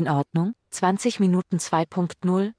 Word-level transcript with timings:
In 0.00 0.08
Ordnung, 0.08 0.54
20 0.70 1.20
Minuten 1.20 1.58
2.0. 1.58 2.52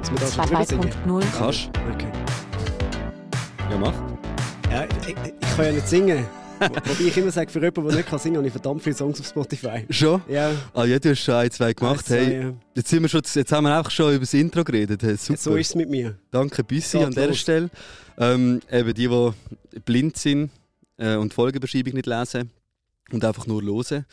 Dass 0.00 0.10
wir 0.10 0.18
da 0.18 0.26
schon 0.30 0.46
drüber 0.46 0.64
singen. 0.64 0.90
2.0. 1.06 1.24
Kannst 1.36 1.68
Okay. 1.92 2.12
Ja, 3.70 3.76
mach. 3.76 3.92
Ja, 4.70 4.84
ich, 4.84 5.08
ich, 5.08 5.16
ich 5.42 5.56
kann 5.56 5.64
ja 5.66 5.72
nicht 5.72 5.88
singen. 5.88 6.24
Wo- 6.58 6.64
Wobei 6.68 7.04
ich 7.06 7.16
immer 7.18 7.30
sage, 7.30 7.50
für 7.50 7.58
jemanden, 7.60 7.88
der 7.88 7.96
nicht 7.98 8.08
kann 8.08 8.18
singen 8.18 8.34
kann, 8.36 8.38
habe 8.40 8.46
ich 8.46 8.52
verdammt 8.52 8.82
viele 8.82 8.96
Songs 8.96 9.20
auf 9.20 9.26
Spotify. 9.26 9.84
Schon? 9.90 10.22
Ja, 10.26 10.52
Ah, 10.72 10.84
ja, 10.84 10.98
du 10.98 11.10
hast 11.10 11.18
schon 11.20 11.34
ein, 11.34 11.50
zwei 11.50 11.74
gemacht. 11.74 12.06
zwei, 12.06 12.16
hey, 12.24 12.40
ja. 12.44 12.52
jetzt, 12.74 12.88
sind 12.88 13.02
wir 13.02 13.10
schon, 13.10 13.20
jetzt 13.34 13.52
haben 13.52 13.64
wir 13.64 13.76
einfach 13.76 13.90
schon 13.90 14.10
über 14.12 14.20
das 14.20 14.32
Intro 14.32 14.64
geredet. 14.64 15.02
Hey, 15.02 15.16
super. 15.18 15.38
So 15.38 15.56
ist 15.56 15.68
es 15.68 15.74
mit 15.74 15.90
mir. 15.90 16.16
Danke, 16.30 16.64
Büssi, 16.64 16.96
Geht 16.96 17.06
an 17.08 17.12
dieser. 17.12 17.34
Stelle. 17.34 17.68
Ähm, 18.16 18.62
eben 18.70 18.94
die, 18.94 19.06
die 19.08 19.80
blind 19.80 20.16
sind 20.16 20.50
äh, 20.98 21.16
und 21.16 21.32
die 21.32 21.34
Folgenbeschreibung 21.34 21.94
nicht 21.94 22.06
lesen 22.06 22.50
und 23.10 23.24
einfach 23.24 23.46
nur 23.46 23.62
hören, 23.62 24.06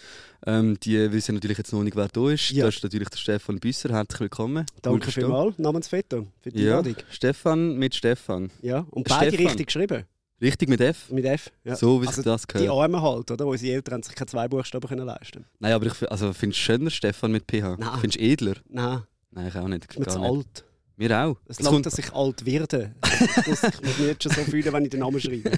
ähm, 0.45 0.80
die 0.81 1.12
wissen 1.12 1.35
natürlich 1.35 1.58
jetzt 1.58 1.71
noch 1.73 1.84
nicht, 1.84 1.95
wer 1.95 2.08
da 2.08 2.30
ist. 2.30 2.49
Ja. 2.52 2.66
Das 2.66 2.76
ist 2.77 2.84
natürlich 2.84 3.09
der 3.09 3.17
Stefan 3.17 3.59
Büsser. 3.59 3.90
Herzlich 3.90 4.20
willkommen. 4.21 4.66
Danke 4.81 5.12
vielmals, 5.12 5.57
namens 5.57 5.91
Veto, 5.91 6.27
für 6.41 6.49
die 6.52 6.63
Ja. 6.63 6.81
Stefan 7.12 7.77
mit 7.77 7.95
Stefan. 7.95 8.49
Ja, 8.62 8.85
und 8.91 9.07
beide 9.07 9.30
Stefan. 9.31 9.45
richtig 9.48 9.68
geschrieben. 9.68 10.05
Richtig 10.41 10.70
mit 10.70 10.80
F? 10.80 11.09
Mit 11.12 11.26
F. 11.26 11.52
Ja. 11.66 11.76
So 11.76 12.02
wie 12.02 12.07
Also 12.07 12.21
das 12.21 12.44
Die 12.48 12.54
gehört. 12.54 12.70
Armen 12.71 13.02
halt, 13.02 13.30
oder? 13.30 13.46
Wo 13.46 13.52
unsere 13.52 13.73
Eltern 13.73 13.96
haben 13.96 14.04
sich 14.04 14.16
keine 14.16 14.27
zwei 14.27 14.48
Buchstaben 14.48 14.88
können 14.88 15.05
leisten 15.05 15.43
Nein, 15.59 15.73
aber 15.73 15.85
ich 15.88 16.09
also, 16.09 16.32
findest 16.32 16.62
du 16.62 16.63
schöner 16.63 16.90
Stefan 16.90 17.34
mit 17.34 17.43
PH? 17.46 17.76
Nein. 17.77 17.99
Findest 17.99 18.20
du 18.21 18.23
edler? 18.23 18.54
Nein, 18.70 19.04
Nein, 19.32 19.48
ich 19.49 19.55
auch 19.57 19.68
nicht. 19.68 19.85
ist 19.90 19.99
mir 19.99 20.07
zu 20.07 20.20
alt. 20.20 20.63
Wir 20.99 21.17
auch. 21.17 21.38
Es 21.48 21.59
Es 21.59 21.66
kommt- 21.66 21.85
dass 21.85 21.98
ich 21.98 22.12
alt 22.13 22.45
werde. 22.45 22.94
Ich 23.09 23.48
muss 23.48 23.63
ich 23.63 23.81
muss 23.81 23.98
mich 23.99 24.07
jetzt 24.07 24.23
schon 24.23 24.31
so 24.34 24.41
fühlen, 24.41 24.73
wenn 24.73 24.84
ich 24.84 24.90
den 24.90 24.99
Namen 24.99 25.20
schreibe. 25.20 25.52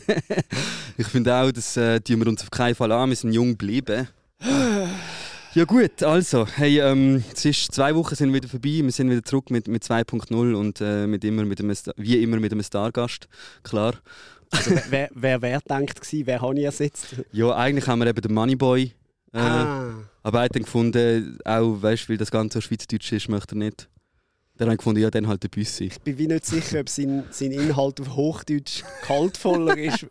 Ich 0.98 1.08
finde 1.08 1.34
auch, 1.34 1.52
das 1.52 1.76
äh, 1.78 2.00
tun 2.00 2.20
wir 2.20 2.28
uns 2.28 2.44
auf 2.44 2.52
keinen 2.52 2.76
Fall 2.76 2.92
an. 2.92 3.10
Wir 3.10 3.16
sind 3.16 3.34
jung 3.34 3.50
geblieben. 3.58 4.08
Ja 5.54 5.66
gut, 5.66 6.02
also, 6.04 6.46
hey, 6.48 6.80
ähm, 6.80 7.24
es 7.34 7.44
ist 7.44 7.74
zwei 7.74 7.94
Wochen 7.96 8.14
sind 8.16 8.32
wieder 8.34 8.48
vorbei. 8.48 8.82
Wir 8.84 8.92
sind 8.92 9.10
wieder 9.10 9.24
zurück 9.24 9.50
mit, 9.50 9.68
mit 9.68 9.84
2.0 9.84 10.54
und 10.54 10.80
äh, 10.80 11.08
mit 11.08 11.24
immer 11.26 11.44
mit 11.44 11.60
einem, 11.60 11.76
Sta- 11.76 11.94
wie 11.98 12.22
immer 12.22 12.38
mit 12.40 12.52
einem 12.52 12.64
Stargast, 12.64 13.28
klar. 13.64 13.96
Also, 14.52 14.72
wer, 14.90 15.10
wer, 15.14 15.42
wer 15.42 15.60
denkt 15.62 16.00
gewesen, 16.00 16.26
wer 16.28 16.42
habe 16.42 16.58
ich 16.60 16.66
ersetzt? 16.66 17.16
Ja, 17.32 17.56
eigentlich 17.56 17.88
haben 17.88 18.00
wir 18.00 18.08
eben 18.08 18.22
den 18.22 18.34
Moneyboy. 18.34 18.84
Äh, 19.34 19.38
ah, 19.40 19.94
Aber 20.24 20.42
er 20.44 20.50
dann 20.50 20.64
gefunden, 20.64 21.38
auch 21.46 21.82
weißt, 21.82 22.10
weil 22.10 22.18
das 22.18 22.32
Ganze 22.32 22.60
so 22.60 22.62
schweizerdeutsch 22.62 23.12
ist, 23.14 23.28
möchte 23.30 23.56
er 23.56 23.58
nicht. 23.60 23.90
Dann 24.58 24.68
habe 24.68 24.74
ich 24.76 24.78
gefunden, 24.80 25.02
ja, 25.02 25.10
dann 25.10 25.28
halt 25.28 25.42
der 25.44 25.50
Büssi. 25.50 25.86
ich 25.86 26.02
bin 26.02 26.18
wie 26.18 26.28
nicht 26.28 26.46
sicher, 26.46 26.80
ob 26.82 26.90
sein, 26.90 27.24
sein 27.32 27.52
Inhalt 27.52 28.00
auf 28.02 28.16
Hochdeutsch 28.16 28.84
kaltvoller 29.02 29.78
ist 29.78 30.06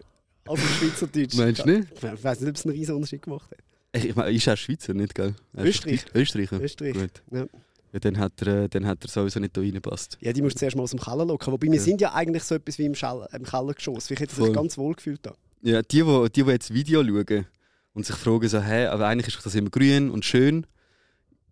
als 0.46 0.60
auf 0.60 0.76
Schweizerdeutsch. 0.78 1.36
Meinst 1.36 1.64
du 1.64 1.70
nicht? 1.70 1.88
Ich 1.94 2.24
weiß 2.24 2.40
nicht, 2.40 2.48
ob 2.50 2.56
es 2.56 2.64
einen 2.66 2.74
riesen 2.74 2.94
Unterschied 2.96 3.22
gemacht 3.22 3.50
hat. 3.50 3.58
Ich, 3.92 4.06
ich 4.06 4.16
meine, 4.16 4.30
ist 4.32 4.46
er 4.46 4.56
Schweizer, 4.56 4.94
nicht, 4.94 5.14
gell? 5.14 5.34
Er 5.52 5.64
ist 5.64 5.84
Österreich. 5.86 6.04
Österreicher. 6.14 6.60
Österreich. 6.60 6.94
Gut. 6.94 7.22
Ja. 7.30 7.46
Ja, 7.92 7.98
dann, 7.98 8.18
hat 8.18 8.40
er, 8.42 8.64
äh, 8.64 8.68
dann 8.68 8.86
hat 8.86 9.04
er 9.04 9.08
sowieso 9.08 9.40
nicht 9.40 9.56
da 9.56 9.60
reingepasst. 9.60 10.16
ja, 10.20 10.32
die 10.32 10.42
musst 10.42 10.54
du 10.56 10.58
zuerst 10.60 10.76
mal 10.76 10.84
aus 10.84 10.90
dem 10.92 11.00
Keller 11.00 11.24
locken. 11.24 11.52
Wobei 11.52 11.66
wir 11.66 11.74
Ja. 11.74 11.80
sind 11.80 12.00
ja 12.00 12.14
eigentlich 12.14 12.44
so 12.44 12.54
etwas 12.54 12.78
wie 12.78 12.84
im, 12.86 12.94
Schall, 12.94 13.28
im 13.32 13.42
Kellergeschoss. 13.42 14.10
Ich 14.12 14.20
hätte 14.20 14.32
sich 14.32 14.44
Voll. 14.44 14.52
ganz 14.54 14.78
wohl 14.78 14.94
gefühlt 14.94 15.26
da. 15.26 15.34
Ja, 15.62 15.82
die, 15.82 16.02
die, 16.04 16.26
die, 16.32 16.42
die 16.44 16.50
jetzt 16.50 16.72
Video 16.72 17.02
schauen 17.04 17.46
und 17.94 18.06
sich 18.06 18.14
fragen, 18.14 18.48
so, 18.48 18.60
hä, 18.62 18.86
aber 18.86 19.08
eigentlich 19.08 19.34
ist 19.34 19.44
das 19.44 19.54
immer 19.56 19.70
grün 19.70 20.08
und 20.10 20.24
schön. 20.24 20.66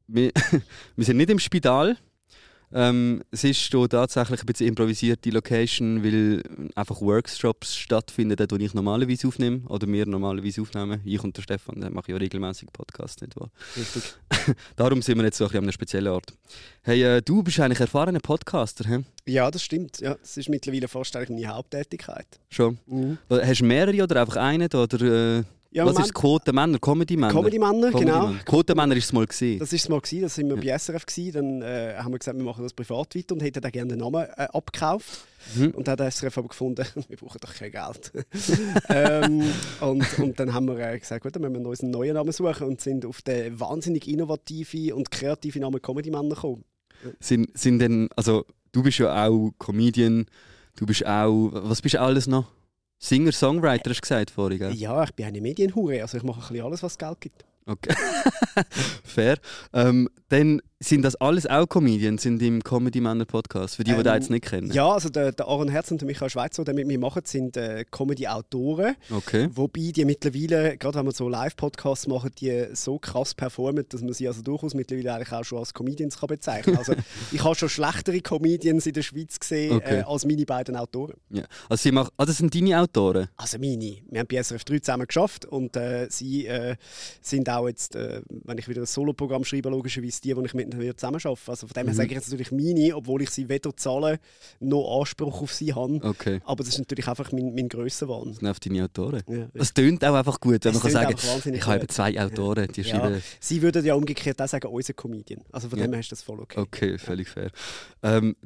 Wir, 0.06 0.30
wir 0.96 1.04
sind 1.04 1.16
nicht 1.16 1.28
im 1.30 1.40
Spital. 1.40 1.96
Ähm, 2.72 3.22
es 3.30 3.44
ist 3.44 3.58
hier 3.58 3.88
tatsächlich 3.88 4.40
ein 4.40 4.46
bisschen 4.46 4.68
improvisierte 4.68 5.30
Location, 5.30 6.04
weil 6.04 6.42
einfach 6.74 7.00
Workshops 7.00 7.76
stattfinden, 7.76 8.36
dort, 8.36 8.52
wo 8.52 8.56
ich 8.56 8.74
normalerweise 8.74 9.28
aufnehme 9.28 9.60
oder 9.68 9.86
wir 9.86 10.06
normalerweise 10.06 10.60
aufnehmen. 10.60 11.00
Ich 11.04 11.22
und 11.22 11.36
der 11.36 11.42
Stefan, 11.42 11.80
der 11.80 11.90
mache 11.90 12.12
ja 12.12 12.18
regelmäßig 12.18 12.72
Podcasts, 12.72 13.20
nicht 13.22 13.36
wahr? 13.36 13.50
Richtig. 13.76 14.02
Darum 14.76 15.00
sind 15.02 15.16
wir 15.18 15.24
jetzt 15.24 15.38
so 15.38 15.44
ein 15.44 15.48
bisschen 15.48 15.58
an 15.58 15.64
einem 15.64 15.72
speziellen 15.72 16.12
Ort. 16.12 16.32
Hey, 16.82 17.02
äh, 17.02 17.22
du 17.22 17.42
bist 17.42 17.58
eigentlich 17.60 17.80
erfahrener 17.80 18.20
Podcaster, 18.20 18.88
hä? 18.88 19.04
Ja, 19.26 19.50
das 19.50 19.62
stimmt. 19.62 20.00
Ja, 20.00 20.14
das 20.14 20.36
ist 20.36 20.48
mittlerweile 20.48 20.88
fast 20.88 21.16
eigentlich 21.16 21.40
meine 21.40 21.54
Haupttätigkeit. 21.54 22.26
Schon. 22.50 22.78
Mhm. 22.86 23.18
Hast 23.30 23.60
du 23.60 23.64
mehrere 23.64 24.02
oder 24.02 24.20
einfach 24.20 24.36
einen? 24.36 24.68
Oder, 24.72 25.38
äh, 25.38 25.42
Ja, 25.70 25.84
was 25.84 25.98
ist 25.98 26.14
Quote 26.14 26.52
Männer? 26.52 26.78
Comedy 26.78 27.16
Männer? 27.16 27.32
Comedy-Männer, 27.32 27.90
genau. 27.90 28.20
Comedy-Männer. 28.20 28.44
Quotenmänner 28.44 28.96
ist 28.96 29.04
es 29.04 29.12
mal 29.12 29.26
gesehen. 29.26 29.58
Das 29.58 29.70
war 29.70 29.76
es 29.76 29.88
mal, 29.90 30.00
gewesen, 30.00 30.22
das 30.22 30.34
sind 30.34 30.48
wir 30.48 30.56
bei 30.56 30.78
SRF. 30.78 31.04
Gewesen. 31.04 31.32
Dann 31.32 31.62
äh, 31.62 31.94
haben 31.98 32.12
wir 32.12 32.18
gesagt, 32.18 32.38
wir 32.38 32.44
machen 32.44 32.62
das 32.62 32.72
privat 32.72 33.14
weiter 33.14 33.34
und 33.34 33.42
hätten 33.42 33.60
dann 33.60 33.70
gerne 33.70 33.88
den 33.90 33.98
Namen 33.98 34.26
äh, 34.36 34.48
abgekauft. 34.50 35.26
Mhm. 35.54 35.72
Und 35.72 35.86
dann 35.86 35.98
hat 35.98 36.12
SRF 36.12 36.38
aber 36.38 36.48
gefunden, 36.48 36.86
wir 37.08 37.16
brauchen 37.18 37.38
doch 37.40 37.52
kein 37.52 37.70
Geld. 37.70 38.12
ähm, 38.88 39.44
und, 39.80 40.18
und 40.18 40.40
dann 40.40 40.54
haben 40.54 40.68
wir 40.68 40.78
äh, 40.78 40.98
gesagt, 40.98 41.22
gut, 41.22 41.36
dann 41.36 41.42
müssen 41.42 41.62
wir 41.62 41.68
uns 41.68 41.82
einen 41.82 41.90
neuen 41.90 42.14
Namen 42.14 42.32
suchen 42.32 42.66
und 42.66 42.80
sind 42.80 43.04
auf 43.04 43.20
den 43.20 43.60
wahnsinnig 43.60 44.08
innovative 44.08 44.94
und 44.94 45.10
kreative 45.10 45.60
Namen 45.60 45.82
Comedy-Männer 45.82 46.34
gekommen. 46.34 46.64
Sind, 47.20 47.56
sind 47.56 47.78
denn, 47.80 48.08
also 48.16 48.46
du 48.72 48.82
bist 48.82 48.98
ja 48.98 49.28
auch 49.28 49.50
Comedian, 49.58 50.26
du 50.76 50.86
bist 50.86 51.06
auch, 51.06 51.50
was 51.52 51.82
bist 51.82 51.94
du 51.94 52.00
alles 52.00 52.26
noch? 52.26 52.46
Singer, 52.98 53.32
Songwriter 53.32 53.90
hast 53.90 53.98
du 53.98 54.00
gesagt 54.02 54.30
vorhin, 54.30 54.58
gell? 54.58 54.74
Ja, 54.74 55.02
ich 55.04 55.12
bin 55.14 55.26
eine 55.26 55.40
Medienhure, 55.40 56.02
also 56.02 56.16
ich 56.16 56.24
mache 56.24 56.40
ein 56.40 56.48
bisschen 56.48 56.64
alles, 56.64 56.82
was 56.82 56.98
Geld 56.98 57.20
gibt. 57.20 57.44
Okay. 57.66 57.94
Fair. 59.04 59.36
Ähm, 59.72 60.08
dann 60.30 60.62
sind 60.80 61.02
das 61.02 61.16
alles 61.16 61.44
auch 61.46 61.66
Comedians 61.66 62.22
sind 62.22 62.40
im 62.40 62.62
Comedy 62.62 63.00
Männer 63.00 63.24
Podcast, 63.24 63.74
für 63.76 63.84
die, 63.84 63.90
die 63.90 63.96
Ähm, 63.96 64.04
das 64.04 64.14
jetzt 64.14 64.30
nicht 64.30 64.44
kennen. 64.44 64.70
Ja, 64.70 64.88
also 64.92 65.08
der, 65.08 65.32
der 65.32 65.46
Aaron 65.48 65.68
Herz 65.68 65.90
und 65.90 66.00
der 66.00 66.06
Michael 66.06 66.30
Schweizer, 66.30 66.62
die 66.64 66.72
mit 66.72 66.86
mir 66.86 67.00
machen, 67.00 67.22
sind 67.24 67.56
äh, 67.56 67.84
Comedy-Autoren. 67.90 68.94
Okay. 69.10 69.48
Wobei 69.52 69.90
die 69.90 70.04
mittlerweile, 70.04 70.78
gerade 70.78 70.98
wenn 70.98 71.06
wir 71.06 71.12
so 71.12 71.28
Live-Podcasts 71.28 72.06
machen, 72.06 72.30
die 72.40 72.66
so 72.74 72.98
krass 73.00 73.34
performen, 73.34 73.86
dass 73.88 74.02
man 74.02 74.12
sie 74.12 74.28
also 74.28 74.42
durchaus 74.42 74.74
mittlerweile 74.74 75.14
eigentlich 75.14 75.32
auch 75.32 75.42
schon 75.44 75.58
als 75.58 75.74
Comedians 75.74 76.18
kann 76.20 76.28
bezeichnen 76.28 76.76
kann. 76.76 76.78
Also 76.78 76.94
ich 77.32 77.42
habe 77.42 77.56
schon 77.56 77.68
schlechtere 77.68 78.20
Comedians 78.20 78.86
in 78.86 78.92
der 78.92 79.02
Schweiz 79.02 79.40
gesehen 79.40 79.76
Okay. 79.78 79.98
äh, 79.98 80.02
als 80.02 80.24
meine 80.24 80.44
beiden 80.44 80.76
Autoren. 80.76 81.14
Ja. 81.30 81.42
Also, 81.68 81.82
sie 81.82 81.92
machen, 81.92 82.10
ah, 82.16 82.24
das 82.24 82.38
sind 82.38 82.54
deine 82.54 82.80
Autoren? 82.80 83.28
Also 83.36 83.58
meine. 83.58 83.96
Wir 84.08 84.20
haben 84.20 84.28
bei 84.28 84.40
SRF 84.42 84.64
3 84.64 84.78
zusammen 84.78 85.06
geschafft 85.08 85.44
und 85.44 85.76
äh, 85.76 86.06
sie 86.08 86.46
äh, 86.46 86.76
sind 87.20 87.50
auch 87.50 87.66
jetzt, 87.66 87.96
äh, 87.96 88.22
wenn 88.28 88.58
ich 88.58 88.68
wieder 88.68 88.82
ein 88.82 88.86
Soloprogramm 88.86 89.44
schreibe, 89.44 89.70
logischerweise 89.70 90.20
die, 90.22 90.34
die 90.34 90.44
ich 90.44 90.54
mit 90.54 90.67
ihnen 90.68 90.80
wieder 90.80 90.96
zusammen 90.96 91.20
arbeite. 91.24 91.50
Also 91.50 91.66
von 91.66 91.74
dem 91.74 91.86
her 91.86 91.92
Mhm. 91.92 91.96
sage 91.96 92.08
ich 92.08 92.14
jetzt 92.14 92.30
natürlich 92.30 92.52
meine, 92.52 92.94
obwohl 92.96 93.22
ich 93.22 93.30
sie 93.30 93.48
weder 93.48 93.76
zahle 93.76 94.18
noch 94.60 95.00
Anspruch 95.00 95.42
auf 95.42 95.52
sie 95.52 95.72
habe. 95.74 96.00
Okay. 96.02 96.40
Aber 96.44 96.62
das 96.62 96.68
ist 96.74 96.78
natürlich 96.78 97.08
einfach 97.08 97.32
mein, 97.32 97.54
mein 97.54 97.68
Grössenwahn. 97.68 98.28
Das 98.34 98.42
einfach 98.42 98.58
deine 98.60 98.84
Autoren. 98.84 99.22
Ja, 99.28 99.48
Das 99.54 99.72
tönt 99.74 100.04
auch 100.04 100.14
einfach 100.14 100.40
gut, 100.40 100.64
wenn 100.64 100.70
Es 100.70 100.74
man 100.74 100.82
kann 100.82 100.90
sagen 100.92 101.54
ich 101.54 101.66
habe 101.66 101.86
zwei 101.88 102.20
Autoren, 102.20 102.68
die 102.72 102.82
Ja, 102.82 102.88
schreiben... 102.98 103.22
sie 103.40 103.62
würden 103.62 103.84
ja 103.84 103.94
umgekehrt 103.94 104.40
auch 104.40 104.48
sagen, 104.48 104.68
unser 104.68 104.92
Comedian. 104.92 105.42
Also 105.52 105.68
von 105.68 105.78
Ja. 105.78 105.86
dem 105.86 105.92
her 105.92 106.00
ist 106.00 106.12
das 106.12 106.22
voll 106.22 106.40
okay. 106.40 106.60
Okay, 106.60 106.98
völlig 106.98 107.28
fair. 107.28 107.50
Ähm, 108.02 108.36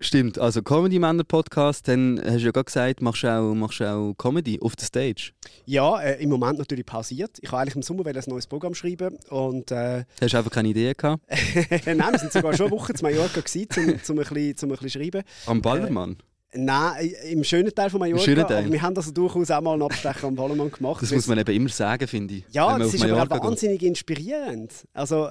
stimmt, 0.00 0.38
also 0.38 0.62
Comedy 0.62 0.98
Männer 0.98 1.24
Podcast, 1.24 1.88
dann 1.88 2.20
hast 2.22 2.40
du 2.40 2.46
ja 2.46 2.50
gerade 2.50 2.64
gesagt, 2.64 3.02
machst 3.02 3.22
du 3.22 3.28
auch, 3.28 3.54
machst 3.54 3.80
du 3.80 3.90
auch 3.90 4.14
Comedy 4.14 4.60
auf 4.60 4.76
der 4.76 4.86
Stage. 4.86 5.32
Ja, 5.66 6.00
äh, 6.00 6.22
im 6.22 6.30
Moment 6.30 6.58
natürlich 6.58 6.86
pausiert. 6.86 7.38
Ich 7.40 7.50
wollte 7.50 7.62
eigentlich 7.62 7.76
im 7.76 7.82
Sommer 7.82 8.06
ein 8.06 8.22
neues 8.26 8.46
Programm 8.46 8.74
schreiben 8.74 9.16
und 9.30 9.70
äh, 9.70 10.04
Hast 10.20 10.34
du 10.34 10.38
einfach 10.38 10.50
keine 10.50 10.68
Idee 10.68 10.94
gehabt? 10.94 11.22
nein, 11.86 12.12
wir 12.12 12.18
sind 12.18 12.32
sogar 12.32 12.54
schon 12.54 12.66
eine 12.66 12.76
Woche 12.76 12.94
zu 12.94 13.04
Mallorca 13.04 13.40
gewesen, 13.40 13.68
zum 14.02 14.18
ein 14.18 14.24
bisschen, 14.24 14.56
zum 14.56 14.70
ein 14.70 14.76
bisschen 14.76 15.02
schreiben. 15.02 15.22
Am 15.46 15.62
Ballermann? 15.62 16.16
Nein, 16.56 17.12
im 17.30 17.42
schönen 17.44 17.74
Teil 17.74 17.90
von 17.90 17.98
Mallorca. 18.00 18.22
Schönen 18.24 18.46
Teil. 18.46 18.64
Aber 18.64 18.72
wir 18.72 18.82
haben 18.82 18.96
also 18.96 19.10
durchaus 19.10 19.50
auch 19.50 19.60
mal 19.60 19.72
einen 19.72 19.82
Abstecher 19.82 20.26
am 20.28 20.34
Ballermann 20.34 20.70
gemacht. 20.70 21.02
Das 21.02 21.10
muss 21.12 21.26
man 21.26 21.38
eben 21.38 21.54
immer 21.54 21.68
sagen, 21.68 22.06
finde 22.06 22.34
ich. 22.34 22.44
Ja, 22.50 22.78
das 22.78 22.94
ist 22.94 23.02
aber 23.02 23.12
Mallorca 23.12 23.34
geht. 23.38 23.44
wahnsinnig 23.44 23.82
inspirierend. 23.82 24.72
Also, 24.92 25.28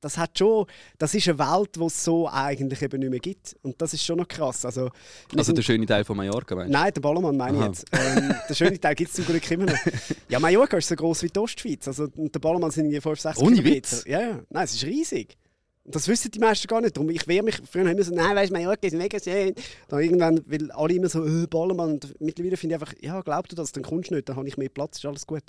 das 0.00 0.16
hat 0.18 0.38
schon, 0.38 0.66
das 0.98 1.14
ist 1.14 1.28
eine 1.28 1.38
Welt, 1.38 1.76
die 1.76 1.82
es 1.84 2.04
so 2.04 2.28
eigentlich 2.28 2.80
eben 2.82 3.00
nicht 3.00 3.10
mehr 3.10 3.20
gibt. 3.20 3.56
Und 3.62 3.80
das 3.80 3.92
ist 3.94 4.04
schon 4.04 4.18
noch 4.18 4.28
krass. 4.28 4.64
Also, 4.64 4.90
Also 5.36 5.52
der 5.52 5.62
schöne 5.62 5.86
Teil 5.86 6.04
von 6.04 6.16
Mallorca, 6.16 6.54
meinst 6.54 6.72
du? 6.72 6.78
Nein, 6.78 6.92
der 6.94 7.00
Ballermann 7.00 7.36
meine 7.36 7.58
ich 7.58 7.64
jetzt. 7.64 7.84
Ähm, 7.92 8.34
der 8.48 8.54
schöne 8.54 8.80
Teil 8.80 8.94
gibt 8.94 9.10
es 9.10 9.16
zum 9.16 9.26
Glück 9.26 9.50
immer 9.50 9.66
noch. 9.66 9.74
Ja, 10.28 10.40
Mallorca 10.40 10.76
ist 10.78 10.88
so 10.88 10.96
groß 10.96 11.22
wie 11.22 11.28
die 11.28 11.38
Ostschweiz. 11.38 11.86
Also, 11.86 12.06
der 12.06 12.40
Ballermann 12.40 12.70
sind 12.70 12.86
irgendwie 12.86 13.00
5, 13.00 13.20
6 13.20 13.38
Ohne 13.38 13.56
Kilometer. 13.56 13.76
Witz? 13.76 14.04
Ja, 14.06 14.20
ja. 14.20 14.40
Nein, 14.48 14.64
es 14.64 14.74
ist 14.74 14.84
riesig. 14.84 15.36
Das 15.86 16.08
wissen 16.08 16.30
die 16.30 16.38
meisten 16.38 16.66
gar 16.66 16.80
nicht. 16.80 16.96
Darum, 16.96 17.10
ich 17.10 17.26
wehre 17.28 17.44
mich, 17.44 17.60
früher 17.70 17.86
haben 17.86 17.96
wir 17.96 18.04
so, 18.04 18.14
nein, 18.14 18.34
weißt 18.34 18.50
du, 18.50 18.54
Mallorca 18.54 18.86
ist 18.86 18.96
mega 18.96 19.18
schön. 19.20 19.54
Dann 19.88 20.00
irgendwann, 20.00 20.40
weil 20.46 20.70
alle 20.72 20.94
immer 20.94 21.08
so, 21.08 21.24
äh, 21.24 21.46
Ballermann. 21.46 21.92
Und 21.92 22.20
mittlerweile 22.20 22.56
finde 22.56 22.76
ich 22.76 22.80
einfach, 22.80 22.94
ja, 23.00 23.20
glaub 23.20 23.48
du 23.48 23.56
das, 23.56 23.72
dann 23.72 23.82
kommst 23.82 24.10
du 24.10 24.14
nicht, 24.14 24.28
dann 24.28 24.36
habe 24.36 24.48
ich 24.48 24.56
mehr 24.56 24.70
Platz, 24.70 24.96
ist 24.98 25.04
alles 25.04 25.26
gut. 25.26 25.42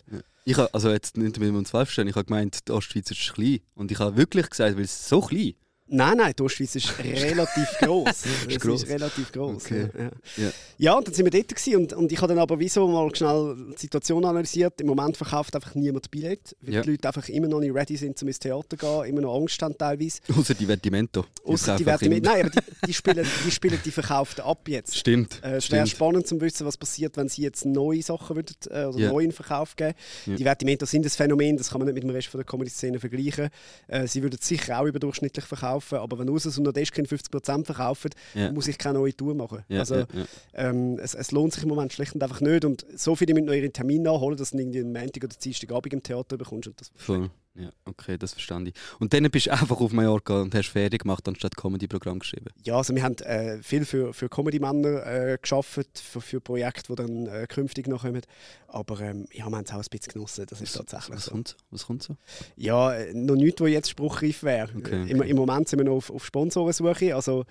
Ich 0.44 0.58
habe, 0.58 0.74
also 0.74 0.90
jetzt 0.90 1.18
nicht 1.18 1.40
wir 1.40 1.54
uns 1.54 1.72
falsch 1.72 1.88
verstehen, 1.88 2.08
ich 2.08 2.16
habe 2.16 2.26
gemeint, 2.26 2.68
die 2.68 2.72
Ostschweiz 2.72 3.10
ist 3.12 3.34
klein. 3.34 3.60
Und 3.76 3.92
ich 3.92 4.00
habe 4.00 4.18
wirklich 4.18 4.50
gesagt, 4.50 4.76
weil 4.76 4.84
es 4.84 5.08
so 5.08 5.22
klein 5.22 5.54
Nein, 5.88 6.18
nein, 6.18 6.34
die 6.38 6.42
Ostschweiz 6.42 6.76
ist 6.76 6.98
relativ 7.04 7.68
gross. 7.80 8.24
Es 8.50 8.60
gross. 8.60 8.84
ist 8.84 8.90
relativ 8.90 9.32
gross. 9.32 9.66
Okay. 9.66 9.90
Ja, 9.98 10.04
ja. 10.44 10.52
Ja. 10.78 10.94
und 10.98 11.08
dann 11.08 11.14
sind 11.14 11.26
wir 11.26 11.32
dort 11.32 11.48
gewesen 11.48 11.76
und, 11.78 11.94
und 11.94 12.12
ich 12.12 12.18
habe 12.20 12.30
dann 12.30 12.40
aber 12.40 12.60
wieso 12.60 12.88
mal 12.88 13.14
schnell 13.16 13.56
die 13.76 13.82
Situation 13.82 14.26
analysiert. 14.26 14.82
Im 14.82 14.88
Moment 14.88 15.16
verkauft 15.16 15.54
einfach 15.56 15.76
niemand 15.76 16.10
Billett, 16.10 16.56
weil 16.62 16.74
Ja. 16.74 16.82
die 16.82 16.92
Leute 16.92 17.08
einfach 17.08 17.30
immer 17.30 17.48
noch 17.48 17.60
nicht 17.60 17.74
ready 17.76 17.96
sind, 17.98 18.20
um 18.22 18.28
ins 18.28 18.40
Theater 18.40 18.70
zu 18.70 18.78
gehen, 18.78 19.06
immer 19.06 19.22
noch 19.22 19.36
Angst 19.36 19.62
haben 19.62 19.78
teilweise. 19.78 20.20
Außer 20.36 20.56
die 20.56 20.66
Vertimento. 20.66 21.26
Ausser 21.44 21.76
die 21.78 21.84
kaufen 21.84 22.02
werden 22.02 22.10
mit, 22.10 22.26
immer- 22.26 22.34
nein, 22.36 22.46
aber 22.52 22.62
die, 22.62 22.88
die, 22.88 22.94
spielen, 22.94 23.28
die 23.46 23.52
spielen 23.52 23.80
die 23.86 23.92
verkauften 23.92 24.44
ab 24.44 24.68
jetzt. 24.68 24.98
Stimmt. 24.98 25.40
Äh, 25.44 25.58
es 25.58 25.70
wäre 25.72 25.86
spannend 25.86 26.26
zu 26.26 26.42
wissen, 26.42 26.66
was 26.66 26.78
passiert, 26.78 27.16
wenn 27.18 27.30
sie 27.30 27.44
jetzt 27.44 27.64
neue 27.64 28.02
Sachen 28.02 28.36
würden, 28.36 28.56
äh, 28.72 28.86
oder 28.86 28.98
Ja. 28.98 29.10
neu 29.12 29.20
in 29.24 29.32
Verkauf 29.32 29.76
geben. 29.76 29.94
Ja. 30.26 30.36
Die 30.36 30.44
Vertimento 30.44 30.86
sind 30.88 31.06
ein 31.06 31.10
Phänomen, 31.12 31.58
das 31.58 31.70
kann 31.70 31.78
man 31.80 31.86
nicht 31.86 31.94
mit 31.94 32.04
dem 32.04 32.10
Rest 32.10 32.28
von 32.30 32.40
der 32.40 32.46
Comedy-Szene 32.46 33.00
vergleichen. 33.00 33.50
Äh, 33.88 34.08
sie 34.08 34.24
würden 34.24 34.40
sicher 34.42 34.80
auch 34.80 34.86
überdurchschnittlich 34.86 35.46
verkaufen, 35.46 35.75
aber 35.94 36.20
wenn 36.20 36.30
Usus 36.30 36.58
und 36.58 36.64
Nadeshkin 36.66 37.06
50% 37.06 37.66
verkaufen, 37.66 38.12
Ja. 38.34 38.52
muss 38.52 38.68
ich 38.68 38.78
keine 38.78 39.00
neue 39.00 39.16
Tour 39.16 39.36
machen. 39.36 39.64
Ja, 39.70 39.80
also, 39.80 39.96
ja. 39.96 40.06
Ähm, 40.54 41.00
es, 41.02 41.14
es 41.14 41.32
lohnt 41.32 41.54
sich 41.54 41.64
im 41.64 41.70
Moment 41.70 41.94
schlicht 41.94 42.16
und 42.16 42.24
einfach 42.24 42.42
nicht. 42.42 42.66
Und 42.66 42.86
so 42.96 43.16
viele 43.16 43.34
müssen 43.34 43.46
noch 43.46 43.54
ihre 43.54 43.70
Termine 43.72 44.04
nachholen, 44.04 44.38
dass 44.38 44.52
du 44.52 44.58
irgendwie 44.58 44.80
einen 44.80 44.94
Montag 44.94 45.24
oder 45.24 45.36
Dienstagabend 45.36 45.94
im 45.94 46.04
Theater 46.04 46.38
bekommst. 46.38 46.68
Und 46.68 46.80
das 46.82 46.92
Voll. 46.96 47.30
Ja, 47.58 47.70
okay, 47.86 48.18
das 48.18 48.34
verstand 48.34 48.68
ich. 48.68 48.74
Und 49.00 49.14
dann 49.14 49.30
bist 49.32 49.46
du 49.46 49.52
einfach 49.52 49.80
auf 49.80 49.94
Mallorca 49.94 50.42
und 50.42 50.54
hast 50.54 50.68
Ferien 50.68 50.98
gemacht, 50.98 51.26
anstatt 51.28 51.56
Comedy-Programm 51.56 52.20
geschrieben. 52.20 52.48
Ja, 52.64 52.76
also 52.76 52.94
wir 52.94 53.02
haben 53.02 53.16
äh, 53.20 53.64
viel 53.64 53.86
für, 53.86 54.14
für 54.14 54.28
Comedy-Männer 54.28 55.06
äh, 55.06 55.38
geschafft, 55.42 56.00
für, 56.00 56.20
für 56.22 56.42
Projekte, 56.42 56.94
die 56.94 56.96
dann 56.96 57.28
äh, 57.28 57.48
künftig 57.48 57.88
noch 57.88 58.02
kommen. 58.02 58.22
Aber 58.68 59.00
ähm, 59.00 59.26
ja, 59.32 59.46
wir 59.48 59.56
haben 59.56 59.64
es 59.64 59.72
auch 59.72 59.76
ein 59.76 59.86
bisschen 59.90 60.14
genossen, 60.14 60.46
das 60.50 60.60
ist 60.60 60.74
tatsächlich 60.74 61.16
Was 61.16 61.26
so. 61.26 61.32
kommt 61.32 61.48
so? 61.48 61.56
Was 61.72 61.86
kommt 61.86 62.04
so? 62.04 62.18
Ja, 62.58 62.94
äh, 62.94 63.14
noch 63.14 63.36
nichts, 63.36 63.62
wo 63.62 63.68
jetzt 63.68 63.90
spruchreif 63.90 64.44
wäre. 64.44 64.70
Okay, 64.78 65.10
Im, 65.10 65.20
okay. 65.22 65.30
Im 65.30 65.38
Moment 65.38 65.70
sind 65.70 65.80
wir 65.80 65.86
noch 65.86 65.96
auf, 65.96 66.12
auf 66.12 66.26
Sponsorensuche. 66.26 67.16
Also, 67.16 67.46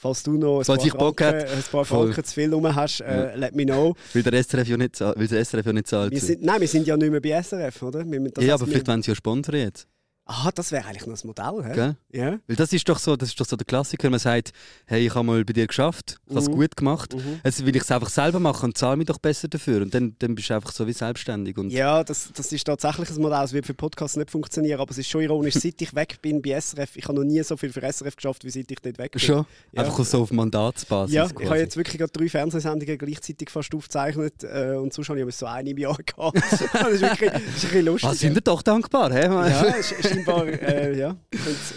falls 0.00 0.22
du 0.22 0.32
noch 0.38 0.60
ein 0.60 0.64
Falls 0.64 0.88
paar, 0.88 0.98
Bock 0.98 1.20
Franken, 1.20 1.46
ein 1.50 1.62
paar. 1.70 1.84
Franken 1.84 2.24
zu 2.24 2.34
viel 2.34 2.52
rum 2.54 2.74
hast, 2.74 3.00
äh, 3.00 3.36
let 3.36 3.54
me 3.54 3.64
know. 3.66 3.94
Weil 4.14 4.22
der 4.22 4.32
SRF 4.42 4.66
ja 4.68 4.76
nicht, 4.76 5.00
weil 5.00 5.26
der 5.28 5.40
SRF 5.44 5.66
ja 5.66 5.72
nicht 5.72 5.86
zahlt. 5.88 6.10
Wir 6.12 6.20
sind, 6.20 6.42
nein, 6.42 6.60
wir 6.60 6.68
sind 6.68 6.86
ja 6.86 6.96
nicht 6.96 7.10
mehr 7.10 7.20
bei 7.20 7.30
SRF, 7.42 7.82
oder? 7.82 8.04
Wir, 8.10 8.20
ja, 8.40 8.54
aber 8.54 8.62
wir- 8.66 8.72
vielleicht 8.72 8.88
wollen 8.88 9.02
sie 9.02 9.10
ja 9.10 9.14
sponsern 9.14 9.56
jetzt. 9.56 9.86
Aha, 10.30 10.50
das 10.54 10.70
wäre 10.70 10.84
eigentlich 10.86 11.06
noch 11.06 11.20
ein 11.20 11.26
Modell? 11.26 11.74
Gell? 11.74 11.96
Ja. 12.12 12.38
Weil 12.46 12.54
das 12.56 12.72
ist 12.72 12.88
doch 12.88 13.00
so, 13.00 13.16
das 13.16 13.30
ist 13.30 13.40
doch 13.40 13.46
so 13.46 13.56
der 13.56 13.64
Klassiker. 13.64 14.08
Man 14.10 14.20
sagt, 14.20 14.52
hey, 14.86 15.04
ich 15.04 15.12
habe 15.12 15.24
mal 15.26 15.44
bei 15.44 15.52
dir 15.52 15.66
geschafft, 15.66 16.20
ich 16.24 16.30
habe 16.30 16.38
es 16.40 16.48
Mhm. 16.48 16.52
gut 16.54 16.76
gemacht. 16.76 17.14
Mhm. 17.16 17.40
Jetzt 17.42 17.66
will 17.66 17.74
ich 17.74 17.82
es 17.82 17.90
einfach 17.90 18.08
selber 18.10 18.38
machen 18.38 18.66
und 18.66 18.78
zahle 18.78 18.96
mich 18.96 19.06
doch 19.08 19.18
besser 19.18 19.48
dafür. 19.48 19.82
Und 19.82 19.92
dann, 19.92 20.14
dann 20.20 20.36
bist 20.36 20.48
du 20.48 20.54
einfach 20.54 20.70
so 20.70 20.86
wie 20.86 20.92
selbstständig. 20.92 21.58
Und 21.58 21.70
Ja, 21.70 22.04
das, 22.04 22.30
das 22.32 22.52
ist 22.52 22.64
tatsächlich 22.64 23.10
ein 23.10 23.20
Modell. 23.20 23.42
Es 23.42 23.52
wird 23.52 23.66
für 23.66 23.74
Podcasts 23.74 24.16
nicht 24.16 24.30
funktionieren, 24.30 24.78
aber 24.80 24.92
es 24.92 24.98
ist 24.98 25.08
schon 25.08 25.20
ironisch, 25.22 25.54
seit 25.60 25.82
ich 25.82 25.92
weg 25.96 26.22
bin 26.22 26.40
bei 26.40 26.60
SRF, 26.60 26.94
ich 26.96 27.04
habe 27.08 27.14
noch 27.14 27.24
nie 27.24 27.42
so 27.42 27.56
viel 27.56 27.72
für 27.72 27.80
SRF 27.82 28.14
geschafft, 28.14 28.44
wie 28.44 28.50
seit 28.50 28.70
ich 28.70 28.78
dort 28.80 28.98
weg 28.98 29.10
bin. 29.10 29.20
Schon? 29.20 29.44
Ja. 29.72 29.82
Einfach 29.82 30.04
so 30.04 30.22
auf 30.22 30.30
Mandatsbasis. 30.30 31.12
Ja, 31.12 31.24
ich 31.26 31.34
quasi. 31.34 31.46
habe 31.48 31.58
jetzt 31.58 31.76
wirklich 31.76 31.98
gerade 31.98 32.12
drei 32.12 32.28
Fernsehsendungen 32.28 32.98
gleichzeitig 32.98 33.50
fast 33.50 33.74
aufgezeichnet 33.74 34.44
äh, 34.44 34.76
und 34.76 34.92
sonst 34.92 35.08
habe 35.08 35.20
ich 35.20 35.34
so 35.34 35.46
eine 35.46 35.70
im 35.70 35.78
Jahr 35.78 35.96
gehabt. 36.06 36.36
das 36.36 36.52
ist 36.60 36.72
wirklich 37.02 37.30
das 37.32 37.42
ist 37.42 37.64
ein 37.64 37.70
bisschen 37.70 37.84
lustig. 37.86 38.08
Ah, 38.10 38.14
sind 38.14 38.34
wir 38.34 38.42
doch 38.42 38.62
dankbar, 38.62 39.12
hä? 39.12 39.24
ja, 39.24 39.74
scheinbar, 40.24 40.46
äh, 40.62 40.98
ja, 40.98 41.16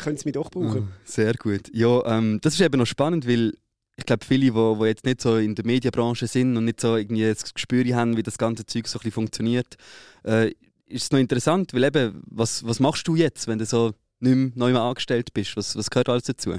können 0.01 0.17
sie 0.17 0.25
mich 0.25 0.33
doch 0.33 0.49
brauchen. 0.49 0.89
Ah, 0.91 0.97
Sehr 1.05 1.33
gut. 1.33 1.69
Ja, 1.73 2.03
ähm, 2.05 2.39
das 2.41 2.55
ist 2.55 2.61
eben 2.61 2.77
noch 2.77 2.85
spannend, 2.85 3.27
weil 3.27 3.53
ich 3.95 4.05
glaube, 4.05 4.25
viele, 4.25 4.41
die 4.41 4.53
wo, 4.53 4.77
wo 4.79 4.85
jetzt 4.85 5.05
nicht 5.05 5.21
so 5.21 5.37
in 5.37 5.55
der 5.55 5.65
Medienbranche 5.65 6.27
sind 6.27 6.57
und 6.57 6.65
nicht 6.65 6.81
so 6.81 6.95
irgendwie 6.97 7.25
das 7.25 7.53
Gespür 7.53 7.83
haben, 7.95 8.17
wie 8.17 8.23
das 8.23 8.37
ganze 8.37 8.65
Zeug 8.65 8.87
so 8.87 8.97
ein 8.97 8.99
bisschen 8.99 9.11
funktioniert, 9.11 9.75
äh, 10.25 10.49
ist 10.87 11.03
es 11.03 11.11
noch 11.11 11.19
interessant, 11.19 11.73
weil 11.73 11.83
eben, 11.83 12.23
was, 12.25 12.65
was 12.65 12.79
machst 12.79 13.07
du 13.07 13.15
jetzt, 13.15 13.47
wenn 13.47 13.59
du 13.59 13.65
so 13.65 13.93
nicht 14.19 14.35
mehr 14.35 14.51
neu 14.55 14.75
angestellt 14.77 15.33
bist? 15.33 15.55
Was, 15.57 15.75
was 15.75 15.89
gehört 15.89 16.09
alles 16.09 16.23
dazu? 16.23 16.57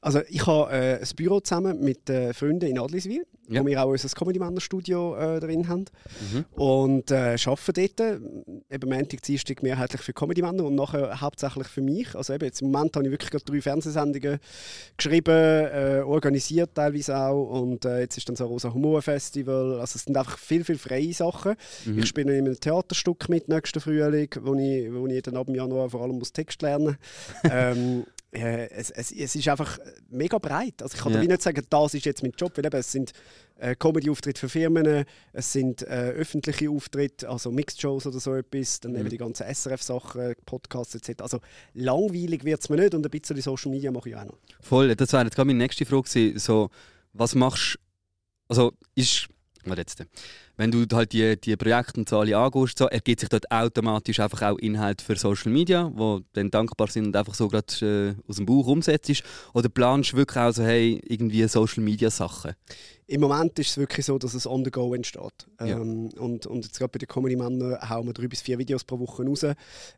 Also 0.00 0.20
ich 0.28 0.44
habe 0.46 0.72
äh, 0.72 0.98
ein 1.00 1.08
Büro 1.16 1.38
zusammen 1.40 1.80
mit 1.80 2.10
äh, 2.10 2.32
Freunden 2.34 2.66
in 2.68 2.78
Adliswil, 2.78 3.24
Ja. 3.48 3.60
wo 3.62 3.66
wir 3.66 3.84
auch 3.84 3.90
unser 3.90 4.08
Comedy-Männer-Studio 4.08 5.14
äh, 5.16 5.38
drin 5.40 5.68
haben. 5.68 5.84
Mhm. 6.32 6.44
Und 6.60 7.10
äh, 7.12 7.36
arbeiten 7.44 7.72
dort, 7.72 8.00
äh, 8.00 8.74
eben 8.74 8.88
Montag, 8.90 9.22
Dienstag 9.22 9.62
mehrheitlich 9.62 10.00
für 10.02 10.12
Comedy-Männer 10.12 10.64
und 10.64 10.74
nachher 10.74 11.20
hauptsächlich 11.20 11.68
für 11.68 11.82
mich. 11.82 12.16
Also 12.16 12.32
eben 12.32 12.44
jetzt 12.44 12.62
im 12.62 12.72
Moment 12.72 12.96
habe 12.96 13.04
ich 13.06 13.12
wirklich 13.12 13.30
gerade 13.30 13.44
drei 13.44 13.60
Fernsehsendungen 13.60 14.40
geschrieben, 14.96 15.30
äh, 15.30 16.02
organisiert 16.04 16.74
teilweise 16.74 17.16
auch 17.16 17.60
und 17.60 17.84
äh, 17.84 18.00
jetzt 18.00 18.18
ist 18.18 18.28
dann 18.28 18.34
so 18.34 18.44
ein 18.44 18.50
Rosa 18.50 18.74
Humor 18.74 19.02
Festival. 19.02 19.78
Also 19.78 19.96
es 19.96 20.04
sind 20.04 20.16
einfach 20.16 20.36
viel, 20.36 20.64
viel 20.64 20.78
freie 20.78 21.12
Sachen. 21.12 21.54
Mhm. 21.84 22.00
Ich 22.00 22.06
spiele 22.06 22.36
in 22.36 22.46
einem 22.46 22.58
Theaterstück 22.58 23.28
mit 23.28 23.48
nächsten 23.48 23.80
Frühling, 23.80 24.30
wo 24.40 24.56
ich, 24.56 24.92
wo 24.92 25.06
ich 25.06 25.22
dann 25.22 25.36
ab 25.36 25.46
Januar 25.48 25.88
vor 25.90 26.02
allem 26.02 26.18
muss 26.18 26.32
Text 26.32 26.60
lernen 26.62 26.96
ähm, 27.44 28.04
äh, 28.34 28.68
es, 28.70 28.90
es, 28.90 29.12
es 29.12 29.34
ist 29.34 29.46
einfach 29.48 29.78
mega 30.10 30.38
breit. 30.38 30.82
Also 30.82 30.96
ich 30.96 31.02
kann 31.02 31.12
Ja. 31.12 31.22
nicht 31.22 31.42
sagen, 31.42 31.64
das 31.68 31.94
ist 31.94 32.06
jetzt 32.06 32.22
mein 32.22 32.32
Job, 32.36 32.52
weil 32.56 32.64
eben, 32.66 32.76
es 32.76 32.90
sind 32.90 33.12
äh, 33.58 33.76
Comedy-Auftritte 33.76 34.40
für 34.40 34.48
Firmen, 34.48 35.04
es 35.32 35.52
sind 35.52 35.82
äh, 35.82 36.10
öffentliche 36.12 36.70
Auftritte, 36.70 37.28
also 37.28 37.50
Mixed-Shows 37.50 38.06
oder 38.06 38.18
so 38.20 38.34
etwas, 38.34 38.80
dann 38.80 38.92
Mhm. 38.92 38.98
eben 39.00 39.08
die 39.10 39.18
ganzen 39.18 39.44
SRF-Sachen, 39.46 40.34
Podcasts 40.46 40.94
etc. 40.94 41.20
Also 41.22 41.40
langweilig 41.74 42.44
wird 42.44 42.60
es 42.60 42.68
mir 42.68 42.76
nicht 42.76 42.94
und 42.94 43.06
ein 43.06 43.10
bisschen 43.10 43.40
Social 43.40 43.70
Media 43.70 43.90
mache 43.92 44.08
ich 44.08 44.16
auch 44.16 44.24
noch. 44.24 44.38
Voll, 44.60 44.94
das 44.96 45.12
wäre 45.12 45.24
jetzt 45.24 45.34
gerade 45.36 45.46
meine 45.46 45.58
nächste 45.58 45.84
Frage 45.84 46.02
gewesen. 46.02 46.38
So, 46.38 46.70
was 47.12 47.34
machst 47.34 47.78
Also, 48.48 48.72
ist. 48.94 49.28
Warte 49.64 49.82
jetzt. 49.82 50.02
Wenn 50.56 50.70
du 50.70 50.84
halt 50.92 51.12
die, 51.12 51.40
die 51.40 51.56
Projekte 51.56 52.00
und 52.00 52.08
so 52.08 52.18
alle 52.18 52.36
angehst, 52.36 52.78
so, 52.78 52.86
ergibt 52.86 53.20
sich 53.20 53.28
dort 53.28 53.50
automatisch 53.50 54.20
einfach 54.20 54.42
auch 54.42 54.58
Inhalt 54.58 55.00
für 55.00 55.16
Social 55.16 55.50
Media, 55.50 55.90
wo 55.94 56.20
dann 56.34 56.50
dankbar 56.50 56.88
sind 56.88 57.06
und 57.06 57.16
einfach 57.16 57.34
so 57.34 57.48
gerade 57.48 58.16
äh, 58.18 58.28
aus 58.28 58.36
dem 58.36 58.46
Bauch 58.46 58.66
umsetzt. 58.66 59.22
Oder 59.54 59.68
planst 59.68 60.12
du 60.12 60.18
wirklich 60.18 60.38
auch 60.38 60.52
so, 60.52 60.62
hey, 60.62 61.00
irgendwie 61.06 61.46
Social 61.48 61.82
Media 61.82 62.10
Sachen? 62.10 62.52
Im 63.08 63.20
Moment 63.20 63.58
ist 63.58 63.70
es 63.70 63.76
wirklich 63.76 64.06
so, 64.06 64.16
dass 64.16 64.32
es 64.32 64.46
on 64.46 64.64
the 64.64 64.70
go 64.70 64.94
entsteht. 64.94 65.46
Ja. 65.60 65.66
Ähm, 65.66 66.08
und, 66.18 66.46
und 66.46 66.64
jetzt 66.64 66.78
gerade 66.78 66.92
bei 66.92 66.98
den 66.98 67.08
Comedy-Männern 67.08 67.78
hauen 67.90 68.06
wir 68.06 68.14
drei 68.14 68.28
bis 68.28 68.40
vier 68.40 68.58
Videos 68.58 68.84
pro 68.84 68.98
Woche 69.00 69.24
raus. 69.24 69.44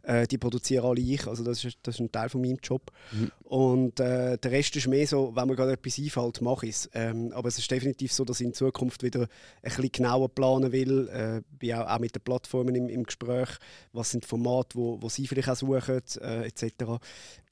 Äh, 0.03 0.27
die 0.27 0.39
produzieren 0.39 0.85
alle 0.85 1.01
ich, 1.01 1.27
also 1.27 1.45
das 1.45 1.65
ist, 1.65 1.79
das 1.83 1.97
ist 1.97 2.01
ein 2.01 2.11
Teil 2.11 2.29
von 2.29 2.41
meinem 2.41 2.59
Job. 2.63 2.91
Mhm. 3.13 3.31
Und 3.45 4.01
äh, 4.01 4.37
der 4.39 4.51
Rest 4.51 4.75
ist 4.75 4.89
mehr 4.89 5.07
so, 5.07 5.31
wenn 5.37 5.47
mir 5.47 5.55
gerade 5.55 5.73
etwas 5.73 5.99
einfällt, 5.99 6.41
mache 6.41 6.67
ich 6.67 6.75
es. 6.75 6.91
Ähm, 6.95 7.31
aber 7.33 7.49
es 7.49 7.59
ist 7.59 7.71
definitiv 7.71 8.13
so, 8.13 8.25
dass 8.25 8.41
ich 8.41 8.47
in 8.47 8.55
Zukunft 8.55 9.03
wieder 9.03 9.23
ein 9.23 9.29
bisschen 9.63 9.93
genauer 9.93 10.29
planen 10.29 10.44
will. 10.73 11.09
Äh, 11.09 11.43
bin 11.59 11.75
auch, 11.75 11.89
auch 11.89 11.99
mit 11.99 12.15
den 12.15 12.23
Plattformen 12.23 12.75
im, 12.75 12.89
im 12.89 13.05
Gespräch. 13.05 13.49
Was 13.93 14.11
sind 14.11 14.25
die 14.25 14.29
Formate, 14.29 14.77
wo, 14.77 15.01
wo 15.01 15.09
sie 15.09 15.27
vielleicht 15.27 15.49
auch 15.49 15.57
suchen, 15.57 16.03
äh, 16.21 16.47
etc. 16.47 17.01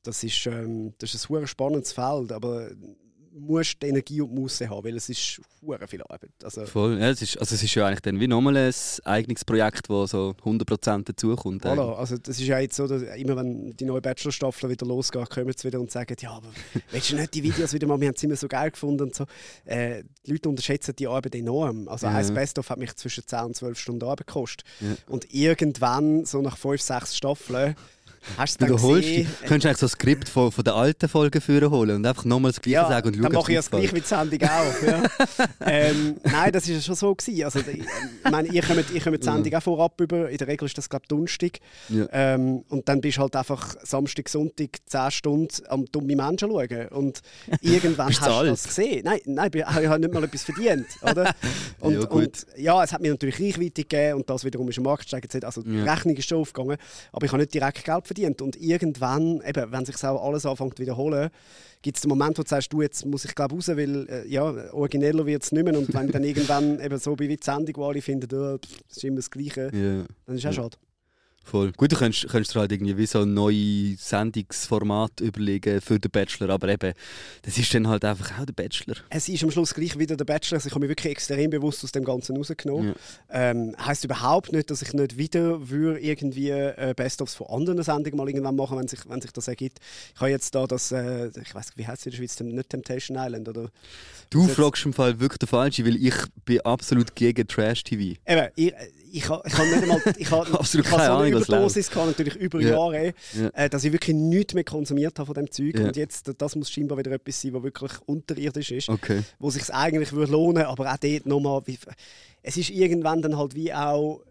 Das 0.02 0.22
ist, 0.24 0.46
ähm, 0.46 0.94
das 0.98 1.14
ist 1.14 1.24
ein 1.24 1.28
super 1.28 1.46
spannendes 1.46 1.92
Feld, 1.92 2.32
aber 2.32 2.70
musst 3.34 3.80
die 3.82 3.86
Energie 3.86 4.20
und 4.20 4.30
die 4.30 4.40
Muße 4.40 4.68
haben, 4.68 4.84
weil 4.84 4.96
es 4.96 5.08
ist 5.08 5.40
hure 5.62 5.86
viel 5.88 6.02
Arbeit. 6.02 6.30
Also, 6.42 6.66
Voll. 6.66 6.98
Ja, 7.00 7.08
es, 7.10 7.22
ist, 7.22 7.38
also 7.38 7.54
es 7.54 7.62
ist 7.62 7.74
ja 7.74 7.86
eigentlich 7.86 8.00
dann 8.00 8.20
wie 8.20 8.26
nochmal 8.28 8.56
ein 8.56 8.74
eigenes 9.04 9.44
Projekt, 9.44 9.88
das 9.88 10.10
so 10.10 10.34
100% 10.44 11.04
dazukommt. 11.04 11.64
voilà, 11.64 11.94
also 11.94 12.18
das 12.18 12.38
ist 12.38 12.46
ja 12.46 12.58
jetzt 12.58 12.76
so, 12.76 12.86
dass 12.86 13.02
immer 13.02 13.36
wenn 13.36 13.74
die 13.76 13.84
neue 13.84 14.00
Bachelor-Staffel 14.02 14.68
wieder 14.70 14.86
losgeht, 14.86 15.30
kommen 15.30 15.52
sie 15.56 15.66
wieder 15.68 15.80
und 15.80 15.90
sagen, 15.90 16.14
ja, 16.20 16.30
aber 16.32 16.48
willst 16.90 17.10
du 17.12 17.16
nicht 17.16 17.34
die 17.34 17.42
Videos 17.42 17.72
wieder 17.72 17.86
mal, 17.86 18.00
wir 18.00 18.08
haben 18.08 18.14
es 18.16 18.22
immer 18.22 18.36
so 18.36 18.48
geil 18.48 18.70
gefunden 18.70 19.04
und 19.04 19.14
so. 19.14 19.24
Äh, 19.64 20.02
die 20.26 20.32
Leute 20.32 20.48
unterschätzen 20.48 20.94
die 20.96 21.06
Arbeit 21.08 21.34
enorm. 21.34 21.88
Also 21.88 22.06
Ja. 22.06 22.14
ein 22.16 22.34
Best-of 22.34 22.68
hat 22.70 22.78
mich 22.78 22.94
zwischen 22.96 23.26
10 23.26 23.38
und 23.44 23.56
12 23.56 23.78
Stunden 23.78 24.04
Arbeit 24.04 24.26
gekostet. 24.26 24.66
Ja. 24.80 24.94
Und 25.08 25.32
irgendwann, 25.32 26.24
so 26.26 26.42
nach 26.42 26.56
5, 26.58 26.80
6 26.80 27.16
Staffeln, 27.16 27.76
hast 28.36 28.60
du 28.60 28.66
Du 28.66 28.74
dann 28.74 28.82
holst 28.82 29.08
die, 29.08 29.16
gesehen... 29.24 29.34
könntest 29.46 29.66
eigentlich 29.66 29.78
so 29.78 29.86
ein 29.86 29.90
Skript 29.90 30.28
von, 30.28 30.52
von 30.52 30.64
der 30.64 30.74
alten 30.74 31.08
Folge 31.08 31.40
führen 31.40 31.70
holen 31.70 31.96
und 31.96 32.06
einfach 32.06 32.24
nochmal 32.24 32.52
das 32.52 32.60
Gleiche 32.60 32.74
Ja, 32.74 32.88
sagen 32.88 33.08
und 33.08 33.14
schauen, 33.14 33.22
dann 33.22 33.32
mache 33.32 33.52
ich 33.52 33.58
das 33.58 33.70
gleich 33.70 33.94
wie 33.94 34.00
die 34.00 34.06
Sendung 34.06 34.42
auch. 34.42 34.82
Ja. 34.86 35.02
ähm, 35.66 36.16
nein, 36.24 36.52
das 36.52 36.68
war 36.68 36.80
schon 36.80 36.94
so. 36.94 37.14
Gewesen. 37.14 37.44
Also, 37.44 37.58
ich, 37.60 37.80
ich 38.24 38.30
meine, 38.30 38.48
ihr 38.48 38.62
kommt, 38.62 38.90
ihr 38.90 39.00
kommt 39.00 39.18
die 39.20 39.24
Sendung 39.24 39.54
auch 39.54 39.62
vorab 39.62 40.00
über. 40.00 40.30
In 40.30 40.38
der 40.38 40.48
Regel 40.48 40.66
ist 40.66 40.78
das, 40.78 40.88
glaube 40.88 41.04
ich, 41.04 41.08
Donnerstag. 41.08 41.58
Ja. 41.88 42.06
Ähm, 42.12 42.64
und 42.68 42.88
dann 42.88 43.00
bist 43.00 43.18
du 43.18 43.22
halt 43.22 43.36
einfach 43.36 43.76
Samstag, 43.82 44.28
Sonntag 44.28 44.78
10 44.86 45.10
Stunden 45.10 45.66
am 45.68 45.84
dummen 45.86 46.16
Menschen 46.16 46.50
schauen. 46.50 46.88
Und 46.88 47.20
irgendwann 47.60 48.08
hast 48.08 48.22
du 48.22 48.46
das 48.46 48.64
gesehen. 48.64 49.02
Nein, 49.04 49.20
nein 49.26 49.50
ich 49.54 49.64
habe 49.64 49.98
nicht 49.98 50.12
mal 50.14 50.24
etwas 50.24 50.42
verdient. 50.44 50.86
Oder? 51.02 51.34
Und, 51.80 51.92
Ja, 51.94 52.00
ja, 52.00 52.06
und 52.08 52.46
ja, 52.56 52.84
es 52.84 52.92
hat 52.92 53.00
mir 53.02 53.10
natürlich 53.10 53.40
Reichweite 53.40 53.82
gegeben 53.82 54.18
und 54.18 54.30
das 54.30 54.44
wiederum 54.44 54.68
ist 54.68 54.78
im 54.78 54.84
Markt 54.84 55.02
gesteigert. 55.02 55.44
Also 55.44 55.62
die 55.62 55.78
Ja. 55.78 55.92
Rechnung 55.92 56.14
ist 56.16 56.28
schon 56.28 56.38
aufgegangen. 56.38 56.76
Aber 57.10 57.26
ich 57.26 57.32
habe 57.32 57.42
nicht 57.42 57.54
direkt 57.54 57.84
Geld 57.84 58.06
verdient. 58.14 58.42
Und 58.42 58.56
irgendwann, 58.60 59.40
eben, 59.46 59.72
wenn 59.72 59.84
sich 59.84 60.02
auch 60.04 60.22
alles 60.26 60.46
anfängt 60.46 60.76
zu 60.76 60.82
wiederholen, 60.82 61.30
gibt 61.82 61.96
es 61.96 62.02
den 62.02 62.08
Moment, 62.10 62.38
wo 62.38 62.42
du 62.42 62.48
sagst, 62.48 62.72
du, 62.72 62.82
jetzt 62.82 63.04
muss 63.06 63.24
ich 63.24 63.34
glaube 63.34 63.54
raus, 63.54 63.68
weil 63.68 64.06
äh, 64.08 64.28
ja, 64.28 64.42
origineller 64.72 65.26
wird 65.26 65.42
es 65.42 65.52
nicht 65.52 65.64
mehr. 65.64 65.76
Und 65.76 65.92
wenn 65.92 66.06
ich 66.06 66.12
dann 66.12 66.24
irgendwann 66.30 66.80
eben 66.80 66.98
so 66.98 67.16
bin 67.16 67.28
wie 67.28 67.36
die 67.36 67.42
Sendung, 67.44 67.74
wo 67.76 67.86
alle 67.86 68.00
finden, 68.02 68.28
oh, 68.34 68.58
pff, 68.58 68.82
das 68.88 68.96
ist 68.98 69.04
immer 69.04 69.16
das 69.16 69.30
Gleiche, 69.30 69.70
Ja. 69.72 70.04
dann 70.26 70.36
ist 70.36 70.44
es 70.44 70.46
auch 70.46 70.52
schade. 70.52 70.76
Voll. 71.44 71.72
Gut, 71.72 71.92
du 71.92 71.96
könntest, 71.96 72.28
könntest 72.28 72.54
dir 72.54 72.60
halt 72.60 72.72
irgendwie 72.72 72.96
wie 72.96 73.06
so 73.06 73.20
ein 73.22 73.34
neues 73.34 74.08
Sendungsformat 74.08 75.20
überlegen 75.20 75.80
für 75.80 75.98
den 75.98 76.10
Bachelor, 76.10 76.50
aber 76.50 76.68
eben, 76.68 76.94
das 77.42 77.58
ist 77.58 77.74
dann 77.74 77.88
halt 77.88 78.04
einfach 78.04 78.40
auch 78.40 78.46
der 78.46 78.52
Bachelor. 78.52 78.96
Es 79.10 79.28
ist 79.28 79.42
am 79.42 79.50
Schluss 79.50 79.74
gleich 79.74 79.98
wieder 79.98 80.16
der 80.16 80.24
Bachelor. 80.24 80.56
Also 80.56 80.68
ich 80.68 80.74
habe 80.74 80.80
mich 80.80 80.90
wirklich 80.90 81.12
extrem 81.12 81.50
bewusst 81.50 81.82
aus 81.84 81.92
dem 81.92 82.04
Ganzen 82.04 82.36
rausgenommen. 82.36 82.94
Ja. 83.28 83.50
Ähm, 83.50 83.74
heißt 83.78 84.04
überhaupt 84.04 84.52
nicht, 84.52 84.70
dass 84.70 84.82
ich 84.82 84.92
nicht 84.92 85.18
wieder 85.18 85.68
würde 85.68 86.00
irgendwie 86.00 86.50
äh, 86.50 86.94
Best-ofs 86.96 87.34
von 87.34 87.48
anderen 87.48 87.82
Sendungen 87.82 88.16
mal 88.16 88.28
irgendwann 88.28 88.56
machen, 88.56 88.78
wenn 88.78 88.88
sich, 88.88 89.00
wenn 89.08 89.20
sich 89.20 89.32
das 89.32 89.48
ergibt. 89.48 89.78
Ich 90.14 90.20
habe 90.20 90.30
jetzt 90.30 90.54
da 90.54 90.66
das, 90.66 90.92
äh, 90.92 91.28
ich 91.28 91.54
weiß 91.54 91.72
wie 91.76 91.86
heißt 91.86 92.00
es 92.00 92.06
in 92.06 92.12
der 92.12 92.18
Schweiz, 92.18 92.40
nicht 92.40 92.70
Temptation 92.70 93.16
Island 93.18 93.48
oder? 93.48 93.70
Du 94.30 94.46
fragst 94.48 94.86
im 94.86 94.92
Fall 94.92 95.18
wirklich 95.20 95.38
den 95.38 95.48
Falschen, 95.48 95.86
weil 95.86 95.96
ich 95.96 96.14
bin 96.44 96.60
absolut 96.60 97.14
gegen 97.14 97.46
Trash-TV. 97.46 98.18
Eben, 98.26 98.48
ich, 98.56 98.72
ich, 99.12 99.28
ha- 99.28 99.42
ich 99.46 99.52
habe 99.54 99.68
nicht 99.68 99.82
einmal, 99.82 100.02
ich 100.18 100.30
habe 100.30 100.46
habe 100.52 100.82
keine 100.82 101.04
so 101.06 101.12
eine 101.16 101.28
Überdosis 101.28 101.90
gehabt, 101.90 102.08
natürlich 102.08 102.36
über 102.36 102.60
Ja. 102.60 102.70
Jahre, 102.70 103.14
Ja. 103.34 103.48
äh, 103.54 103.68
dass 103.70 103.84
ich 103.84 103.92
wirklich 103.92 104.16
nichts 104.16 104.54
mehr 104.54 104.64
konsumiert 104.64 105.18
habe 105.18 105.26
von 105.26 105.34
dem 105.34 105.50
Zeug. 105.50 105.78
Ja. 105.78 105.86
Und 105.86 105.96
jetzt, 105.96 106.30
das 106.38 106.56
muss 106.56 106.70
scheinbar 106.70 106.98
wieder 106.98 107.12
etwas 107.12 107.40
sein, 107.40 107.52
was 107.54 107.62
wirklich 107.62 107.92
unterirdisch 108.06 108.72
ist. 108.72 108.88
Okay. 108.88 109.22
wo 109.38 109.50
sich 109.50 109.72
eigentlich 109.72 110.12
würde 110.12 110.32
lohnen, 110.32 110.64
aber 110.64 110.92
auch 110.92 110.96
dort 110.96 111.26
nochmal, 111.26 111.62
es 112.42 112.56
ist 112.56 112.70
irgendwann 112.70 113.22
dann 113.22 113.36
halt 113.36 113.54
wie 113.54 113.72
auch 113.72 114.22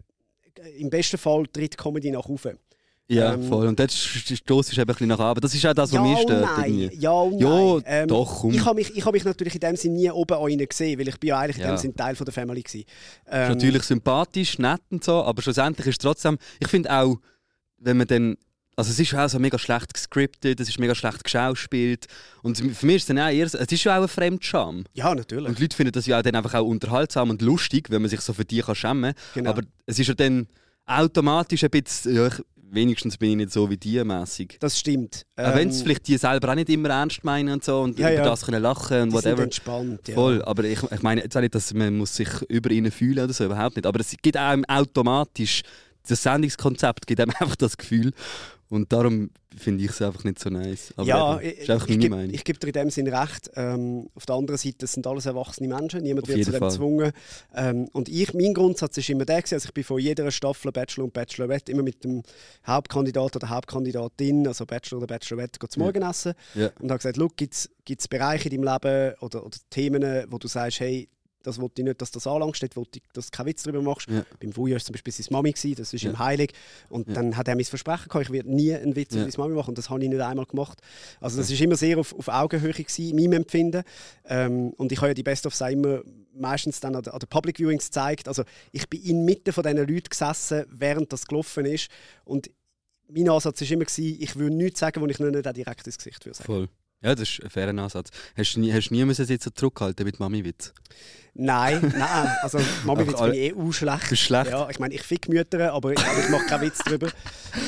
im 0.78 0.90
besten 0.90 1.16
Fall 1.18 1.46
tritt 1.46 1.78
Comedy 1.78 2.10
nach 2.10 2.26
oben. 2.26 2.58
Ja, 3.08 3.34
Ähm, 3.34 3.42
voll. 3.42 3.66
Und 3.66 3.78
dort 3.78 3.90
stoßt 3.92 4.70
es 4.72 4.78
eben 4.78 4.82
ein 4.82 4.86
bisschen 4.86 5.08
nach 5.08 5.18
oben. 5.18 5.40
Das 5.40 5.52
ist 5.54 5.66
auch 5.66 5.74
das, 5.74 5.90
was 5.92 5.96
ja 5.96 6.02
mich 6.02 6.18
stört. 6.20 6.46
nein, 6.56 6.78
irgendwie. 6.78 6.96
ja 6.98 7.10
und 7.10 7.38
Ja, 7.40 7.48
nein. 7.50 7.82
Ähm, 7.86 8.08
doch, 8.08 8.40
komm. 8.40 8.52
Ich 8.54 8.64
habe 8.64 8.74
mich, 8.76 8.96
ich 8.96 9.04
hab 9.04 9.12
mich 9.12 9.24
natürlich 9.24 9.54
in 9.54 9.60
dem 9.60 9.76
Sinne 9.76 9.96
nie 9.96 10.10
oben 10.10 10.34
an 10.34 10.48
ihnen 10.48 10.66
gesehen, 10.66 10.98
weil 10.98 11.08
ich 11.08 11.18
bin 11.20 11.28
ja 11.28 11.38
eigentlich 11.38 11.56
in 11.58 11.62
Ja. 11.64 11.74
dem 11.74 11.78
Sinne 11.78 11.94
Teil 11.94 12.14
von 12.16 12.24
der 12.24 12.32
Family. 12.32 12.62
Ist 12.62 12.74
Ähm, 13.26 13.48
natürlich 13.48 13.82
sympathisch, 13.82 14.58
nett 14.58 14.80
und 14.90 15.04
so, 15.04 15.22
aber 15.24 15.42
schlussendlich 15.42 15.86
ist 15.88 15.94
es 15.94 15.98
trotzdem. 15.98 16.38
Ich 16.60 16.68
finde 16.68 16.90
auch, 16.96 17.16
wenn 17.78 17.96
man 17.98 18.06
dann. 18.06 18.36
Also 18.74 18.90
es 18.90 18.98
ist 18.98 19.12
auch 19.14 19.28
so 19.28 19.38
mega 19.38 19.58
schlecht 19.58 19.92
gescriptet, 19.92 20.58
es 20.58 20.68
ist 20.70 20.78
mega 20.78 20.94
schlecht 20.94 21.22
geschauspielt. 21.24 22.06
Und 22.42 22.56
für 22.56 22.86
mich 22.86 22.96
ist 22.96 23.02
es 23.02 23.06
dann 23.08 23.18
auch 23.18 23.28
eher, 23.28 23.44
es 23.44 23.52
ist 23.54 23.84
ja 23.84 23.98
auch 23.98 24.02
ein 24.02 24.08
Fremdscham. 24.08 24.84
Ja, 24.94 25.14
natürlich. 25.14 25.46
Und 25.46 25.58
die 25.58 25.62
Leute 25.64 25.76
finden 25.76 25.92
das 25.92 26.06
ja 26.06 26.18
auch 26.18 26.22
dann 26.22 26.34
einfach 26.36 26.54
auch 26.54 26.64
unterhaltsam 26.66 27.28
und 27.28 27.42
lustig, 27.42 27.90
wenn 27.90 28.00
man 28.00 28.08
sich 28.08 28.22
so 28.22 28.32
für 28.32 28.46
die 28.46 28.60
kann 28.62 28.74
schämen 28.74 29.12
kann. 29.12 29.22
Genau. 29.34 29.50
Aber 29.50 29.62
es 29.84 29.98
ist 29.98 30.06
ja 30.06 30.14
dann 30.14 30.46
automatisch 30.86 31.64
ein 31.64 31.70
bisschen, 31.70 32.14
ja, 32.16 32.26
ich, 32.28 32.34
wenigstens 32.74 33.16
bin 33.18 33.30
ich 33.30 33.36
nicht 33.36 33.52
so 33.52 33.68
wie 33.70 33.76
die 33.76 34.02
mäßig. 34.02 34.56
Das 34.60 34.78
stimmt. 34.78 35.24
Auch 35.36 35.54
wenn 35.54 35.68
es 35.68 35.78
Ähm, 35.78 35.82
vielleicht 35.84 36.08
die 36.08 36.16
selber 36.16 36.50
auch 36.50 36.54
nicht 36.54 36.68
immer 36.70 36.88
ernst 36.88 37.22
meinen 37.24 37.52
und 37.54 37.64
so 37.64 37.80
und 37.82 37.98
Ja, 37.98 38.08
über 38.08 38.18
ja. 38.18 38.24
das 38.24 38.44
können 38.44 38.62
lachen 38.62 39.02
und 39.02 39.12
die 39.12 39.16
sind 39.18 39.24
whatever. 39.24 39.42
entspannt. 39.42 40.08
Ja. 40.08 40.14
Voll, 40.14 40.42
aber 40.42 40.64
ich, 40.64 40.82
ich 40.82 41.02
meine 41.02 41.22
jetzt 41.22 41.36
auch 41.36 41.40
nicht, 41.40 41.54
dass 41.54 41.72
man 41.74 41.96
muss 41.96 42.16
sich 42.16 42.28
über 42.48 42.70
ihnen 42.70 42.90
fühlen 42.90 43.24
oder 43.24 43.32
so, 43.32 43.44
überhaupt 43.44 43.76
nicht. 43.76 43.86
Aber 43.86 44.00
es 44.00 44.14
gibt 44.22 44.36
einem 44.36 44.64
automatisch, 44.64 45.62
das 46.08 46.22
Sendungskonzept 46.22 47.06
gibt 47.06 47.20
einem 47.20 47.32
einfach 47.38 47.56
das 47.56 47.76
Gefühl. 47.76 48.12
Und 48.72 48.90
darum 48.90 49.28
finde 49.54 49.84
ich 49.84 49.90
es 49.90 50.00
einfach 50.00 50.24
nicht 50.24 50.38
so 50.38 50.48
nice. 50.48 50.94
Aber 50.96 51.06
ja, 51.06 51.38
eben, 51.38 51.46
ich, 51.46 51.58
ist 51.58 51.68
einfach 51.70 51.88
ich, 51.88 51.98
meine 51.98 52.08
Meinung. 52.08 52.34
ich 52.34 52.42
gebe 52.42 52.58
dir 52.58 52.68
in 52.68 52.72
dem 52.72 52.88
Sinn 52.88 53.06
recht. 53.06 53.50
Ähm, 53.54 54.08
auf 54.14 54.24
der 54.24 54.34
anderen 54.34 54.56
Seite, 54.56 54.78
das 54.78 54.94
sind 54.94 55.06
alles 55.06 55.26
erwachsene 55.26 55.68
Menschen, 55.68 56.02
niemand 56.02 56.26
Auf 56.26 56.34
wird 56.34 56.46
zu 56.46 56.52
dem 56.52 56.62
gezwungen. 56.62 57.12
Ähm, 57.54 57.90
und 57.92 58.08
ich, 58.08 58.32
mein 58.32 58.54
Grundsatz 58.54 58.96
ist 58.96 59.10
immer 59.10 59.26
der, 59.26 59.36
also 59.36 59.56
ich 59.56 59.74
bin 59.74 59.84
von 59.84 59.98
jeder 60.00 60.30
Staffel 60.30 60.72
Bachelor 60.72 61.04
und 61.04 61.12
Bachelorette 61.12 61.70
immer 61.70 61.82
mit 61.82 62.02
dem 62.02 62.22
Hauptkandidat 62.66 63.36
oder 63.36 63.50
Hauptkandidatin, 63.50 64.48
also 64.48 64.64
Bachelor 64.64 65.02
oder 65.02 65.06
Bachelorette, 65.06 65.58
go 65.58 65.66
zum 65.66 65.82
Ja. 65.82 65.84
Morgenessen 65.84 66.32
Ja. 66.54 66.70
und 66.80 66.90
habe 66.90 66.96
gesagt, 66.96 67.18
gibt 67.36 68.00
es 68.00 68.08
Bereiche 68.08 68.48
in 68.48 68.62
deinem 68.62 68.72
Leben 68.72 69.14
oder, 69.20 69.44
oder 69.44 69.58
Themen, 69.68 70.24
wo 70.30 70.38
du 70.38 70.48
sagst, 70.48 70.80
hey, 70.80 71.10
das 71.42 71.60
wollte 71.60 71.82
ich 71.82 71.84
nicht, 71.88 72.00
dass 72.00 72.10
das 72.10 72.26
anlangst, 72.26 72.62
dort 72.62 72.76
wollte 72.76 72.98
ich, 72.98 73.02
dass 73.12 73.30
du 73.30 73.36
keinen 73.36 73.46
Witz 73.46 73.62
darüber 73.62 73.82
machst. 73.82 74.08
Ja. 74.08 74.24
Beim 74.40 74.56
Vuja 74.56 74.74
war 74.76 74.80
zum 74.82 74.92
Beispiel 74.92 75.12
seine 75.12 75.28
Mami, 75.30 75.52
gewesen, 75.52 75.74
das 75.76 75.92
ist 75.92 76.02
Ja. 76.02 76.10
ihm 76.10 76.18
heilig. 76.18 76.52
Und 76.88 77.08
Ja. 77.08 77.14
dann 77.14 77.36
hat 77.36 77.48
er 77.48 77.54
mir 77.56 77.62
das 77.62 77.68
Versprechen 77.70 78.08
gehabt, 78.08 78.26
ich 78.26 78.32
werde 78.32 78.54
nie 78.54 78.72
einen 78.74 78.96
Witz 78.96 79.14
Ja. 79.14 79.22
über 79.22 79.30
seine 79.30 79.44
Mami 79.44 79.54
machen 79.56 79.68
und 79.70 79.78
das 79.78 79.90
habe 79.90 80.02
ich 80.02 80.08
nicht 80.08 80.20
einmal 80.20 80.46
gemacht. 80.46 80.78
Also 81.20 81.38
das 81.38 81.50
ist 81.50 81.60
immer 81.60 81.76
sehr 81.76 81.98
auf, 81.98 82.14
auf 82.18 82.28
Augenhöhe 82.28 82.72
gewesen, 82.72 83.08
in 83.10 83.16
meinem 83.16 83.32
Empfinden. 83.42 83.82
Ähm, 84.26 84.70
und 84.76 84.92
ich 84.92 84.98
habe 84.98 85.08
ja 85.08 85.14
die 85.14 85.22
Best 85.22 85.46
of 85.46 85.54
Say 85.54 85.72
immer 85.72 86.02
meistens 86.34 86.80
dann 86.80 86.94
an, 86.96 87.02
den 87.02 87.28
Public 87.28 87.58
Viewings 87.58 87.86
gezeigt. 87.86 88.28
Also 88.28 88.44
ich 88.72 88.88
bin 88.88 89.02
inmitten 89.02 89.52
von 89.52 89.62
diesen 89.62 89.78
Leuten 89.78 90.08
gesessen, 90.08 90.64
während 90.70 91.12
das 91.12 91.26
gelaufen 91.26 91.66
ist. 91.66 91.88
Und 92.24 92.50
mein 93.08 93.28
Ansatz 93.28 93.60
war 93.60 93.70
immer, 93.70 93.84
gewesen, 93.84 94.16
ich 94.20 94.36
würde 94.36 94.56
nichts 94.56 94.80
sagen, 94.80 95.00
wo 95.02 95.06
ich 95.06 95.18
nicht 95.18 95.46
auch 95.46 95.52
direkt 95.52 95.86
ins 95.86 95.98
Gesicht 95.98 96.24
würde 96.24 96.38
sagen. 96.38 96.46
Voll. 96.46 96.68
Ja, 97.02 97.14
das 97.14 97.28
ist 97.28 97.42
ein 97.42 97.50
fairer 97.50 97.76
Ansatz. 97.76 98.10
Hast 98.36 98.54
du 98.54 98.60
nie, 98.60 98.72
hast 98.72 98.90
du 98.90 98.94
nie 98.94 99.04
müssen 99.04 99.26
jetzt 99.26 99.44
so 99.44 99.50
zurückhalten 99.50 100.04
mit 100.06 100.20
Mami-Witz? 100.20 100.72
Nein, 101.34 101.94
nein, 101.96 102.28
also 102.42 102.58
Mami 102.84 103.00
Einfach 103.00 103.12
Witz 103.14 103.20
bin 103.22 103.32
ich 103.32 103.40
eh 103.40 103.54
auch 103.54 103.72
schlecht. 103.72 104.10
Bist 104.10 104.22
schlecht? 104.22 104.50
Ja, 104.50 104.68
ich 104.68 104.78
meine, 104.78 104.92
ich 104.92 105.02
fick 105.02 105.30
Mütter, 105.30 105.72
aber 105.72 105.92
ich, 105.92 105.98
ich 105.98 106.28
mache 106.28 106.44
keinen 106.44 106.60
Witz 106.60 106.80
darüber. 106.84 107.08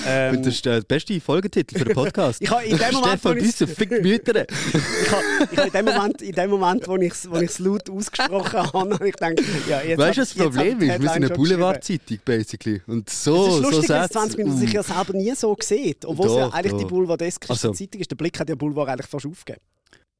Ähm, 0.07 0.43
das 0.43 0.57
ist 0.57 0.67
der 0.67 0.83
beste 0.83 1.19
Folgetitel 1.19 1.79
für 1.79 1.85
den 1.87 1.95
Podcast. 1.95 2.41
Ich 2.45 2.51
habe 2.51 2.63
in 2.65 2.77
dem 2.77 2.93
Moment, 2.93 3.21
Stefan 3.21 3.39
Büsser, 3.39 3.67
fick 3.67 3.91
Mütter. 4.03 4.45
ich 4.45 5.11
habe, 5.11 5.23
habe 5.57 5.67
in 5.67 5.73
dem 5.73 5.85
Moment, 5.87 6.21
in 6.21 6.33
dem 6.33 6.51
Moment 6.51 6.87
wo 6.89 6.97
ich 6.97 7.13
es 7.13 7.31
wo 7.31 7.37
ich's 7.37 7.59
laut 7.59 7.89
ausgesprochen 7.89 8.53
habe, 8.75 8.95
habe 8.95 9.09
ich 9.09 9.15
gedacht, 9.15 9.41
ja, 9.67 9.81
jetzt 9.81 9.99
Weißt 9.99 10.19
du, 10.19 10.23
das 10.23 10.35
Problem 10.35 10.81
ist? 10.81 11.01
Wir 11.01 11.09
sind 11.09 11.25
eine 11.25 11.29
Boulevardzeitung, 11.31 12.19
basically. 12.23 12.83
Und 12.87 13.09
so, 13.09 13.47
Es 13.47 13.49
ist 13.49 13.55
so 13.55 13.63
lustig, 13.63 13.89
dass 13.89 14.03
Sätze. 14.09 14.13
20 14.13 14.39
Minuten 14.39 14.57
uh. 14.57 14.61
sich 14.61 14.73
ja 14.75 14.83
selber 14.83 15.13
nie 15.15 15.35
so 15.35 15.57
sieht. 15.59 16.05
Obwohl 16.05 16.27
es 16.27 16.35
ja 16.35 16.47
Doch, 16.47 16.55
eigentlich 16.55 16.73
die 16.75 16.83
doch. 16.83 16.91
Boulevardeske 16.91 17.49
Also- 17.49 17.73
Zeitung 17.73 18.01
ist. 18.03 18.11
Der 18.11 18.17
Blick 18.17 18.39
hat 18.39 18.49
ja 18.51 18.55
Boulevard 18.57 18.91
eigentlich 18.91 19.07
fast 19.07 19.24
aufgegeben. 19.27 19.65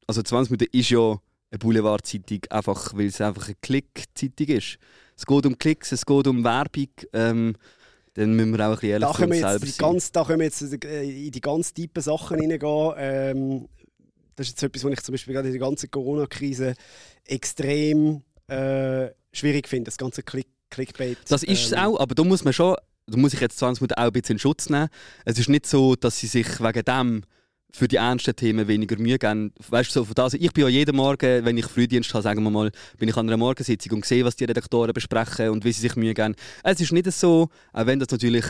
Also 0.07 0.21
20 0.21 0.51
Minuten 0.51 0.77
ist 0.77 0.89
ja 0.89 1.19
eine 1.51 1.59
Boulevardzeitung, 1.59 2.39
einfach 2.49 2.93
weil 2.95 3.07
es 3.07 3.21
einfach 3.21 3.47
eine 3.47 3.55
Klick-Zeitung 3.61 4.47
ist. 4.47 4.77
Es 5.17 5.25
geht 5.25 5.45
um 5.45 5.57
Klicks, 5.57 5.91
es 5.91 6.05
geht 6.05 6.27
um 6.27 6.43
Werbung. 6.43 6.89
Ähm, 7.13 7.55
dann 8.13 8.33
müssen 8.33 8.57
wir 8.57 8.65
auch 8.65 8.69
ein 8.69 8.75
bisschen 8.75 8.89
ehrlich 8.91 9.07
Da 9.07 9.13
zu 9.13 9.19
können, 9.19 9.31
uns 9.31 9.41
selber 9.41 9.65
sein. 9.65 9.77
ganz, 9.77 10.11
da 10.11 10.23
können 10.23 10.39
wir 10.39 10.45
jetzt 10.45 10.61
äh, 10.61 11.25
in 11.25 11.31
die 11.31 11.41
ganz 11.41 11.73
tiefen 11.73 12.01
Sachen 12.01 12.39
hineingehen. 12.39 12.93
Ähm, 12.97 13.67
das 14.35 14.47
ist 14.47 14.53
jetzt 14.53 14.63
etwas, 14.63 14.83
was 14.83 14.93
ich 14.93 15.01
zum 15.01 15.13
Beispiel 15.13 15.33
gerade 15.33 15.47
in 15.47 15.53
der 15.53 15.61
ganzen 15.61 15.89
Corona-Krise 15.89 16.75
extrem 17.25 18.21
äh, 18.47 19.07
schwierig 19.31 19.67
finde, 19.67 19.85
das 19.85 19.97
ganze 19.97 20.23
Click 20.23 20.47
Clickbait. 20.69 21.17
Das 21.29 21.43
ist 21.43 21.65
es 21.65 21.71
ähm, 21.71 21.79
auch, 21.79 21.99
aber 21.99 22.15
da 22.15 22.23
muss 22.23 22.43
man 22.43 22.51
schon, 22.51 22.75
da 23.05 23.17
muss 23.17 23.33
ich 23.33 23.39
jetzt 23.39 23.57
20 23.59 23.81
Minuten 23.81 23.99
auch 23.99 24.05
ein 24.05 24.11
bisschen 24.11 24.35
in 24.35 24.39
Schutz 24.39 24.69
nehmen. 24.69 24.89
Es 25.23 25.37
ist 25.37 25.47
nicht 25.47 25.67
so, 25.67 25.95
dass 25.95 26.19
sie 26.19 26.27
sich 26.27 26.59
wegen 26.59 26.83
dem 26.83 27.23
für 27.75 27.87
die 27.87 27.97
ernsten 27.97 28.35
Themen 28.35 28.67
weniger 28.67 28.97
Mühe 28.97 29.17
geben. 29.17 29.53
Weißt 29.69 29.89
du, 29.89 29.99
so 29.99 30.05
von 30.05 30.15
das, 30.15 30.33
ich 30.33 30.53
bin 30.53 30.63
ja 30.63 30.69
jeden 30.69 30.95
Morgen, 30.95 31.45
wenn 31.45 31.57
ich 31.57 31.65
Frühdienst 31.65 32.13
habe, 32.13 32.23
sagen 32.23 32.43
wir 32.43 32.49
mal, 32.49 32.71
bin 32.97 33.09
ich 33.09 33.17
an 33.17 33.27
einer 33.27 33.37
Morgensitzung 33.37 33.97
und 33.97 34.05
sehe, 34.05 34.23
was 34.23 34.35
die 34.35 34.45
Redaktoren 34.45 34.93
besprechen 34.93 35.49
und 35.49 35.65
wie 35.65 35.71
sie 35.71 35.81
sich 35.81 35.95
Mühe 35.95 36.13
geben. 36.13 36.35
Es 36.63 36.79
ist 36.79 36.91
nicht 36.91 37.11
so, 37.11 37.49
auch 37.73 37.85
wenn 37.85 37.99
das 37.99 38.09
natürlich 38.09 38.45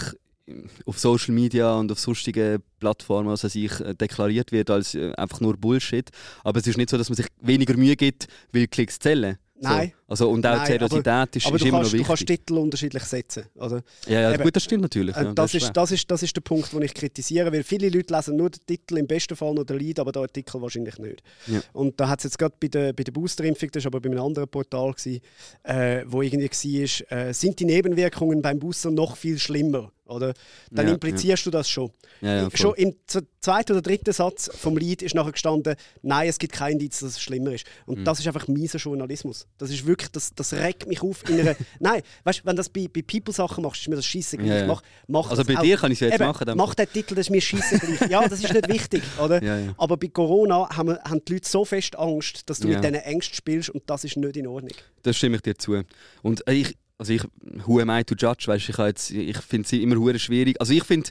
auf 0.86 1.00
Social 1.00 1.34
Media 1.34 1.74
und 1.76 1.92
auf 1.92 2.00
sonstigen 2.00 2.62
Plattformen 2.80 3.30
also 3.30 3.48
sich 3.48 3.72
deklariert 4.00 4.52
wird 4.52 4.70
als 4.70 4.94
äh, 4.94 5.12
einfach 5.16 5.42
nur 5.42 5.58
Bullshit. 5.58 6.10
Aber 6.44 6.60
es 6.60 6.68
ist 6.68 6.78
nicht 6.78 6.90
so, 6.90 6.98
dass 6.98 7.10
man 7.10 7.16
sich 7.16 7.28
weniger 7.42 7.76
Mühe 7.76 7.96
gibt, 7.96 8.28
weil 8.52 8.68
Klicks 8.68 9.00
zählen. 9.00 9.38
Nein. 9.58 9.90
So. 9.90 9.96
Also, 10.08 10.30
und 10.30 10.46
auch 10.46 10.58
Nein, 10.58 10.68
Seriosität 10.68 11.36
ist, 11.36 11.48
Aber 11.48 11.56
ist 11.56 11.66
immer 11.66 11.78
kannst, 11.80 11.94
noch 11.94 12.00
du 12.00 12.06
kannst 12.06 12.22
wichtig. 12.22 12.40
Titel 12.46 12.58
unterschiedlich 12.58 13.04
setzen. 13.04 13.46
Oder? 13.56 13.84
Ja, 14.06 14.22
ja 14.22 14.34
Eben. 14.34 14.44
gut, 14.44 14.56
das 14.56 14.64
stimmt 14.64 14.82
natürlich. 14.84 15.16
Äh, 15.16 15.24
Ja, 15.24 15.34
das, 15.34 15.54
hast 15.54 15.64
ist, 15.64 15.72
das, 15.78 15.92
ist, 15.92 16.12
das 16.12 16.24
ist 16.24 16.36
der 16.36 16.42
Punkt, 16.42 16.72
den 16.74 16.82
ich 16.82 16.94
kritisiere, 16.94 17.52
weil 17.52 17.64
viele 17.64 17.90
Leute 17.90 18.14
lesen 18.14 18.36
nur 18.36 18.50
den 18.50 18.60
Titel, 18.66 18.98
im 18.98 19.08
besten 19.08 19.36
Fall 19.36 19.54
nur 19.54 19.66
den 19.66 19.80
Lied, 19.80 20.00
aber 20.00 20.12
den 20.12 20.24
Artikel 20.24 20.62
wahrscheinlich 20.62 21.00
nicht. 21.00 21.24
Ja. 21.48 21.62
Und 21.74 22.00
da 22.00 22.10
hat 22.10 22.20
es 22.20 22.26
jetzt 22.26 22.38
gerade 22.38 22.54
bei 22.60 22.68
der, 22.68 22.94
bei 22.94 23.04
der 23.04 23.14
Boosterimpfung, 23.14 23.72
das 23.72 23.86
war 23.86 23.90
aber 23.90 24.02
bei 24.02 24.10
einem 24.10 24.22
anderen 24.24 24.48
Portal, 24.50 24.92
gewesen, 24.92 25.22
äh, 25.64 26.04
wo 26.06 26.22
irgendwie 26.22 26.84
war, 26.84 27.18
äh, 27.18 27.34
sind 27.34 27.60
die 27.60 27.66
Nebenwirkungen 27.66 28.42
beim 28.42 28.60
Booster 28.60 28.92
noch 28.92 29.16
viel 29.16 29.40
schlimmer? 29.40 29.92
Oder? 30.08 30.34
Dann 30.72 30.88
Ja, 30.88 30.94
implizierst 30.94 31.46
du 31.48 31.50
das 31.52 31.68
schon. 31.68 31.92
Ja, 32.22 32.44
ja, 32.44 32.50
schon 32.54 32.76
im 32.76 32.96
zweiten 33.42 33.72
oder 33.72 33.82
dritten 33.82 34.14
Satz 34.14 34.50
vom 34.56 34.78
Lied 34.78 35.02
ist 35.02 35.16
nachher 35.16 35.32
gestanden, 35.32 35.76
nein, 36.04 36.30
es 36.30 36.38
gibt 36.38 36.54
keinen 36.54 36.74
Indiz, 36.74 37.00
dass 37.00 37.12
es 37.12 37.22
schlimmer 37.22 37.52
ist. 37.54 37.66
Und 37.88 38.00
Mhm. 38.00 38.04
das 38.06 38.20
ist 38.20 38.28
einfach 38.28 38.48
mieser 38.48 38.78
Journalismus. 38.78 39.48
Das 39.58 39.72
ist 39.72 39.86
wirklich, 39.88 40.12
das, 40.12 40.32
das 40.36 40.54
regt 40.54 40.88
mich 40.88 41.02
auf 41.02 41.28
in 41.28 41.40
einer... 41.40 41.56
nein, 41.80 42.02
weißt 42.24 42.40
du, 42.40 42.46
wenn 42.46 42.56
du 42.56 42.60
das 42.60 42.70
bei, 42.70 42.88
bei 42.88 43.02
People-Sachen 43.02 43.64
machst, 43.64 43.82
ist 43.82 43.88
mir 43.88 43.96
das 43.96 44.06
scheisse 44.06 44.38
gleich. 44.38 44.50
Ja, 44.50 44.58
ja. 44.60 44.68
Mach, 44.68 44.82
mach 45.08 45.30
Also 45.32 45.44
bei 45.44 45.58
auch. 45.58 45.62
dir 45.64 45.78
kann 45.78 45.92
ich 45.92 45.98
es 46.02 46.02
jetzt 46.12 46.16
Eben, 46.16 46.26
machen. 46.26 46.46
dann- 46.46 46.58
Mach 46.58 46.76
den 46.76 46.88
Titel, 46.92 47.16
das 47.16 47.26
ist 47.26 47.32
mir 47.32 47.42
scheisse 47.42 47.80
gleich. 47.80 48.10
Ja, 48.12 48.28
das 48.28 48.44
ist 48.44 48.54
nicht 48.54 48.68
wichtig, 48.70 49.02
oder? 49.24 49.42
Ja, 49.44 49.58
ja. 49.58 49.74
Aber 49.78 49.98
bei 49.98 50.08
Corona 50.08 50.70
haben, 50.76 50.90
wir, 50.90 51.02
haben 51.04 51.22
die 51.28 51.34
Leute 51.34 51.50
so 51.50 51.66
fest 51.66 51.96
Angst, 51.98 52.48
dass 52.50 52.60
du 52.60 52.68
Ja. 52.68 52.76
mit 52.76 52.84
diesen 52.84 52.96
Ängsten 53.04 53.36
spielst 53.36 53.70
und 53.72 53.84
das 53.90 54.04
ist 54.04 54.18
nicht 54.18 54.38
in 54.38 54.46
Ordnung. 54.48 54.72
Das 55.02 55.18
stimme 55.18 55.38
ich 55.38 55.42
dir 55.42 55.56
zu. 55.58 55.82
Und 56.22 56.48
äh, 56.48 56.54
ich, 56.54 56.78
also 56.98 57.14
ich, 57.14 57.22
who 57.66 57.80
am 57.80 57.90
I 57.90 58.04
to 58.04 58.16
judge, 58.18 58.46
weißt, 58.48 58.70
ich, 58.70 58.78
habe 58.78 58.90
jetzt- 58.90 59.12
ich 59.12 59.38
finde 59.38 59.68
sie 59.68 59.84
immer 59.84 59.96
hure 59.98 60.18
schwierig. 60.20 60.60
Also 60.60 60.74
ich 60.74 60.84
finde, 60.84 61.10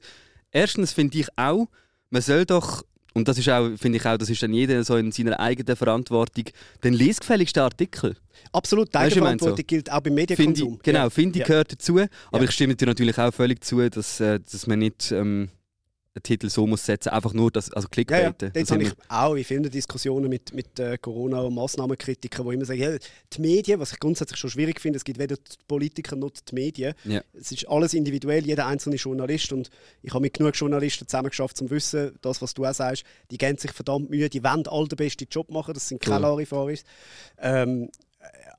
erstens 0.50 0.93
finde 0.93 1.19
ich 1.19 1.26
auch, 1.37 1.67
man 2.11 2.23
soll 2.23 2.45
doch, 2.47 2.83
und 3.12 3.29
das 3.29 3.38
ist 3.38 3.49
auch, 3.49 3.71
finde 3.76 3.99
ich 3.99 4.07
auch, 4.07 4.17
das 4.17 4.29
ist 4.31 4.43
dann 4.43 4.53
jeder 4.53 4.83
so 4.83 4.97
in 4.97 5.12
seiner 5.12 5.38
eigenen 5.38 5.76
Verantwortung, 5.76 6.45
den 6.83 6.95
lesgefälligsten 6.95 7.62
Artikel. 7.62 8.17
Absolut, 8.53 8.88
die 8.88 8.95
Weißt 8.95 9.17
meine 9.17 9.29
Eigenverantwortung 9.31 9.67
gilt 9.67 9.91
auch 9.93 10.00
beim 10.00 10.14
Medienkonsum. 10.14 10.75
ich, 10.76 10.83
genau, 10.83 11.11
finde 11.11 11.38
ich 11.38 11.41
Ja. 11.41 11.47
gehört 11.47 11.73
dazu. 11.73 11.99
Aber 12.33 12.38
Ja. 12.38 12.45
ich 12.45 12.50
stimme 12.53 12.75
dir 12.75 12.87
natürlich 12.87 13.19
auch 13.19 13.33
völlig 13.33 13.62
zu, 13.64 13.88
dass, 13.88 14.21
äh, 14.21 14.41
dass 14.41 14.67
man 14.67 14.79
nicht, 14.81 15.12
ähm, 15.12 15.49
Titel 16.23 16.49
so 16.49 16.66
muss 16.66 16.85
setzen, 16.85 17.09
einfach 17.11 17.33
nur 17.33 17.50
das, 17.50 17.73
also 17.73 17.87
Ja, 17.87 17.88
ja. 17.88 17.90
Clickbaiten. 17.90 18.52
Dort 18.52 18.56
Das 18.56 18.71
habe 18.71 18.85
haben 18.85 18.92
ich 18.92 19.11
auch 19.11 19.35
in 19.35 19.44
vielen 19.44 19.71
Diskussionen 19.71 20.28
mit, 20.28 20.54
mit 20.54 20.78
äh, 20.78 20.97
Corona- 20.99 21.40
und 21.40 21.54
Massnahmenkritikern, 21.54 22.49
die 22.49 22.54
immer 22.54 22.64
sagen, 22.64 22.80
ja, 22.80 22.97
die 23.33 23.40
Medien, 23.40 23.80
was 23.80 23.92
ich 23.92 23.99
grundsätzlich 23.99 24.38
schon 24.38 24.50
schwierig 24.50 24.80
finde, 24.80 24.97
es 24.99 25.04
gibt 25.04 25.18
weder 25.18 25.37
die 25.37 25.56
Politiker 25.66 26.16
noch 26.16 26.30
die 26.30 26.54
Medien. 26.54 26.94
Ja. 27.04 27.23
Es 27.33 27.50
ist 27.50 27.68
alles 27.68 27.94
individuell, 27.94 28.47
jeder 28.47 28.66
einzelne 28.66 28.97
Journalist. 28.97 29.52
Und 29.52 29.71
ich 30.02 30.12
habe 30.12 30.23
mit 30.23 30.35
genug 30.35 30.54
Journalisten 30.54 31.06
zusammengeschafft, 31.09 31.61
um 31.61 31.68
zu 31.68 31.75
wissen, 31.75 32.16
das, 32.23 32.40
was 32.40 32.54
du 32.54 32.64
auch 32.64 32.75
sagst, 32.75 33.04
die 33.30 33.38
geben 33.38 33.59
sich 33.59 33.73
verdammt 33.73 34.11
Mühe, 34.11 34.28
die 34.28 34.44
wollen 34.44 34.66
alle 34.68 34.88
den 34.88 34.97
besten 34.97 35.26
Job 35.30 35.50
machen, 35.50 35.75
das 35.75 35.88
sind 35.88 36.00
keine 36.00 36.16
Cool. 36.16 36.23
Larifaris. 36.23 36.85
Ähm, 37.38 37.90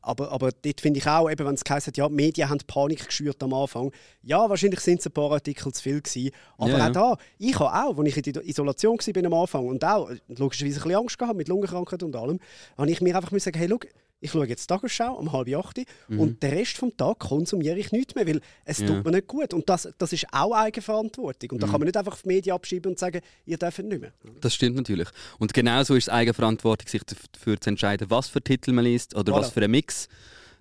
aber, 0.05 0.31
aber 0.31 0.51
dort 0.51 0.81
finde 0.81 0.99
ich 0.99 1.07
auch, 1.07 1.29
eben, 1.29 1.45
wenn 1.45 1.55
es 1.55 1.63
hat, 1.67 1.97
ja, 1.97 2.07
die 2.07 2.13
Medien 2.13 2.47
haben 2.47 2.59
Panik 2.67 3.07
geschürt 3.07 3.41
am 3.41 3.53
Anfang. 3.53 3.91
Ja, 4.21 4.47
wahrscheinlich 4.47 4.79
sind 4.81 4.99
es 4.99 5.07
ein 5.07 5.11
paar 5.11 5.31
Artikel 5.31 5.73
zu 5.73 5.81
viel 5.81 5.99
gewesen. 5.99 6.29
Aber 6.57 6.77
Ja, 6.77 6.87
auch 6.87 6.91
da, 6.91 7.17
ich 7.39 7.59
habe 7.59 7.73
auch, 7.73 7.97
als 7.97 8.07
ich 8.07 8.27
in 8.27 8.33
der 8.33 8.47
Isolation 8.47 8.97
war 8.97 9.25
am 9.25 9.33
Anfang 9.33 9.65
und 9.65 9.83
auch 9.83 10.09
äh, 10.09 10.17
logischerweise 10.27 10.79
ein 10.79 10.83
bisschen 10.83 10.95
Angst 10.95 11.17
gehabt 11.17 11.37
mit 11.37 11.47
Lungenkrankheit 11.47 12.03
und 12.03 12.15
allem, 12.15 12.39
habe 12.77 12.91
ich 12.91 13.01
mir 13.01 13.15
einfach 13.15 13.31
müssen 13.31 13.45
sagen, 13.45 13.57
hey, 13.57 13.67
schau, 13.67 13.79
ich 14.25 14.31
schaue 14.31 14.47
jetzt 14.47 14.63
die 14.69 14.73
Tagesschau 14.73 15.13
um 15.15 15.31
halb 15.31 15.47
acht 15.55 15.79
und 16.09 16.41
den 16.43 16.49
Rest 16.53 16.77
vom 16.77 16.95
Tag 16.97 17.19
konsumiere 17.19 17.77
ich 17.79 17.91
nichts 17.91 18.15
mehr, 18.15 18.27
weil 18.27 18.41
es 18.65 18.79
Mhm. 18.79 18.87
Ja. 18.87 18.93
tut 18.95 19.05
mir 19.05 19.11
nicht 19.11 19.27
gut. 19.27 19.53
Und 19.53 19.69
das, 19.69 19.87
das 19.97 20.11
ist 20.13 20.25
auch 20.31 20.53
Eigenverantwortung. 20.53 21.51
Und 21.51 21.63
da 21.63 21.67
kann 21.67 21.79
man 21.79 21.85
nicht 21.85 21.97
einfach 21.97 22.13
auf 22.13 22.21
die 22.23 22.27
Medien 22.29 22.55
abschieben 22.55 22.91
und 22.91 22.99
sagen, 22.99 23.21
ihr 23.45 23.57
dürft 23.57 23.79
nicht 23.79 24.01
mehr. 24.01 24.11
Das 24.41 24.53
stimmt 24.53 24.75
natürlich. 24.75 25.07
Und 25.39 25.53
genauso 25.53 25.95
ist 25.95 26.05
es 26.07 26.09
Eigenverantwortung, 26.09 26.87
sich 26.87 27.01
dafür 27.03 27.59
zu 27.59 27.69
entscheiden, 27.69 28.09
was 28.09 28.27
für 28.27 28.41
Titel 28.41 28.71
man 28.73 28.83
liest 28.85 29.15
oder 29.15 29.33
Voilà. 29.33 29.37
was 29.39 29.51
für 29.51 29.61
ein 29.61 29.71
Mix. 29.71 30.07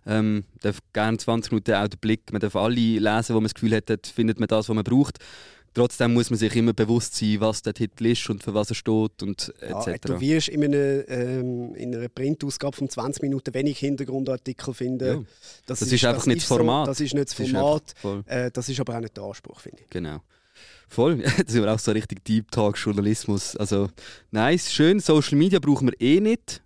Ähm, 0.07 0.35
man 0.35 0.45
darf 0.61 0.79
gerne 0.93 1.17
20 1.19 1.53
Minuten 1.53 1.73
auch 1.75 1.89
den 1.89 1.99
Blick, 1.99 2.31
man 2.31 2.41
darf 2.41 2.55
alle 2.57 2.75
lesen, 2.75 3.31
wo 3.31 3.35
man 3.41 3.45
das 3.45 3.55
Gefühl 3.55 3.75
hat, 3.75 4.07
findet 4.07 4.39
man 4.39 4.49
das, 4.49 4.69
was 4.69 4.75
man 4.75 4.85
braucht. 4.85 5.19
Trotzdem 5.75 6.15
muss 6.15 6.31
man 6.31 6.39
sich 6.39 6.55
immer 6.55 6.73
bewusst 6.73 7.17
sein, 7.17 7.37
was 7.41 7.61
der 7.63 7.75
Titel 7.75 8.07
ist 8.07 8.31
und 8.31 8.43
für 8.45 8.55
was 8.55 8.71
er 8.71 8.77
steht 8.77 9.23
und 9.23 9.53
Ja, 9.61 9.81
etc. 9.87 10.07
du 10.07 10.21
wirst 10.21 10.49
in 10.49 10.63
einer, 10.65 11.09
ähm, 11.09 11.75
in 11.75 11.95
einer 11.95 12.09
Printausgabe 12.09 12.77
von 12.77 12.89
20 12.89 13.23
Minuten 13.23 13.53
wenig 13.53 13.79
Hintergrundartikel 13.81 14.73
finden. 14.73 15.07
Ja. 15.09 15.23
Das 15.67 15.83
ist 15.83 16.05
einfach 16.05 16.27
nicht 16.27 16.43
das 16.43 16.49
so, 16.49 16.57
Format. 16.59 16.87
das 16.89 17.01
ist 17.01 17.13
nicht 17.15 17.29
das 17.29 17.37
Das 17.37 17.47
ist 17.47 17.53
Format. 17.53 17.95
voll- 17.97 18.23
äh, 18.27 18.51
das 18.53 18.69
ist 18.69 18.79
aber 18.79 18.97
auch 18.97 19.01
nicht 19.01 19.17
der 19.17 19.25
Anspruch, 19.25 19.59
finde 19.61 19.83
ich. 19.83 19.91
Genau. 19.91 20.21
Voll. 20.89 21.17
Das 21.45 21.55
ist 21.55 21.57
aber 21.57 21.75
auch 21.75 21.79
so 21.81 21.91
richtig 21.91 22.25
Deep 22.25 22.53
Talk 22.53 22.77
Journalismus. 22.79 23.57
Also 23.57 23.89
nice, 24.31 24.73
schön. 24.73 25.01
Social 25.01 25.37
Media 25.37 25.59
brauchen 25.59 25.89
wir 25.89 26.01
eh 26.01 26.21
nicht. 26.21 26.63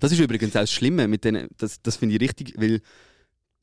Das 0.00 0.12
ist 0.12 0.18
übrigens 0.18 0.56
auch 0.56 0.60
das 0.60 0.72
Schlimme 0.72 1.06
mit 1.08 1.24
denen. 1.24 1.48
Das, 1.58 1.82
das 1.82 1.96
finde 1.96 2.14
ich 2.14 2.20
richtig, 2.22 2.54
weil 2.56 2.80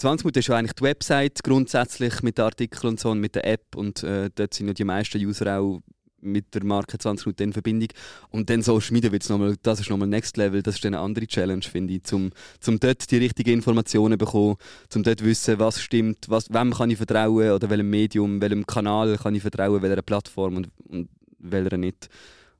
20 0.03 0.25
Minuten 0.25 0.39
ist 0.39 0.48
ja 0.48 0.57
eigentlich 0.57 0.74
die 0.74 0.83
Website 0.83 1.43
grundsätzlich 1.45 2.22
mit 2.24 2.38
den 2.38 2.43
Artikeln 2.43 2.89
und 2.89 3.00
so 3.00 3.12
und 3.12 3.22
mit 3.22 3.36
der 3.36 3.48
App 3.48 3.74
und 3.77 4.03
äh, 4.03 4.29
dort 4.36 4.53
sind 4.53 4.67
ja 4.67 4.74
die 4.74 4.83
meisten 4.83 5.17
User 5.17 5.57
auch 5.57 5.79
mit 6.19 6.53
der 6.53 6.65
Marke 6.65 6.98
20 6.98 7.25
Minuten 7.25 7.43
in 7.43 7.53
Verbindung. 7.53 7.88
Und 8.29 8.50
dann 8.50 8.62
Social 8.62 8.91
Media 8.91 9.13
wird's 9.13 9.29
noch 9.29 9.38
mal, 9.38 9.55
das 9.62 9.79
ist 9.79 9.89
nochmal 9.89 10.10
Next 10.10 10.36
Level, 10.36 10.62
das 10.62 10.75
ist 10.75 10.83
dann 10.83 10.93
eine 10.93 11.03
andere 11.03 11.25
Challenge, 11.25 11.62
finde 11.62 11.93
ich, 11.93 12.03
zum, 12.03 12.31
zum 12.60 12.81
dort 12.81 13.10
die 13.12 13.17
richtigen 13.17 13.51
Informationen 13.51 14.17
bekommen, 14.17 14.57
zum 14.89 15.03
dort 15.03 15.24
wissen, 15.24 15.57
was 15.60 15.81
stimmt, 15.81 16.27
was, 16.27 16.50
wem 16.50 16.74
kann 16.74 16.89
ich 16.89 16.98
vertrauen 16.98 17.51
oder 17.51 17.69
welchem 17.69 17.89
Medium, 17.89 18.41
welchem 18.41 18.65
Kanal 18.65 19.15
kann 19.15 19.36
ich 19.36 19.41
vertrauen, 19.41 19.81
welcher 19.81 20.01
Plattform 20.01 20.57
und, 20.57 20.69
und 20.89 21.07
welcher 21.39 21.77
nicht. 21.77 22.10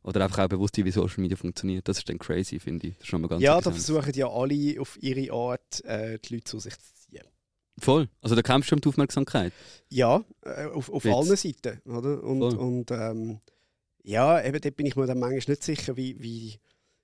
Oder 0.02 0.24
einfach 0.24 0.46
auch 0.46 0.50
bewusst, 0.50 0.78
wie 0.78 0.92
Social 0.92 1.22
Media 1.22 1.36
funktioniert. 1.36 1.88
Das 1.90 1.98
ist 1.98 2.08
dann 2.08 2.20
crazy, 2.20 2.60
finde 2.60 2.88
ich. 2.88 2.94
Das 2.96 3.04
ist 3.04 3.10
schon 3.10 3.22
mal 3.22 3.28
ganz 3.28 3.42
Ja, 3.42 3.60
da 3.60 3.72
versuchen 3.72 4.14
ja 4.14 4.30
alle 4.30 4.76
auf 4.80 4.98
ihre 5.02 5.34
Art 5.34 5.84
äh, 5.84 6.20
die 6.20 6.36
Leute 6.36 6.46
zu 6.46 6.60
sich 6.60 6.74
zu. 6.74 7.03
Voll. 7.80 8.08
Also 8.22 8.36
da 8.36 8.42
kämpfst 8.42 8.72
du 8.72 8.76
um 8.76 8.82
die 8.82 8.88
Aufmerksamkeit. 8.90 9.52
Ja, 9.90 10.24
äh, 10.44 10.66
auf, 10.66 10.90
auf 10.90 11.06
Jetzt. 11.06 11.16
allen 11.16 11.36
Seiten. 11.36 11.82
Oder? 11.90 12.24
Und, 12.24 12.40
Voll. 12.40 12.56
und 12.56 12.92
ähm, 12.92 13.40
ja, 14.04 14.44
eben 14.44 14.60
dort 14.62 14.76
bin 14.76 14.86
ich 14.86 14.96
mir 14.96 15.06
dann 15.08 15.20
manchmal 15.20 15.54
nicht 15.54 15.64
sicher, 15.64 15.98
wie, 15.98 16.22
wie, 16.22 16.60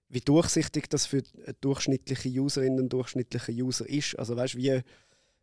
wie 0.10 0.22
durchsichtig 0.22 0.90
das 0.90 1.06
für 1.06 1.24
durchschnittliche 1.62 2.30
Userin, 2.30 2.78
einen 2.78 2.90
durchschnittlichen 2.90 3.60
User 3.62 3.88
ist. 3.88 4.18
Also 4.20 4.36
weißt 4.36 4.56
wie 4.58 4.82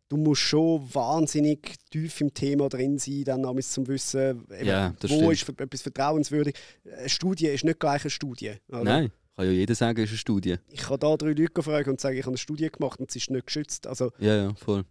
du 0.09 0.17
musst 0.17 0.41
schon 0.41 0.93
wahnsinnig 0.93 1.75
tief 1.89 2.21
im 2.21 2.33
Thema 2.33 2.69
drin 2.69 2.97
sein, 2.97 3.23
dann 3.25 3.43
damals 3.43 3.71
zum 3.71 3.87
Wissen, 3.87 4.45
eben, 4.51 4.65
Ja, 4.65 4.93
wo 5.01 5.07
stimmt. 5.07 5.33
ist 5.33 5.49
etwas 5.61 5.81
vertrauenswürdig. 5.81 6.55
Eine 6.85 7.09
Studie 7.09 7.47
ist 7.47 7.65
nicht 7.65 7.79
gleich 7.79 8.03
eine 8.03 8.09
Studie. 8.09 8.53
Oder? 8.69 8.83
Nein, 8.83 9.11
kann 9.37 9.45
ja 9.45 9.51
jeder 9.51 9.75
sagen, 9.75 10.03
ist 10.03 10.09
eine 10.09 10.17
Studie. 10.17 10.55
Ich 10.71 10.81
kann 10.81 10.99
da 10.99 11.15
drei 11.15 11.33
Leute 11.33 11.61
fragen 11.61 11.91
und 11.91 12.01
sagen, 12.01 12.17
ich 12.17 12.23
habe 12.23 12.31
eine 12.31 12.37
Studie 12.37 12.69
gemacht 12.71 12.99
und 12.99 13.11
sie 13.11 13.19
ist 13.19 13.29
nicht 13.29 13.45
geschützt. 13.45 13.85
Also, 13.85 14.11
Ja, 14.19 14.35
ja, 14.35 14.53
voll. 14.55 14.83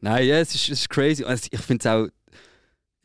Nein, 0.00 0.28
ja, 0.28 0.38
es 0.38 0.54
ist, 0.54 0.64
es 0.68 0.80
ist 0.80 0.88
crazy. 0.88 1.24
Also 1.24 1.48
ich 1.50 1.60
finde 1.60 1.80
es 1.80 1.86
auch 1.86 2.08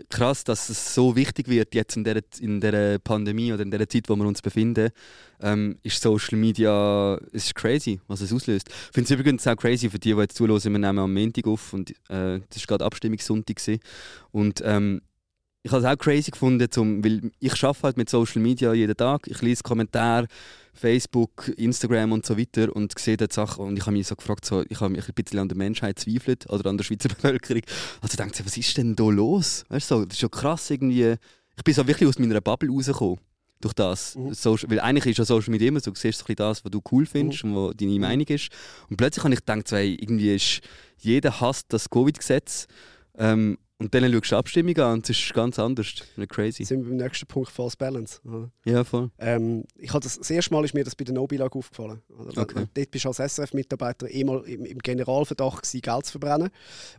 krass, 0.10 0.44
dass 0.44 0.70
es 0.70 0.94
so 0.94 1.16
wichtig 1.16 1.48
wird 1.48 1.74
jetzt 1.74 1.98
in 1.98 2.04
der, 2.04 2.22
in 2.40 2.62
der 2.62 3.00
Pandemie 3.00 3.52
oder 3.54 3.64
in 3.64 3.72
der 3.72 3.88
Zeit, 3.90 4.08
wo 4.08 4.16
wir 4.16 4.26
uns 4.26 4.42
befinden, 4.42 4.90
ähm, 5.42 5.80
ist 5.82 6.02
Social 6.02 6.38
Media, 6.38 7.18
es 7.32 7.46
ist 7.46 7.56
crazy, 7.56 8.00
was 8.08 8.22
es 8.22 8.32
auslöst. 8.32 8.68
Ich 8.70 8.94
finde 8.94 9.06
es 9.06 9.20
übrigens 9.20 9.48
auch 9.48 9.56
crazy 9.56 9.90
für 9.90 10.00
die, 10.00 10.14
die 10.14 10.20
jetzt 10.20 10.38
zuhören, 10.38 10.62
wir 10.62 10.72
nehmen 10.72 11.00
am 11.00 11.14
Montag 11.14 11.48
auf 11.48 11.74
und 11.74 11.92
äh, 12.10 12.40
das 12.50 12.60
war 12.60 12.68
gerade 12.68 12.86
Abstimmungssonntag 12.86 13.56
gewesen. 13.56 13.80
und 14.32 14.62
ähm, 14.64 15.02
ich 15.66 15.72
habe 15.72 15.82
es 15.82 15.88
auch 15.88 15.98
crazy 15.98 16.30
gefunden, 16.30 16.70
zum, 16.70 17.04
weil 17.06 17.32
ich 17.40 17.64
arbeite 17.64 17.84
halt 17.84 17.98
mit 17.98 18.10
Social 18.10 18.42
Media 18.42 18.74
jeden 18.74 18.98
Tag, 18.98 19.28
ich 19.28 19.42
lese 19.42 19.64
Kommentare, 19.64 20.28
Facebook, 20.74 21.50
Instagram 21.56 22.12
und 22.12 22.26
so 22.26 22.38
weiter 22.38 22.76
und 22.76 22.98
sehe 22.98 23.18
dort 23.18 23.32
Sachen 23.32 23.66
und 23.66 23.78
ich 23.78 23.86
habe 23.86 23.96
mich 23.96 24.08
so 24.08 24.16
gefragt, 24.16 24.46
so, 24.46 24.64
ich 24.68 24.80
habe 24.82 24.92
mich 24.92 25.08
ein 25.08 25.14
bisschen 25.14 25.40
an 25.40 25.48
der 25.48 25.58
Menschheit 25.58 26.00
zweifelt 26.00 26.50
oder 26.50 26.70
an 26.70 26.78
der 26.78 26.84
Schweizer 26.84 27.10
Bevölkerung. 27.16 27.62
Also 28.02 28.18
denkt 28.18 28.36
sie, 28.36 28.46
was 28.46 28.58
ist 28.58 28.78
denn 28.78 28.96
da 28.96 29.04
los? 29.10 29.66
Weißt 29.70 29.92
du, 29.92 29.96
so, 29.96 30.06
das 30.06 30.16
ist 30.16 30.22
schon 30.22 30.32
krass 30.32 30.70
irgendwie. 30.70 31.16
Ich 31.56 31.64
bin 31.64 31.74
so 31.74 31.88
wirklich 31.88 32.10
aus 32.10 32.18
meiner 32.18 32.42
Bubble 32.42 32.70
rausgekommen 32.70 33.20
durch 33.62 33.74
das. 33.74 34.16
Mhm. 34.16 34.34
Social, 34.34 34.70
weil 34.70 34.80
eigentlich 34.80 35.06
ist 35.06 35.18
ja 35.20 35.26
Social 35.26 35.52
Media 35.52 35.68
immer 35.68 35.80
so, 35.80 35.92
du 35.92 36.00
siehst 36.00 36.20
so 36.20 36.24
ein 36.24 36.28
bisschen 36.28 36.36
das, 36.38 36.66
was 36.66 36.72
du 36.72 36.82
cool 36.92 37.06
findest 37.06 37.44
und 37.44 37.56
was 37.56 37.76
deine 37.78 38.00
Meinung 38.00 38.28
ist. 38.28 38.50
Und 38.90 38.98
plötzlich 38.98 39.24
habe 39.24 39.34
ich 39.34 39.40
gedacht, 39.40 39.68
so, 39.68 39.78
hey, 39.78 39.96
irgendwie 39.96 40.36
ist 40.36 40.62
jeder 40.98 41.40
hasst 41.40 41.68
das 41.70 41.90
Covid-Gesetz. 41.90 42.68
Ähm, 43.18 43.58
und 43.84 43.94
dann 43.94 44.04
schaust 44.12 44.14
du 44.26 44.30
die 44.30 44.36
Abstimmung 44.36 44.78
an 44.78 44.94
und 44.94 45.10
es 45.10 45.18
ist 45.20 45.34
ganz 45.34 45.60
anders. 45.60 45.94
Nicht 46.16 46.32
crazy. 46.32 46.64
Sind 46.64 46.84
wir 46.84 46.90
beim 46.90 46.98
nächsten 46.98 47.26
Punkt 47.28 47.50
False 47.52 47.76
Balance. 47.78 48.20
oder? 48.26 48.50
Ja, 48.66 48.84
voll. 48.84 49.12
Ähm, 49.20 49.66
ich 49.78 49.94
hatte 49.94 50.06
das, 50.08 50.18
das 50.18 50.30
erste 50.30 50.54
Mal 50.54 50.64
ist 50.66 50.74
mir 50.74 50.84
das 50.84 50.96
bei 50.96 51.04
der 51.04 51.14
Nobilag 51.14 51.56
aufgefallen. 51.56 52.02
Oder? 52.10 52.42
Okay. 52.42 52.66
Dort 52.74 52.92
bist 52.92 53.06
du 53.06 53.10
als 53.10 53.18
SRF-Mitarbeiter 53.18 54.10
eh 54.10 54.24
mal 54.24 54.42
im, 54.46 54.66
im 54.66 54.80
Generalverdacht 54.80 55.64
gewesen, 55.64 55.82
Geld 55.82 56.06
zu 56.06 56.12
verbrennen, 56.14 56.50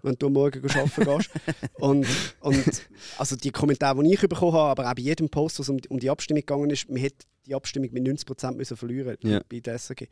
wenn 0.03 0.15
du 0.17 0.29
Morgen 0.29 0.63
arbeiten 0.63 1.05
gehst. 1.05 1.31
und, 1.75 2.07
und 2.41 2.89
also 3.19 3.37
die 3.37 3.51
Kommentare, 3.51 4.03
die 4.03 4.13
ich 4.13 4.21
bekommen 4.21 4.53
habe, 4.53 4.71
aber 4.83 4.91
auch 4.91 4.95
bei 4.95 5.03
jedem 5.03 5.29
Post, 5.29 5.59
was 5.61 5.69
um, 5.69 5.79
um 5.89 5.99
die 5.99 6.11
Abstimmung 6.11 6.41
gegangen 6.43 6.71
ist, 6.71 6.89
man 6.89 6.99
hätte 6.99 7.27
die 7.47 7.55
Abstimmung 7.55 7.91
mit 7.93 8.03
90% 8.07 8.53
müssen 8.53 8.77
verlieren 8.77 9.17
Ja. 9.23 9.41
bei 9.49 9.61
der 9.61 9.75
SRG. 9.79 10.07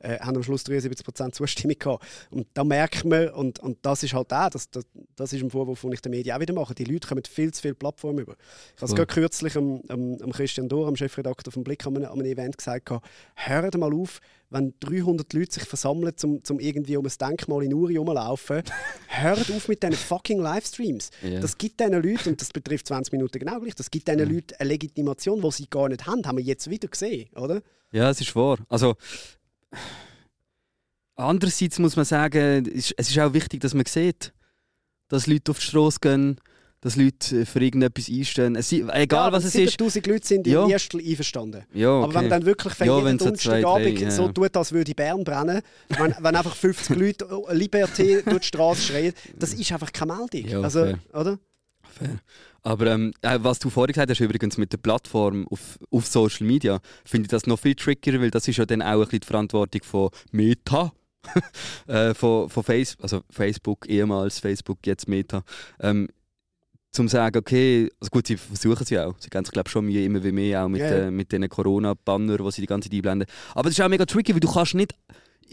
Äh, 0.00 0.18
haben 0.20 0.36
am 0.36 0.42
Schluss 0.42 0.64
73% 0.64 1.32
Zustimmung 1.32 1.78
gehabt. 1.78 2.04
Und 2.30 2.46
da 2.54 2.64
merkt 2.64 3.04
man, 3.04 3.28
und, 3.30 3.58
und 3.60 3.78
das 3.82 4.02
ist 4.02 4.14
halt 4.14 4.32
auch, 4.32 4.50
das, 4.50 4.70
das, 4.70 4.84
das 5.16 5.32
ist 5.32 5.42
ein 5.42 5.50
Vorwurf, 5.50 5.80
den 5.80 5.92
ich 5.92 6.00
den 6.02 6.12
Medien 6.16 6.36
auch 6.36 6.40
wieder 6.40 6.54
mache, 6.54 6.74
die 6.74 6.84
Leute 6.84 7.08
kommen 7.08 7.22
viel 7.24 7.52
zu 7.52 7.62
viele 7.62 7.74
Plattformen 7.74 8.20
über. 8.20 8.36
Ich 8.76 8.82
habe 8.82 8.90
es 8.90 8.94
gerade 8.94 9.12
kürzlich 9.12 9.56
am, 9.56 9.82
am, 9.88 10.18
am 10.20 10.32
Christian 10.32 10.68
Dohr, 10.68 10.86
am 10.86 10.96
Chefredakteur 10.96 11.52
vom 11.52 11.64
Blick, 11.64 11.86
an 11.86 11.96
einem, 11.96 12.06
an 12.06 12.20
einem 12.20 12.26
Event 12.26 12.56
gesagt, 12.56 12.90
hört 13.34 13.78
mal 13.78 13.92
auf, 13.92 14.20
wenn 14.50 14.74
300 14.80 15.32
Leute 15.32 15.54
sich 15.54 15.64
versammeln, 15.64 16.12
zum, 16.16 16.44
zum 16.44 16.60
irgendwie 16.60 16.96
um 16.96 17.04
ein 17.04 17.12
Denkmal 17.20 17.64
in 17.64 17.74
Uri 17.74 17.96
rumlaufen, 17.96 18.62
hört 19.08 19.50
auf 19.50 19.68
mit 19.68 19.82
diesen 19.82 19.96
fucking 19.96 20.40
Livestreams. 20.40 21.10
Ja. 21.22 21.40
Das 21.40 21.58
gibt 21.58 21.80
diesen 21.80 21.94
Leuten, 21.94 22.30
und 22.30 22.40
das 22.40 22.52
betrifft 22.52 22.86
20 22.86 23.12
Minuten 23.12 23.38
genau 23.38 23.58
gleich, 23.60 23.74
das 23.74 23.90
gibt 23.90 24.06
diesen 24.08 24.20
Leuten 24.20 24.54
eine 24.58 24.68
Legitimation, 24.68 25.40
die 25.40 25.50
sie 25.50 25.66
gar 25.68 25.88
nicht 25.88 26.06
haben, 26.06 26.24
haben 26.24 26.38
wir 26.38 26.44
jetzt 26.44 26.70
wieder 26.70 26.88
gesehen, 26.88 27.28
oder? 27.34 27.62
Ja, 27.92 28.10
es 28.10 28.20
ist 28.20 28.34
wahr. 28.34 28.58
Also, 28.68 28.94
andererseits 31.16 31.78
muss 31.78 31.96
man 31.96 32.04
sagen, 32.04 32.66
es 32.74 32.90
ist 32.92 33.18
auch 33.18 33.32
wichtig, 33.32 33.60
dass 33.60 33.74
man 33.74 33.86
sieht, 33.86 34.32
dass 35.08 35.26
Leute 35.26 35.50
auf 35.50 35.58
die 35.58 35.66
Straße 35.66 35.98
gehen, 36.00 36.38
dass 36.84 36.96
Leute 36.96 37.40
äh, 37.40 37.44
für 37.46 37.60
irgendetwas 37.60 38.08
einstehen. 38.10 38.56
Es, 38.56 38.70
egal 38.70 39.28
ja, 39.28 39.32
was 39.32 39.44
es 39.44 39.54
ist. 39.54 39.70
7000 39.70 40.06
Leute 40.06 40.26
sind 40.26 40.46
Ja. 40.46 40.64
im 40.64 40.70
ersten 40.70 41.00
einverstanden. 41.00 41.64
Ja, 41.72 41.88
Aber 41.88 42.12
wenn 42.12 42.20
okay. 42.20 42.28
dann 42.28 42.44
wirklich 42.44 42.78
wenn 42.78 42.86
Ja, 42.88 42.98
jeden 42.98 43.18
so 43.18 43.24
Donnerstagabend 43.24 44.00
ja. 44.00 44.10
so 44.10 44.28
tut, 44.28 44.56
als 44.56 44.72
würde 44.72 44.94
Bern 44.94 45.24
brennen, 45.24 45.62
wenn, 45.88 46.14
wenn 46.20 46.36
einfach 46.36 46.54
50 46.54 46.96
Leute 46.96 47.26
oh, 47.30 47.48
Liberté 47.50 48.22
durch 48.28 48.42
die 48.42 48.46
Straße 48.48 48.82
schreien, 48.82 49.14
das 49.38 49.54
ist 49.54 49.72
einfach 49.72 49.92
keine 49.92 50.14
Meldung. 50.14 50.62
Also, 50.62 50.84
fair. 50.84 50.98
oder? 51.14 51.38
Fair. 51.90 52.20
Aber 52.62 52.86
ähm, 52.86 53.12
äh, 53.20 53.38
was 53.40 53.58
du 53.58 53.70
vorhin 53.70 53.92
gesagt 53.92 54.10
hast, 54.10 54.20
übrigens 54.20 54.56
mit 54.58 54.72
der 54.72 54.78
Plattform 54.78 55.46
auf, 55.48 55.78
auf 55.90 56.06
Social 56.06 56.46
Media, 56.46 56.80
finde 57.04 57.26
ich 57.26 57.30
das 57.30 57.46
noch 57.46 57.58
viel 57.58 57.74
trickier, 57.74 58.20
weil 58.20 58.30
das 58.30 58.48
ist 58.48 58.56
ja 58.56 58.64
dann 58.66 58.82
auch 58.82 58.92
ein 58.92 59.00
bisschen 59.00 59.20
die 59.20 59.26
Verantwortung 59.26 59.82
von 59.82 60.10
Meta. 60.32 60.92
äh, 61.86 62.14
von, 62.14 62.48
von 62.48 62.62
Face, 62.62 62.96
also 63.00 63.22
Facebook, 63.30 63.86
ehemals 63.88 64.38
Facebook, 64.38 64.78
jetzt 64.86 65.08
Meta. 65.08 65.42
Ähm, 65.80 66.08
zum 66.94 67.08
sagen, 67.08 67.36
okay, 67.38 67.90
also 68.00 68.10
gut, 68.10 68.26
sie 68.26 68.36
versuchen 68.36 68.82
es 68.82 68.90
ja 68.90 69.06
auch. 69.06 69.14
Sie 69.18 69.28
geben 69.28 69.44
sich, 69.44 69.52
glaube 69.52 69.68
schon 69.68 69.84
Mühe, 69.84 70.04
immer 70.04 70.22
wie 70.22 70.30
mehr, 70.30 70.64
auch 70.64 70.68
mit, 70.68 70.80
ja. 70.80 70.90
äh, 70.90 71.10
mit 71.10 71.32
diesen 71.32 71.48
Corona-Banner, 71.48 72.38
die 72.38 72.50
sie 72.52 72.60
die 72.60 72.66
ganze 72.68 72.88
Zeit 72.88 72.96
einblenden. 72.96 73.28
Aber 73.52 73.64
das 73.64 73.72
ist 73.78 73.84
auch 73.84 73.88
mega 73.88 74.06
tricky, 74.06 74.32
weil 74.32 74.40
du 74.40 74.50
kannst 74.50 74.74
nicht 74.74 74.94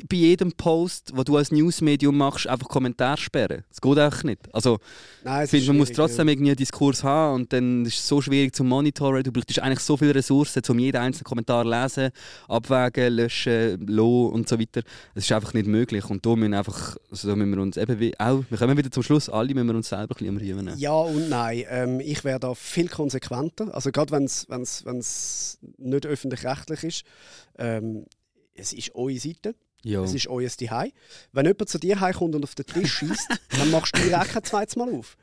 bei 0.09 0.17
jedem 0.17 0.51
Post, 0.53 1.11
wo 1.15 1.23
du 1.23 1.37
als 1.37 1.51
Newsmedium 1.51 2.17
machst, 2.17 2.47
einfach 2.47 2.67
Kommentare 2.67 3.17
sperren. 3.17 3.63
Das 3.69 3.81
geht 3.81 3.97
einfach 3.97 4.23
nicht. 4.23 4.39
Also, 4.53 4.79
Nein, 5.23 5.47
finde, 5.47 5.67
man 5.67 5.77
muss 5.77 5.91
trotzdem 5.91 6.27
irgendwie 6.27 6.51
einen 6.51 6.57
Diskurs 6.57 7.03
haben 7.03 7.41
und 7.41 7.53
dann 7.53 7.85
ist 7.85 7.99
es 7.99 8.07
so 8.07 8.21
schwierig 8.21 8.55
zu 8.55 8.63
monitoren. 8.63 9.23
Du 9.23 9.31
brauchst 9.31 9.59
eigentlich 9.59 9.79
so 9.79 9.97
viele 9.97 10.15
Ressourcen, 10.15 10.61
um 10.69 10.79
jeden 10.79 10.97
einzelnen 10.97 11.25
Kommentar 11.25 11.65
lesen, 11.65 12.11
abwägen, 12.47 13.13
löschen, 13.13 13.85
lo 13.87 14.27
und 14.27 14.47
so 14.47 14.59
weiter. 14.59 14.81
Es 15.15 15.25
ist 15.25 15.31
einfach 15.31 15.53
nicht 15.53 15.67
möglich. 15.67 16.09
Und 16.09 16.25
da 16.25 16.35
müssen, 16.35 16.53
einfach, 16.53 16.97
also 17.09 17.27
da 17.27 17.35
müssen 17.35 17.51
wir 17.51 17.61
uns 17.61 17.77
eben 17.77 18.13
auch, 18.17 18.43
wir 18.49 18.57
kommen 18.57 18.77
wieder 18.77 18.91
zum 18.91 19.03
Schluss, 19.03 19.29
alle 19.29 19.53
müssen 19.53 19.67
wir 19.67 19.75
uns 19.75 19.89
selber 19.89 20.15
ein 20.19 20.35
bisschen 20.35 20.55
am 20.57 20.65
nehmen. 20.65 20.77
Ja 20.77 20.93
und 20.93 21.29
nein. 21.29 21.63
Ähm, 21.69 21.99
ich 21.99 22.23
wäre 22.23 22.39
da 22.39 22.53
viel 22.53 22.87
konsequenter. 22.87 23.73
Also 23.73 23.91
gerade 23.91 24.11
wenn 24.11 24.25
es 24.25 25.59
nicht 25.77 26.05
öffentlich-rechtlich 26.05 26.83
ist. 26.83 27.03
Ähm, 27.57 28.05
es 28.53 28.73
ist 28.73 28.95
eure 28.95 29.17
Seite, 29.17 29.55
Ja. 29.83 30.03
es 30.03 30.13
ist 30.13 30.27
euer 30.27 30.49
Zuhause. 30.49 30.91
Wenn 31.31 31.45
jemand 31.45 31.69
zu 31.69 31.79
dir 31.79 31.99
heimkommt 31.99 32.35
und 32.35 32.43
auf 32.43 32.55
den 32.55 32.65
Tisch 32.65 32.93
schießt, 32.93 33.27
dann 33.57 33.71
machst 33.71 33.97
du 33.97 34.01
direkt 34.01 34.29
kein 34.31 34.43
zweites 34.43 34.75
Mal 34.75 34.93
auf. 34.93 35.17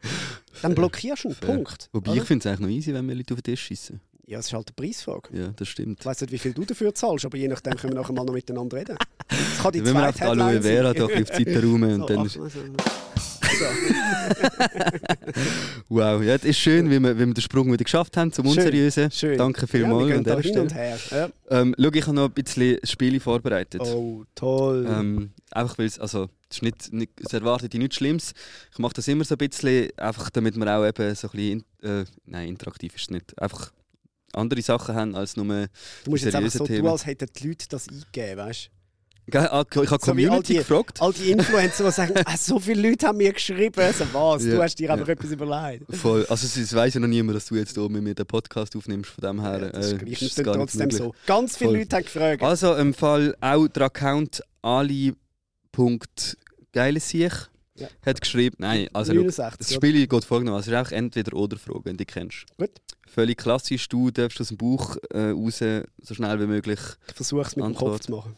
Dann 0.62 0.74
blockierst 0.74 1.24
du 1.24 1.28
ihn. 1.28 1.34
Fair. 1.34 1.54
Punkt. 1.54 1.88
Wobei 1.92 2.12
Oder? 2.12 2.22
ich 2.22 2.26
finde 2.26 2.42
es 2.42 2.46
eigentlich 2.46 2.68
noch 2.68 2.74
easy, 2.74 2.94
wenn 2.94 3.08
wir 3.08 3.14
Leute 3.14 3.34
auf 3.34 3.42
den 3.42 3.52
Tisch 3.54 3.62
schießen. 3.62 4.00
Ja, 4.26 4.40
es 4.40 4.48
ist 4.48 4.52
halt 4.52 4.68
eine 4.68 4.74
Preisfrage. 4.74 5.28
Ja, 5.32 5.48
das 5.56 5.68
stimmt. 5.68 6.00
Ich 6.00 6.06
weiß 6.06 6.20
nicht, 6.20 6.32
wie 6.32 6.38
viel 6.38 6.52
du 6.52 6.64
dafür 6.64 6.94
zahlst, 6.94 7.24
aber 7.24 7.38
je 7.38 7.48
nachdem 7.48 7.76
können 7.76 7.94
wir 7.94 8.00
nachher 8.00 8.12
mal 8.12 8.24
noch 8.24 8.34
miteinander 8.34 8.76
reden. 8.76 8.98
Das 9.28 9.62
kann 9.62 9.72
die 9.72 9.82
Wenn 9.82 9.94
wir 9.94 10.08
auf 10.08 10.16
die 10.16 10.22
Aloe 10.22 10.60
Vera 10.60 10.92
doch 10.92 11.10
auf 11.10 11.30
die 11.30 11.44
Seite 11.44 11.62
räumen 11.62 12.02
und 12.02 12.08
So, 12.08 12.14
dann 12.14 12.18
ach, 12.18 12.24
ist, 12.26 13.37
Wow, 15.88 16.22
ja, 16.22 16.34
es 16.34 16.44
ist 16.44 16.58
schön, 16.58 16.90
wie 16.90 17.00
wir, 17.00 17.16
wie 17.18 17.26
wir 17.26 17.34
den 17.34 17.40
Sprung 17.40 17.72
wieder 17.72 17.84
geschafft 17.84 18.16
haben 18.16 18.32
zum 18.32 18.46
Schön, 18.46 18.58
Unseriösen. 18.58 19.10
Schön. 19.10 19.38
Danke 19.38 19.62
ja, 19.62 19.66
vielmals 19.66 20.06
wir 20.06 20.16
an 20.16 20.24
dieser 20.24 20.40
hin 20.40 20.58
und 20.58 20.70
Stelle. 20.70 20.84
her. 20.84 20.98
Ja. 21.10 21.30
Ähm, 21.60 21.74
schau, 21.78 21.90
ich 21.92 22.02
habe 22.06 22.14
noch 22.14 22.24
ein 22.26 22.32
bisschen 22.32 22.78
Spiele 22.84 23.20
vorbereitet. 23.20 23.80
Oh, 23.80 24.24
toll. 24.34 24.86
Ähm, 24.88 25.30
einfach 25.50 25.78
weil 25.78 25.86
es, 25.86 25.98
also, 25.98 26.28
es 26.50 26.62
nicht, 26.62 26.92
nicht, 26.92 27.12
es 27.24 27.32
erwartet 27.32 27.72
dich 27.72 27.80
nichts 27.80 27.96
Schlimmes. 27.96 28.32
Ich 28.72 28.78
mache 28.78 28.94
das 28.94 29.08
immer 29.08 29.24
so 29.24 29.34
ein 29.34 29.38
bisschen, 29.38 29.88
einfach 29.96 30.30
damit 30.30 30.56
wir 30.56 30.76
auch 30.76 30.86
eben 30.86 31.14
so 31.14 31.28
ein 31.28 31.32
bisschen, 31.32 31.64
äh, 31.82 32.04
nein, 32.26 32.48
interaktiv 32.48 32.94
ist 32.94 33.02
es 33.02 33.10
nicht. 33.10 33.40
Einfach 33.40 33.72
andere 34.32 34.62
Sachen 34.62 34.94
haben 34.94 35.14
als 35.14 35.36
nur, 35.36 35.46
du 35.46 36.10
musst 36.10 36.24
jetzt 36.24 36.34
einfach 36.34 36.50
so 36.50 36.66
Themen. 36.66 36.80
tun, 36.80 36.88
als 36.90 37.06
hätten 37.06 37.28
die 37.34 37.48
Leute 37.48 37.66
das 37.68 37.88
eingegeben, 37.88 38.36
weißt 38.38 38.70
Ah, 39.34 39.64
ich 39.70 39.76
habe 39.76 39.86
So 39.86 39.92
all 39.94 39.98
Community 39.98 40.52
die- 40.54 40.58
gefragt. 40.58 41.00
All 41.02 41.12
die 41.12 41.30
Influencer, 41.30 41.84
die 41.84 41.90
sagen, 41.92 42.14
ah, 42.24 42.36
so 42.36 42.58
viele 42.58 42.88
Leute 42.90 43.06
haben 43.08 43.18
mir 43.18 43.32
geschrieben. 43.32 43.80
Also 43.80 44.04
was? 44.12 44.44
Ja, 44.44 44.54
Du 44.54 44.62
hast 44.62 44.76
dir 44.78 44.92
einfach 44.92 45.06
ja. 45.08 45.12
etwas 45.14 45.30
überlegt. 45.30 45.96
Voll. 45.96 46.26
Also 46.28 46.46
es, 46.46 46.74
weiss 46.74 46.94
ja 46.94 47.00
noch 47.00 47.08
niemand, 47.08 47.36
dass 47.36 47.46
du 47.46 47.54
jetzt 47.56 47.74
hier 47.74 47.88
mit 47.88 48.02
mir 48.02 48.14
den 48.14 48.26
Podcast 48.26 48.74
aufnimmst, 48.76 49.10
von 49.10 49.22
dem 49.22 49.40
her 49.42 49.60
Ja, 49.60 49.68
das 49.70 49.92
ist 49.92 50.02
äh, 50.02 50.10
ist 50.10 50.22
nicht 50.22 50.44
trotzdem 50.44 50.90
so. 50.90 51.14
Ganz 51.26 51.56
viele 51.56 51.70
Voll. 51.70 51.78
Leute 51.80 51.96
haben 51.96 52.04
gefragt. 52.04 52.42
Also 52.42 52.74
im 52.76 52.94
Fall 52.94 53.34
auch 53.40 53.66
der 53.68 53.82
Account 53.84 54.42
ali.geilesiech 54.62 57.32
Ja. 57.76 57.88
hat 58.04 58.20
geschrieben, 58.20 58.56
nein, 58.58 58.88
also 58.92 59.12
schau, 59.12 59.20
69. 59.20 59.58
das. 59.58 59.74
Spiel 59.74 60.06
geht 60.06 60.24
folgendermaßen, 60.24 60.72
es 60.72 60.80
ist 60.80 60.88
auch 60.88 60.92
entweder 60.96 61.36
oder 61.36 61.56
Frage, 61.58 61.80
wenn 61.84 61.92
du 61.96 62.04
die 62.04 62.06
kennst. 62.06 62.44
Gut. 62.56 62.70
Völlig 63.06 63.38
klassisch, 63.38 63.88
du 63.88 64.10
darfst 64.10 64.40
aus 64.40 64.48
dem 64.48 64.56
Buch 64.56 64.96
äh, 65.10 65.30
raus, 65.30 65.62
so 66.02 66.14
schnell 66.14 66.40
wie 66.40 66.46
möglich. 66.46 66.80
Ich 67.08 67.14
versuche 67.14 67.42
es 67.42 67.56
mit 67.56 67.64
dem 67.64 67.68
Antwort. 67.68 67.92
Kopf 67.92 68.00
zu 68.06 68.12
machen. 68.12 68.36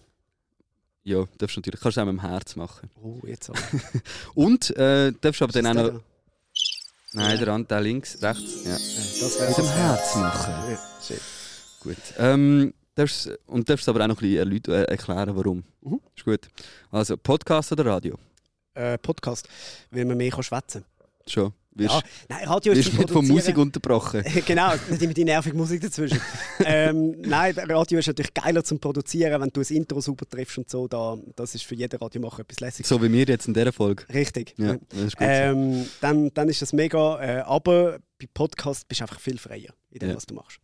Ja, 1.11 1.25
darfst 1.39 1.57
du 1.57 1.61
natürlich, 1.61 1.81
kannst 1.81 1.97
du 1.97 2.03
auch 2.03 2.07
mit 2.07 2.13
dem 2.13 2.21
Herz 2.21 2.55
machen. 2.55 2.89
Oh, 3.03 3.19
jetzt 3.27 3.51
aber. 3.51 3.59
Und 4.35 4.71
äh, 4.77 5.13
darfst 5.21 5.43
aber 5.43 5.53
dann 5.53 5.67
auch 5.67 5.75
noch, 5.75 5.91
der 5.91 6.01
nein, 7.15 7.37
der 7.37 7.49
Anteil 7.49 7.83
links, 7.83 8.23
rechts, 8.23 8.65
ja. 8.65 8.71
Ja, 8.71 8.77
Das 8.77 9.41
Mit 9.41 9.59
dem 9.59 9.73
Herz 9.73 10.15
machen. 10.15 10.55
Ja, 10.71 10.79
schön. 11.05 11.17
Gut. 11.81 11.97
Ähm, 12.17 12.75
darfst, 12.95 13.29
und 13.47 13.69
darfst 13.69 13.89
aber 13.89 14.05
auch 14.05 14.07
noch 14.07 14.23
ein 14.23 14.49
bisschen 14.49 14.73
äh, 14.73 14.85
erklären, 14.85 15.35
warum. 15.35 15.65
Mhm. 15.81 16.01
Ist 16.15 16.25
gut. 16.25 16.49
Also, 16.93 17.17
Podcast 17.17 17.73
oder 17.73 17.87
Radio? 17.87 18.17
Äh, 18.75 18.97
Podcast, 18.99 19.49
weil 19.91 20.05
man 20.05 20.17
mehr 20.17 20.31
kann 20.31 20.45
schwätzen 20.45 20.85
Schon. 21.27 21.53
Wirst, 21.81 21.95
Ja, 21.95 22.03
nein, 22.29 22.45
Radio 22.49 22.73
ist 22.73 22.79
wirst 22.87 22.99
nicht 22.99 23.11
von 23.11 23.27
Musik 23.27 23.59
unterbrochen. 23.59 24.23
genau, 24.47 24.73
nicht 24.89 25.03
immer 25.03 25.13
die 25.15 25.25
nervige 25.25 25.57
Musik 25.57 25.81
dazwischen. 25.81 26.21
ähm, 26.65 27.17
nein, 27.21 27.55
Radio 27.59 27.99
ist 27.99 28.07
natürlich 28.07 28.33
geiler 28.35 28.63
zum 28.63 28.79
Produzieren, 28.79 29.41
wenn 29.41 29.49
du 29.51 29.61
das 29.61 29.71
Intro 29.71 30.01
super 30.01 30.27
triffst 30.29 30.59
und 30.59 30.71
so. 30.71 30.87
Da, 30.87 31.17
das 31.37 31.55
ist 31.55 31.65
für 31.65 31.75
jeden 31.75 31.99
Radiomacher 31.99 32.41
etwas 32.41 32.61
lässig. 32.61 32.87
So 32.87 33.03
wie 33.03 33.11
wir 33.13 33.25
jetzt 33.25 33.49
in 33.49 33.55
dieser 33.55 33.73
Folge. 33.73 34.05
Richtig. 34.13 34.55
Ja, 34.59 34.77
ist. 35.05 35.17
Ähm, 35.21 35.87
dann, 36.01 36.33
dann 36.35 36.49
ist 36.49 36.63
das 36.63 36.73
mega. 36.73 37.21
Äh, 37.21 37.41
aber 37.41 37.99
bei 38.19 38.27
Podcast 38.33 38.87
bist 38.87 39.01
du 39.01 39.05
einfach 39.05 39.19
viel 39.21 39.39
freier 39.39 39.75
in 39.91 39.99
dem, 40.01 40.11
Ja. 40.11 40.17
was 40.17 40.27
du 40.27 40.35
machst. 40.35 40.61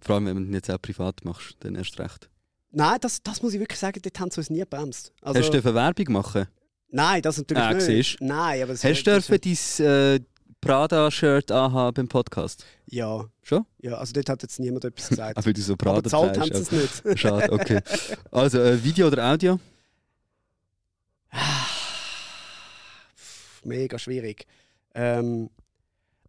Vor 0.00 0.14
allem, 0.16 0.26
wenn 0.26 0.36
du 0.36 0.42
ihn 0.42 0.54
jetzt 0.54 0.70
auch 0.70 0.80
privat 0.80 1.24
machst, 1.24 1.56
dann 1.60 1.74
erst 1.74 1.98
recht. 1.98 2.28
Nein, 2.70 2.98
das, 3.00 3.22
das 3.22 3.42
muss 3.42 3.54
ich 3.54 3.60
wirklich 3.60 3.78
sagen, 3.78 4.00
dort 4.02 4.20
haben 4.20 4.30
sie 4.30 4.38
uns 4.40 4.50
nie 4.50 4.60
gebremst. 4.60 5.12
Also, 5.22 5.38
Hast 5.40 5.48
du 5.48 5.52
dürfen 5.52 5.74
Werbung 5.74 6.12
machen? 6.12 6.46
nein, 6.90 7.22
das 7.22 7.38
natürlich 7.38 7.62
Ah, 7.62 7.72
nicht. 7.72 7.84
siehst. 7.86 8.16
Nein, 8.20 8.62
aber 8.62 8.72
Hast 8.74 9.02
du 9.06 9.38
dein 9.38 9.86
äh, 9.86 10.20
Prada-Shirt 10.66 11.52
anhaben 11.52 11.94
beim 11.94 12.08
Podcast? 12.08 12.64
Ja. 12.86 13.24
Schon? 13.42 13.64
Ja, 13.80 13.94
also 13.94 14.12
dort 14.12 14.28
hat 14.28 14.42
jetzt 14.42 14.58
niemand 14.58 14.84
etwas 14.84 15.08
gesagt. 15.08 15.36
Weil 15.46 15.52
du 15.52 15.60
so 15.60 15.74
aber 15.74 15.84
Prada 15.84 16.00
bezahlt 16.00 16.38
haben 16.38 16.50
trägst, 16.50 16.70
sie 16.70 16.76
es 16.76 17.04
nicht. 17.04 17.18
Schade, 17.20 17.52
okay. 17.52 17.80
Also, 18.30 18.58
äh, 18.58 18.82
Video 18.82 19.06
oder 19.06 19.32
Audio? 19.32 19.60
Mega 23.64 23.98
schwierig. 23.98 24.46
Ähm, 24.94 25.50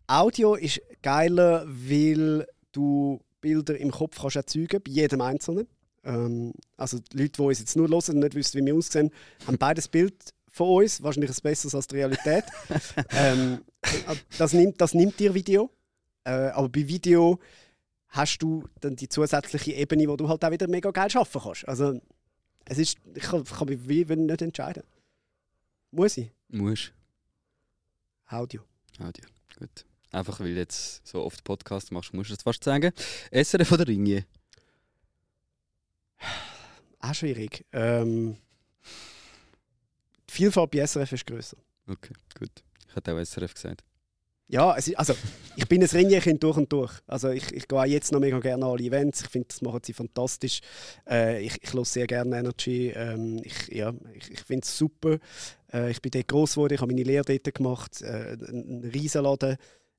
Audio 0.07 0.55
ist 0.55 0.81
geiler, 1.01 1.65
weil 1.67 2.47
du 2.71 3.21
Bilder 3.41 3.77
im 3.77 3.91
Kopf 3.91 4.19
kannst 4.19 4.35
erzeugen, 4.35 4.81
bei 4.83 4.91
jedem 4.91 5.21
Einzelnen. 5.21 5.67
Ähm, 6.03 6.53
also 6.77 6.99
die 6.99 7.17
Leute, 7.17 7.33
die 7.33 7.41
uns 7.41 7.59
jetzt 7.59 7.75
nur 7.75 7.87
hören 7.87 8.15
und 8.15 8.19
nicht 8.19 8.35
wissen, 8.35 8.59
wie 8.59 8.65
wir 8.65 8.75
aussehen, 8.75 9.11
haben 9.45 9.57
beides 9.57 9.87
Bild 9.87 10.33
von 10.57 10.83
uns, 10.83 11.01
wahrscheinlich 11.01 11.31
ein 11.31 11.41
besseres 11.41 11.75
als 11.75 11.87
die 11.87 11.95
Realität. 11.95 12.43
ähm, 13.11 13.63
das, 14.37 14.53
nimmt, 14.53 14.81
das 14.81 14.93
nimmt 14.93 15.19
dir 15.19 15.33
Video. 15.33 15.69
Äh, 16.25 16.49
aber 16.49 16.67
bei 16.67 16.87
Video 16.87 17.39
hast 18.09 18.39
du 18.39 18.67
dann 18.81 18.95
die 18.95 19.07
zusätzliche 19.07 19.73
Ebene, 19.73 20.07
wo 20.07 20.17
du 20.17 20.27
halt 20.27 20.43
auch 20.43 20.51
wieder 20.51 20.67
mega 20.67 20.91
geil 20.91 21.09
arbeiten 21.13 21.39
kannst. 21.39 21.67
Also 21.67 22.01
es 22.65 22.77
ist, 22.79 22.97
ich 23.15 23.23
kann, 23.23 23.43
ich 23.43 23.51
kann 23.51 23.69
mich 23.69 23.87
wie 23.87 24.03
nicht 24.03 24.41
entscheiden. 24.41 24.83
Muss 25.91 26.17
ich? 26.17 26.31
Musst. 26.49 26.91
Audio. 28.27 28.61
Audio. 28.99 29.25
Gut. 29.57 29.85
Einfach 30.11 30.39
weil 30.39 30.53
du 30.53 30.59
jetzt 30.59 31.05
so 31.07 31.23
oft 31.23 31.43
Podcast 31.43 31.91
machst, 31.91 32.13
musst 32.13 32.29
du 32.29 32.35
das 32.35 32.43
fast 32.43 32.63
sagen. 32.63 32.91
SRF 33.31 33.71
oder 33.71 33.87
Ringier? 33.87 34.25
Auch 36.99 37.13
schwierig. 37.13 37.65
Ähm, 37.71 38.37
die 40.29 40.33
Vielfalt 40.33 40.71
bei 40.71 40.85
SRF 40.85 41.11
ist 41.11 41.25
grösser. 41.25 41.57
Okay, 41.87 42.13
gut. 42.37 42.51
Ich 42.89 42.95
hätte 42.95 43.13
auch 43.13 43.23
SRF 43.23 43.53
gesagt. 43.53 43.83
Ja, 44.49 44.77
es 44.77 44.87
ist, 44.87 44.97
also, 44.97 45.13
ich 45.57 45.67
bin 45.67 45.83
ein 45.83 45.89
Ringier-Kind 45.89 46.41
durch 46.41 46.55
und 46.55 46.71
durch. 46.71 46.93
Also 47.05 47.31
ich, 47.31 47.51
ich 47.51 47.67
gehe 47.67 47.77
auch 47.77 47.85
jetzt 47.85 48.13
noch 48.13 48.21
mega 48.21 48.39
gerne 48.39 48.63
an 48.63 48.71
alle 48.71 48.83
Events. 48.83 49.21
Ich 49.21 49.27
finde, 49.27 49.49
das 49.49 49.61
machen 49.61 49.81
sie 49.83 49.91
fantastisch. 49.91 50.61
Äh, 51.05 51.41
ich 51.41 51.61
ich 51.61 51.73
höre 51.73 51.83
sehr 51.83 52.07
gerne 52.07 52.37
Energy. 52.37 52.93
Ähm, 52.95 53.41
ich 53.43 53.67
ja, 53.67 53.93
ich, 54.13 54.31
ich 54.31 54.39
finde 54.39 54.63
es 54.63 54.77
super. 54.77 55.17
Äh, 55.73 55.91
ich 55.91 56.01
bin 56.01 56.11
dort 56.11 56.29
gross 56.29 56.53
geworden, 56.53 56.75
ich 56.75 56.79
habe 56.79 56.93
meine 56.93 57.03
Lehre 57.03 57.25
dort 57.25 57.55
gemacht. 57.55 58.01
Äh, 58.01 58.37
ein 58.39 58.89
Riesenladen. 58.93 59.57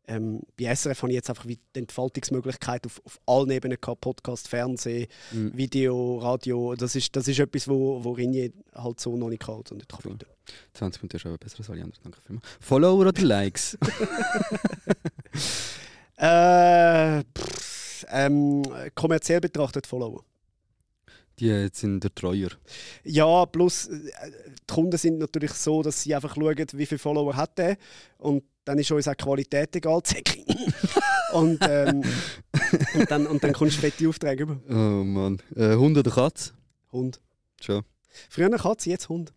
Ähm, 0.09 0.41
bei 0.59 0.75
SRF 0.75 1.03
habe 1.03 1.13
ich 1.13 1.17
jetzt 1.17 1.29
einfach 1.31 1.47
die 1.47 1.59
Entfaltungsmöglichkeit 1.75 2.87
auf, 2.87 3.01
auf 3.05 3.21
allen 3.27 3.51
Ebenen 3.51 3.79
gehabt. 3.81 4.01
Podcast, 4.01 4.49
Fernsehen, 4.49 5.07
Mhm. 5.33 5.57
Video, 5.57 6.19
Radio. 6.19 6.75
Das 6.75 6.97
ist, 6.97 7.15
das 7.15 7.29
ist 7.29 7.39
etwas, 7.39 7.69
wo, 7.69 8.03
wo 8.03 8.13
Ringier 8.13 8.51
halt 8.75 8.99
so 9.01 9.17
noch 9.17 9.29
nicht 9.29 9.43
kann 9.43 9.57
und 9.57 9.73
nicht 9.73 9.89
kann 9.89 10.01
bieten. 10.03 10.27
20 10.73 11.03
Minuten 11.03 11.17
ist 11.17 11.27
aber 11.27 11.39
besser 11.39 11.59
als 11.59 11.71
alle 11.71 11.83
anderen. 11.83 12.03
Danke 12.03 12.21
vielmals. 12.23 12.47
Follower 12.61 13.07
oder 13.07 13.23
Likes? 13.23 13.77
Äh, 16.21 17.23
pff, 17.39 18.05
ähm, 18.11 18.65
kommerziell 18.97 19.41
betrachtet 19.41 19.87
Follower. 19.87 20.25
Die 21.39 21.47
jetzt 21.47 21.79
sind 21.79 22.03
der 22.03 22.13
Treuer. 22.13 22.49
Ja, 23.05 23.47
plus 23.47 23.87
äh, 23.87 24.11
die 24.49 24.67
Kunden 24.75 24.99
sind 24.99 25.19
natürlich 25.19 25.53
so, 25.53 25.81
dass 25.83 26.03
sie 26.03 26.17
einfach 26.17 26.35
schauen, 26.35 26.67
wie 26.73 26.87
viele 26.87 26.99
Follower 26.99 27.37
hat 27.37 27.57
er 27.61 27.77
und 28.19 28.43
dann 28.69 28.79
ist 28.79 28.91
uns 28.93 29.09
auch 29.09 29.15
die 29.15 29.25
Qualität 29.25 29.75
egal, 29.77 30.03
und, 31.33 31.59
ähm, 31.63 32.05
und, 32.95 33.11
dann, 33.11 33.27
und 33.27 33.43
dann 33.43 33.55
kommst 33.55 33.79
du 33.79 33.81
fette 33.81 34.07
Aufträge 34.07 34.43
über. 34.43 34.61
Oh 34.69 35.05
Mann. 35.05 35.41
Äh, 35.57 35.75
Hund 35.75 35.97
oder 35.97 36.11
Katz? 36.11 36.53
Hund. 36.93 37.19
Schon. 37.63 37.83
Früher 38.29 38.47
eine 38.47 38.59
Katze, 38.59 38.91
jetzt 38.91 39.09
Hund. 39.09 39.33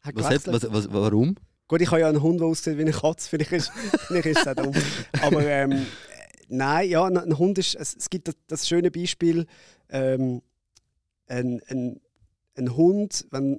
Hat 0.00 0.14
Was 0.16 0.30
hat, 0.30 0.46
was, 0.46 0.72
was, 0.72 0.90
warum? 0.90 1.36
Gut, 1.68 1.82
ich 1.82 1.90
habe 1.90 2.00
ja 2.00 2.08
einen 2.08 2.22
Hund, 2.22 2.40
der 2.40 2.46
aussieht 2.46 2.78
wie 2.78 2.82
eine 2.82 2.92
Katze, 2.92 3.28
vielleicht 3.28 3.52
ist, 3.52 3.70
vielleicht 4.06 4.26
ist 4.26 4.48
auch 4.48 4.54
dumm. 4.54 4.72
Aber 5.20 5.44
ähm, 5.46 5.72
äh, 5.72 5.76
nein, 6.48 6.88
ja, 6.88 7.04
ein 7.04 7.18
ein 7.18 7.38
Hund 7.38 7.58
ist, 7.58 7.74
es, 7.74 7.94
es 7.94 8.08
gibt 8.08 8.28
das, 8.28 8.36
das 8.46 8.66
schöne 8.66 8.90
Beispiel, 8.90 9.46
ähm, 9.90 10.40
ein, 11.26 11.60
ein, 11.68 12.00
ein 12.56 12.74
Hund, 12.74 13.26
wenn, 13.30 13.58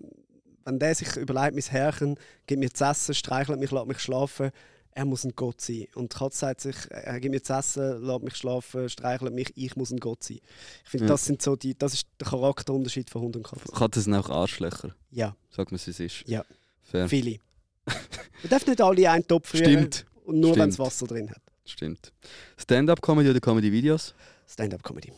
wenn 0.65 0.79
der 0.79 0.95
sich 0.95 1.15
überlegt, 1.17 1.53
mein 1.53 1.63
Herrchen 1.71 2.15
gibt 2.47 2.59
mir 2.59 2.73
zu 2.73 2.83
essen, 2.83 3.13
streichelt 3.13 3.59
mich, 3.59 3.69
lässt 3.69 3.85
mich 3.85 3.99
schlafen, 3.99 4.49
er 4.95 5.05
muss 5.05 5.23
ein 5.23 5.33
Gott 5.35 5.59
sein. 5.61 5.87
Und 5.95 6.13
die 6.13 6.17
Katze 6.17 6.37
sagt 6.39 6.61
sich, 6.61 6.75
er 6.89 7.19
gibt 7.19 7.33
mir 7.33 7.41
zu 7.41 7.53
essen, 7.53 8.03
lässt 8.05 8.21
mich 8.23 8.35
schlafen, 8.35 8.89
streichelt 8.89 9.33
mich, 9.33 9.51
ich 9.55 9.75
muss 9.75 9.91
ein 9.91 9.99
Gott 9.99 10.23
sein. 10.23 10.39
Ich 10.83 10.89
finde, 10.89 11.05
Ja. 11.05 11.11
das, 11.11 11.25
sind 11.25 11.41
so 11.41 11.55
die, 11.55 11.77
das 11.77 11.93
ist 11.93 12.07
der 12.19 12.27
Charakterunterschied 12.27 13.09
von 13.09 13.21
Hund 13.23 13.35
und 13.35 13.43
Katze. 13.43 13.71
Katzen 13.71 14.01
sind 14.03 14.13
auch 14.15 14.29
Arschlöcher. 14.29 14.95
Ja, 15.11 15.35
Sag 15.49 15.71
mir, 15.71 15.77
wie 15.83 15.89
es 15.91 15.99
ist. 15.99 16.23
Ja. 16.27 16.43
Fair. 16.83 17.07
viele. 17.09 17.39
Man 17.85 18.49
darf 18.49 18.65
nicht 18.67 18.81
alle 18.81 19.01
in 19.01 19.07
einen 19.07 19.27
Topf 19.27 19.53
rühren 19.53 19.65
Stimmt. 19.65 20.05
und 20.25 20.39
nur 20.39 20.55
wenn 20.57 20.69
es. 20.69 20.79
Wasser 20.79 21.07
drin 21.07 21.29
hat. 21.29 21.41
Stimmt. 21.65 22.11
Stand-up-Comedy 22.57 23.29
oder 23.29 23.39
Comedy-Videos? 23.39 24.13
Stand-up-Comedy. 24.47 25.13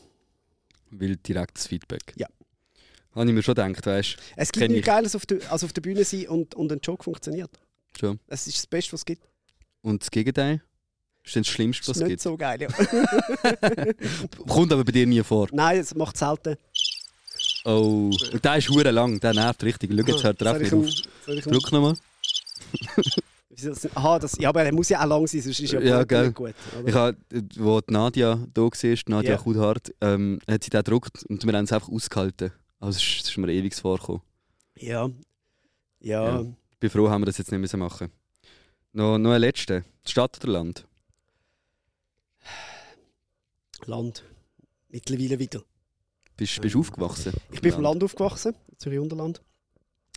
Will 0.91 1.15
direktes 1.17 1.67
Feedback. 1.67 2.13
Ja. 2.17 2.27
Habe 3.13 3.27
ich 3.27 3.33
mir 3.33 3.41
schon 3.43 3.55
gedacht, 3.55 3.85
weißt 3.85 4.13
du? 4.15 4.21
Es 4.35 4.51
gibt 4.51 4.67
nichts 4.69 4.79
ich. 4.79 4.85
Geiles 4.85 5.15
auf 5.15 5.25
der, 5.25 5.51
als 5.51 5.63
auf 5.63 5.73
der 5.73 5.81
Bühne 5.81 6.03
sein 6.03 6.27
und, 6.27 6.53
und 6.55 6.71
ein 6.71 6.79
Joke 6.83 7.03
funktioniert. 7.03 7.49
Schon. 7.97 8.19
Es 8.27 8.45
ist 8.45 8.57
das 8.57 8.67
Beste, 8.67 8.93
was 8.93 9.01
es 9.01 9.05
gibt. 9.05 9.23
Und 9.85 10.01
das 10.01 10.09
Gegenteil? 10.09 10.61
Ist 11.23 11.35
dann 11.35 11.43
das 11.43 11.47
Schlimmste, 11.51 11.87
was 11.87 11.97
es 11.97 12.01
nicht 12.03 12.09
gibt. 12.09 12.21
so 12.21 12.35
geil. 12.37 12.59
Ja. 12.61 12.67
Kommt 14.47 14.71
aber 14.73 14.83
bei 14.83 14.91
dir 14.91 15.05
nie 15.05 15.21
vor. 15.23 15.47
Nein, 15.51 15.79
es 15.79 15.93
macht 15.93 16.17
selten. 16.17 16.55
Oh. 17.65 18.09
Und 18.31 18.43
der 18.45 18.57
ist 18.57 18.69
hure 18.69 18.89
lang, 18.91 19.19
der 19.19 19.33
nervt 19.33 19.63
richtig. 19.63 19.91
Schau, 19.91 20.05
jetzt 20.05 20.23
hört 20.23 20.41
er 20.41 20.51
auf 20.53 20.59
Drück 21.43 21.71
nochmal. 21.71 21.95
Aha, 23.95 24.19
das, 24.19 24.37
ja, 24.37 24.49
aber 24.49 24.63
er 24.63 24.73
muss 24.73 24.89
ja 24.89 25.01
auch 25.03 25.07
lang 25.07 25.27
sein, 25.27 25.41
sonst 25.41 25.59
ist 25.59 25.71
ja, 25.71 25.79
Ja, 25.79 25.99
gut- 25.99 26.09
gell. 26.09 26.25
nicht 26.25 26.35
gut. 26.35 26.53
oder? 26.79 26.87
Ich 26.87 26.93
habe, 26.95 27.17
wo 27.57 27.79
die 27.81 27.93
Nadia 27.93 28.45
da 28.53 28.61
war, 28.63 28.97
Nadia 29.07 29.31
Ja. 29.31 29.37
Kudhart, 29.37 29.93
ähm, 30.01 30.39
hat 30.49 30.63
sie 30.63 30.69
den 30.71 30.79
gedruckt 30.83 31.23
und 31.29 31.43
wir 31.45 31.53
haben 31.53 31.65
es 31.65 31.71
einfach 31.71 31.89
ausgehalten. 31.89 32.51
Also 32.79 32.97
es 32.97 33.03
ist, 33.03 33.23
es 33.23 33.29
ist 33.29 33.37
mir 33.37 33.51
ewig 33.51 33.73
vorgekommen. 33.75 34.21
Ja. 34.77 35.09
Ja. 36.01 36.41
Ja. 36.41 36.45
Ich 36.71 36.79
bin 36.79 36.89
froh, 36.89 37.09
haben 37.09 37.21
wir 37.21 37.27
das 37.27 37.37
jetzt 37.37 37.51
nicht 37.51 37.61
müssen 37.61 37.79
machen 37.79 38.09
Noch, 38.95 39.17
noch 39.17 39.31
ein 39.31 39.41
letzter. 39.41 39.83
Stadt 40.07 40.41
oder 40.41 40.53
Land? 40.53 40.87
Land. 43.87 44.23
Mittlerweile 44.87 45.37
wieder. 45.37 45.61
Bist, 46.37 46.61
bist 46.61 46.75
du 46.75 46.79
aufgewachsen? 46.79 47.33
Ich 47.51 47.59
bin 47.59 47.73
vom 47.73 47.83
Land 47.83 48.01
aufgewachsen, 48.05 48.55
Zürich 48.77 48.99
Unterland. 48.99 49.41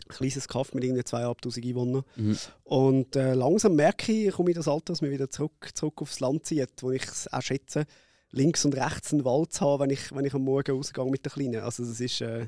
Ein 0.07 0.15
kleines 0.15 0.47
Kaff 0.47 0.73
mit 0.73 0.85
irgendwie 0.85 1.01
2'500 1.01 1.67
Einwohnern. 1.67 2.03
Mhm. 2.15 2.37
Und 2.63 3.17
äh, 3.17 3.33
langsam 3.33 3.75
merke 3.75 4.13
ich, 4.13 4.27
ich 4.27 4.33
komme 4.33 4.51
in 4.51 4.55
das 4.55 4.69
Alter, 4.69 4.93
dass 4.93 5.01
mir 5.01 5.11
wieder 5.11 5.29
zurück, 5.29 5.71
zurück 5.73 6.01
aufs 6.01 6.21
Land 6.21 6.45
zieht, 6.45 6.81
wo 6.81 6.91
ich 6.91 7.03
es 7.03 7.27
auch 7.33 7.41
schätze, 7.41 7.85
links 8.31 8.63
und 8.63 8.77
rechts 8.77 9.11
einen 9.11 9.25
Wald 9.25 9.51
zu 9.51 9.65
haben, 9.65 9.81
wenn 9.81 9.89
ich, 9.89 10.15
wenn 10.15 10.23
ich 10.23 10.33
am 10.33 10.45
Morgen 10.45 10.71
rausgehe 10.71 11.03
mit 11.03 11.25
der 11.25 11.33
Kleinen. 11.33 11.63
Also 11.63 11.83
das 11.83 11.99
ist, 11.99 12.21
äh, 12.21 12.47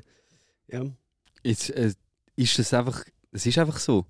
ja. 0.68 0.86
Ist, 1.42 1.68
äh, 1.68 1.92
ist 2.36 2.58
das 2.58 2.72
einfach, 2.72 3.04
es 3.32 3.44
ist 3.44 3.58
einfach 3.58 3.78
so. 3.78 4.06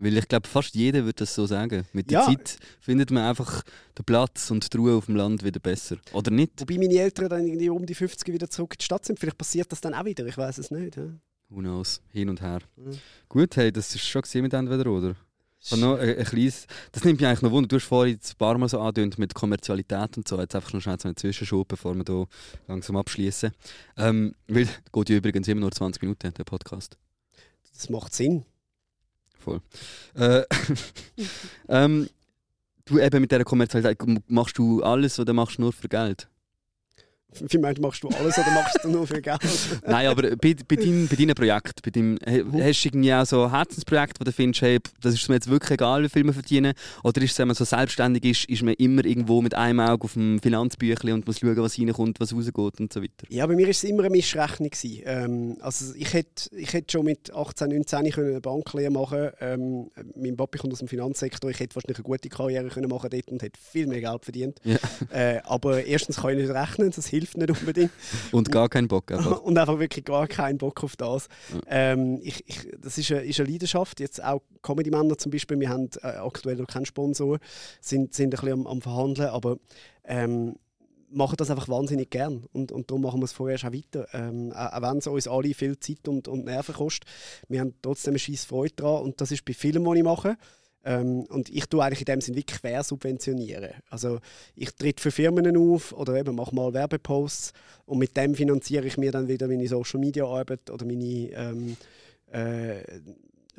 Weil 0.00 0.16
ich 0.16 0.28
glaube, 0.28 0.46
fast 0.46 0.74
jeder 0.76 1.00
würde 1.00 1.14
das 1.24 1.34
so 1.34 1.46
sagen. 1.46 1.84
Mit 1.92 2.10
der 2.10 2.20
Ja. 2.20 2.26
Zeit 2.26 2.58
findet 2.80 3.10
man 3.10 3.24
einfach 3.24 3.62
den 3.98 4.04
Platz 4.04 4.50
und 4.50 4.72
die 4.72 4.76
Ruhe 4.76 4.94
auf 4.96 5.06
dem 5.06 5.16
Land 5.16 5.42
wieder 5.42 5.58
besser. 5.58 5.96
Oder 6.12 6.30
nicht? 6.30 6.60
Wobei 6.60 6.78
meine 6.78 6.94
Eltern 6.94 7.28
dann 7.28 7.44
irgendwie 7.46 7.68
um 7.68 7.84
die 7.84 7.94
50 7.94 8.32
wieder 8.32 8.48
zurück 8.48 8.74
in 8.74 8.78
die 8.78 8.84
Stadt 8.84 9.04
sind. 9.04 9.18
Vielleicht 9.18 9.38
passiert 9.38 9.72
das 9.72 9.80
dann 9.80 9.94
auch 9.94 10.04
wieder, 10.04 10.24
ich 10.26 10.36
weiß 10.38 10.58
es 10.58 10.70
nicht. 10.70 10.96
Ja. 10.96 11.08
Who 11.48 11.60
knows? 11.60 12.00
Hin 12.12 12.28
und 12.28 12.40
her. 12.40 12.60
Mhm. 12.76 12.98
Gut, 13.28 13.56
hey, 13.56 13.72
das 13.72 13.94
ist 13.94 14.06
schon 14.06 14.22
mit 14.42 14.52
entweder 14.54 14.88
oder. 14.90 15.16
Ich 15.60 15.72
habe 15.72 15.80
noch 15.80 15.98
ein, 15.98 16.16
ein 16.16 16.24
kleines, 16.24 16.66
das 16.92 17.02
nimmt 17.02 17.20
mich 17.20 17.26
eigentlich 17.28 17.42
noch 17.42 17.50
Wunder. 17.50 17.66
Du 17.66 17.76
hast 17.76 17.84
vorhin 17.86 18.14
ein 18.16 18.38
paar 18.38 18.56
Mal 18.56 18.68
so 18.68 18.78
angedeutet 18.78 19.18
mit 19.18 19.34
Kommerzialität 19.34 20.16
und 20.16 20.28
so. 20.28 20.38
Jetzt 20.38 20.54
einfach 20.54 20.72
noch 20.72 20.80
schnell 20.80 21.00
so 21.00 21.08
eine 21.08 21.16
Zwischenschub, 21.16 21.66
bevor 21.66 21.94
wir 21.96 22.04
hier 22.06 22.26
langsam 22.68 22.96
abschließen. 22.96 23.50
Ähm, 23.96 24.34
weil, 24.46 24.68
geht 24.92 25.08
ja 25.10 25.16
übrigens 25.16 25.48
immer 25.48 25.62
nur 25.62 25.72
20 25.72 26.02
Minuten, 26.02 26.32
der 26.32 26.44
Podcast. 26.44 26.96
Das 27.72 27.90
macht 27.90 28.14
Sinn. 28.14 28.44
Voll. 29.48 29.60
Äh, 30.14 30.42
ähm, 31.68 32.08
du 32.84 32.98
eben 32.98 33.20
mit 33.20 33.30
dieser 33.30 33.44
Kommerzialität, 33.44 33.98
machst 34.28 34.58
du 34.58 34.82
alles 34.82 35.18
oder 35.18 35.32
machst 35.32 35.58
du 35.58 35.62
nur 35.62 35.72
für 35.72 35.88
Geld? 35.88 36.28
Wie 37.34 37.58
meinst 37.58 37.78
du, 37.78 37.82
machst 37.82 38.02
du 38.02 38.08
alles 38.08 38.38
oder 38.38 38.50
machst 38.52 38.78
du 38.82 38.88
nur 38.88 39.06
für 39.06 39.20
Geld? 39.20 39.40
Nein, 39.86 40.06
aber 40.06 40.34
bei, 40.36 40.54
bei, 40.66 40.76
dein, 40.76 41.08
bei 41.08 41.16
deinen 41.16 41.34
Projekten, 41.34 41.80
bei 41.84 41.90
deinem, 41.90 42.18
hast 42.24 42.84
du 42.84 42.88
irgendwie 42.88 43.12
auch 43.12 43.26
so 43.26 43.44
ein 43.44 43.50
Herzensprojekt, 43.50 44.18
wo 44.18 44.24
du 44.24 44.32
findest, 44.32 44.62
hey, 44.62 44.78
das 45.02 45.14
ist 45.14 45.28
mir 45.28 45.34
jetzt 45.34 45.48
wirklich 45.48 45.72
egal, 45.72 46.02
wie 46.02 46.08
viel 46.08 46.24
wir 46.24 46.32
verdienen? 46.32 46.72
Oder 47.04 47.20
ist 47.22 47.32
es, 47.32 47.38
wenn 47.38 47.48
man 47.48 47.54
so 47.54 47.64
selbstständig 47.64 48.24
ist, 48.24 48.48
ist 48.48 48.62
man 48.62 48.74
immer 48.74 49.04
irgendwo 49.04 49.42
mit 49.42 49.54
einem 49.54 49.80
Auge 49.80 50.04
auf 50.04 50.14
dem 50.14 50.40
Finanzbüchlein 50.40 51.14
und 51.14 51.26
muss 51.26 51.38
schauen, 51.38 51.56
was 51.58 51.78
reinkommt, 51.78 52.18
was 52.18 52.34
rausgeht 52.34 52.80
und 52.80 52.92
so 52.92 53.02
weiter? 53.02 53.26
Ja, 53.28 53.46
bei 53.46 53.54
mir 53.54 53.64
war 53.64 53.70
es 53.70 53.84
immer 53.84 54.04
eine 54.04 54.10
Mischrechnung. 54.10 54.70
Ähm, 55.04 55.56
also 55.60 55.94
ich 55.96 56.12
hätte, 56.14 56.56
ich 56.56 56.72
hätte 56.72 56.92
schon 56.92 57.04
mit 57.04 57.32
18, 57.32 57.68
19 57.68 58.10
können 58.10 58.30
eine 58.30 58.40
Banklehre 58.40 58.90
machen 58.90 59.30
ähm, 59.40 59.90
Mein 60.16 60.36
Papi 60.36 60.58
kommt 60.58 60.72
aus 60.72 60.78
dem 60.78 60.88
Finanzsektor. 60.88 61.50
Ich 61.50 61.60
hätte 61.60 61.76
wahrscheinlich 61.76 61.98
eine 61.98 62.04
gute 62.04 62.28
Karriere 62.30 62.68
können 62.68 62.88
machen 62.88 63.10
dort 63.10 63.28
und 63.28 63.42
hätte 63.42 63.60
viel 63.60 63.86
mehr 63.86 64.00
Geld 64.00 64.24
verdient. 64.24 64.60
Ja. 64.64 64.78
Äh, 65.12 65.40
aber 65.44 65.84
erstens 65.84 66.16
kann 66.16 66.30
ich 66.30 66.38
nicht 66.38 66.50
rechnen, 66.50 66.90
das 66.90 67.06
hilft 67.06 67.17
nicht 67.20 67.50
unbedingt. 67.50 67.90
Und 68.32 68.50
gar 68.50 68.68
keinen 68.68 68.88
Bock 68.88 69.10
einfach. 69.12 69.40
und 69.42 69.58
einfach 69.58 69.78
wirklich 69.78 70.04
gar 70.04 70.26
keinen 70.26 70.58
Bock 70.58 70.82
auf 70.84 70.96
das. 70.96 71.28
Ja. 71.52 71.60
Ähm, 71.68 72.20
ich, 72.22 72.44
ich, 72.46 72.68
das 72.80 72.98
ist 72.98 73.10
eine, 73.10 73.22
ist 73.22 73.40
eine 73.40 73.50
Leidenschaft. 73.50 74.00
Jetzt 74.00 74.22
auch 74.22 74.42
Comedy-Männer 74.62 75.18
zum 75.18 75.30
Beispiel, 75.32 75.58
wir 75.60 75.68
haben 75.68 75.88
äh, 76.02 76.08
aktuell 76.08 76.56
noch 76.56 76.66
keinen 76.66 76.86
Sponsor, 76.86 77.38
sind, 77.80 78.14
sind 78.14 78.28
ein 78.28 78.30
bisschen 78.30 78.52
am, 78.52 78.66
am 78.66 78.80
Verhandeln, 78.82 79.28
aber 79.28 79.58
ähm, 80.04 80.56
machen 81.10 81.36
das 81.36 81.50
einfach 81.50 81.68
wahnsinnig 81.68 82.10
gern 82.10 82.44
und, 82.52 82.72
und 82.72 82.90
darum 82.90 83.02
machen 83.02 83.20
wir 83.20 83.24
es 83.24 83.32
vorerst 83.32 83.64
auch 83.64 83.72
weiter. 83.72 84.06
Ähm, 84.12 84.52
auch 84.52 84.72
auch 84.72 84.82
wenn 84.82 84.98
es 84.98 85.06
uns 85.06 85.28
alle 85.28 85.54
viel 85.54 85.78
Zeit 85.78 86.06
und, 86.06 86.28
und 86.28 86.44
Nerven 86.44 86.74
kostet, 86.74 87.08
wir 87.48 87.60
haben 87.60 87.74
trotzdem 87.82 88.12
eine 88.12 88.18
scheisse 88.18 88.46
Freude 88.46 88.74
daran 88.76 89.02
und 89.02 89.20
das 89.20 89.30
ist 89.30 89.44
bei 89.44 89.54
Filmen, 89.54 89.90
die 89.92 89.98
ich 89.98 90.04
mache. 90.04 90.36
Ähm, 90.84 91.24
und 91.28 91.48
ich 91.50 91.66
tue 91.66 91.82
eigentlich 91.84 92.00
in 92.00 92.04
dem 92.06 92.20
Sinn 92.20 92.36
wirklich 92.36 92.60
quer 92.60 92.82
subventionieren. 92.84 93.70
Also 93.90 94.20
ich 94.54 94.70
trete 94.74 95.02
für 95.02 95.10
Firmen 95.10 95.56
auf 95.56 95.92
oder 95.92 96.14
eben 96.14 96.36
mache 96.36 96.54
mal 96.54 96.72
Werbeposts 96.72 97.52
und 97.84 97.98
mit 97.98 98.16
dem 98.16 98.34
finanziere 98.34 98.86
ich 98.86 98.96
mir 98.96 99.10
dann 99.12 99.28
wieder 99.28 99.48
meine 99.48 99.66
Social 99.68 99.98
Media 100.00 100.24
Arbeit 100.24 100.70
oder 100.70 100.86
meine 100.86 101.30
ähm, 101.32 101.76
äh, 102.30 102.82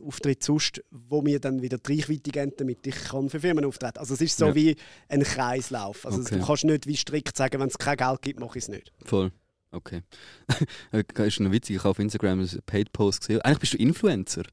Auftritte 0.05 0.45
sonst, 0.45 0.81
wo 0.91 1.21
mir 1.21 1.39
dann 1.41 1.61
wieder 1.61 1.77
die 1.77 1.93
Reichweite 1.93 2.31
geben, 2.31 2.53
damit 2.57 2.87
ich 2.87 2.95
kann 2.95 3.29
für 3.29 3.39
Firmen 3.41 3.65
auftreten 3.65 3.99
Also 3.99 4.13
es 4.13 4.21
ist 4.21 4.37
so 4.37 4.47
Ja. 4.47 4.55
wie 4.55 4.75
ein 5.09 5.23
Kreislauf. 5.23 6.05
Also 6.05 6.21
Okay. 6.21 6.39
du 6.39 6.45
kannst 6.45 6.63
nicht 6.63 6.87
wie 6.87 6.95
strikt 6.95 7.35
sagen, 7.35 7.59
wenn 7.59 7.67
es 7.67 7.77
kein 7.77 7.97
Geld 7.97 8.21
gibt, 8.21 8.39
mache 8.39 8.57
ich 8.57 8.63
es 8.63 8.69
nicht. 8.69 8.93
Voll. 9.03 9.31
Okay. 9.71 10.01
ist 11.17 11.39
noch 11.41 11.51
witzig, 11.51 11.75
ich 11.75 11.79
habe 11.83 11.89
auf 11.91 11.99
Instagram 11.99 12.39
einen 12.39 12.61
Paid-Post 12.65 13.19
gesehen. 13.21 13.41
Eigentlich 13.41 13.59
bist 13.59 13.73
du 13.73 13.77
Influencer. 13.77 14.43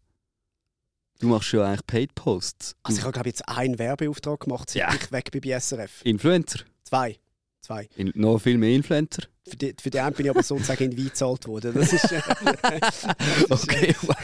Du 1.20 1.28
machst 1.28 1.48
schon 1.48 1.60
eigentlich 1.60 1.86
Paid-Posts. 1.86 2.76
Also 2.82 2.98
ich 2.98 3.04
habe 3.04 3.12
glaube 3.12 3.28
jetzt 3.28 3.48
einen 3.48 3.78
Werbeauftrag 3.78 4.40
gemacht, 4.40 4.70
seit 4.70 4.82
Ja. 4.82 4.94
ich 4.94 5.10
weg 5.12 5.30
bin 5.30 5.40
bei 5.40 5.58
SRF. 5.58 6.02
Influencer. 6.04 6.60
Zwei. 6.84 7.18
Zwei. 7.62 7.88
In, 7.96 8.12
noch 8.14 8.38
viel 8.38 8.58
mehr 8.58 8.74
Influencer. 8.74 9.22
Für 9.48 9.56
die, 9.56 9.74
für 9.80 10.02
einen 10.02 10.14
bin 10.14 10.26
ich 10.26 10.30
aber 10.30 10.42
sozusagen 10.42 10.84
in 10.84 10.98
Wein 10.98 11.04
gezahlt 11.04 11.46
worden. 11.46 11.72
Das 11.74 11.92
ist, 11.92 12.10
äh, 12.10 12.20
Okay, 13.48 13.94
wow. 14.02 14.16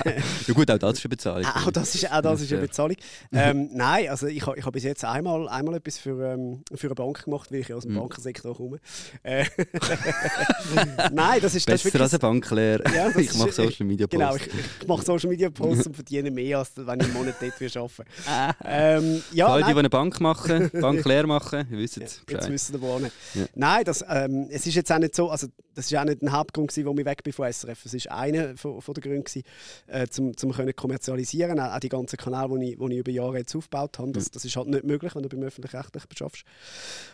Ja 0.49 0.55
gut, 0.55 0.71
auch 0.71 0.79
das 0.79 0.99
ist 0.99 1.05
eine 1.05 1.11
Bezahlung. 1.11 1.47
auch 1.47 1.71
das 1.71 1.95
ist, 1.95 2.11
auch 2.11 2.21
das 2.23 2.41
ist 2.41 2.53
eine. 2.53 2.63
Bezahlung. 2.63 2.97
Ähm, 3.33 3.69
nein, 3.73 4.09
also 4.09 4.27
ich, 4.27 4.45
habe- 4.47 4.59
ich 4.59 4.65
habe 4.65 4.73
bis 4.73 4.83
jetzt 4.85 5.05
einmal, 5.05 5.49
einmal 5.49 5.77
etwas 5.77 5.99
für, 5.99 6.21
ähm, 6.33 6.63
für 6.75 6.89
eine 6.89 6.95
Bank 6.97 7.25
gemacht, 7.25 7.53
weil 7.53 7.61
ich 7.61 7.69
ja 7.69 7.77
aus 7.77 7.85
dem 7.85 7.93
Mhm. 7.93 7.99
Bankensektor 8.01 8.57
komme. 8.57 8.79
Äh, 9.23 9.45
nein, 11.13 11.41
das 11.41 11.55
ist, 11.55 11.69
das 11.69 11.85
ist 11.85 11.93
Besser 11.93 12.03
als 12.03 12.13
wirklich... 12.13 12.13
ein 12.13 12.19
Banklehrer. 12.21 12.95
Ja, 12.95 13.09
das 13.11 13.17
ich 13.23 13.35
mache 13.35 13.53
Social 13.53 13.87
Media 13.87 14.07
Posts. 14.07 14.19
Genau, 14.19 14.37
ich, 14.37 14.49
ich 14.81 14.89
mache 14.89 15.05
Social 15.05 15.31
Media 15.31 15.51
Posts 15.51 15.87
und 15.89 15.95
verdiene 15.95 16.31
mehr, 16.31 16.59
als 16.59 16.73
wenn 16.77 17.01
ich 17.01 17.07
einen 17.07 17.15
Monat 17.15 17.35
dort 17.41 17.61
würde 17.61 17.79
arbeiten 17.81 18.11
Ah. 18.27 18.53
ähm, 18.65 19.23
ja, 19.33 19.47
Alle, 19.47 19.65
die 19.65 19.79
eine 19.79 19.91
Bank 19.91 20.21
machen, 20.21 20.71
Banklehre 20.73 21.27
machen, 21.27 21.67
ihr 21.71 21.79
wisst 21.79 21.97
ja, 21.97 22.03
jetzt 22.03 22.49
wissen 22.51 22.73
wir 22.75 22.81
wohnen. 22.81 23.11
Ja. 23.35 23.45
Nein, 23.55 23.85
das, 23.85 24.05
ähm, 24.09 24.49
es 24.51 24.67
ist 24.67 24.75
jetzt 24.75 24.91
auch 24.93 24.99
nicht 24.99 25.12
so, 25.15 25.31
also 25.31 25.47
das 25.75 25.91
ist 25.91 25.97
auch 25.97 26.05
nicht 26.05 26.23
ein 26.23 26.33
Hauptgrund, 26.33 26.69
gewesen, 26.69 26.85
warum 26.87 26.99
ich 26.99 27.07
weg 27.07 27.23
bin 27.23 27.33
von 27.33 27.51
SRF. 27.51 27.85
Es 27.87 27.95
ist 27.95 28.11
einer 28.11 28.57
von, 28.57 28.81
von 28.81 28.95
der 28.95 29.03
Gründe, 29.03 29.23
gewesen, 29.23 29.43
äh, 29.87 30.07
zum, 30.09 30.37
zum 30.37 30.53
können 30.53 30.75
kommerzialisieren, 30.75 31.59
auch, 31.61 31.75
auch 31.75 31.81
die 31.81 31.89
ganzen 31.89 32.17
Kanäle, 32.17 32.59
die 32.59 32.73
ich, 32.73 32.79
die 32.79 32.93
ich 32.93 32.99
über 32.99 33.11
Jahre 33.11 33.39
jetzt 33.39 33.55
aufgebaut 33.55 33.99
habe. 33.99 34.13
Das, 34.13 34.31
das 34.31 34.45
ist 34.45 34.57
halt 34.57 34.69
nicht 34.69 34.85
möglich, 34.85 35.15
wenn 35.15 35.23
du 35.23 35.29
beim 35.29 35.43
öffentlich-rechtlichen 35.43 36.09
beschaffst. 36.09 36.45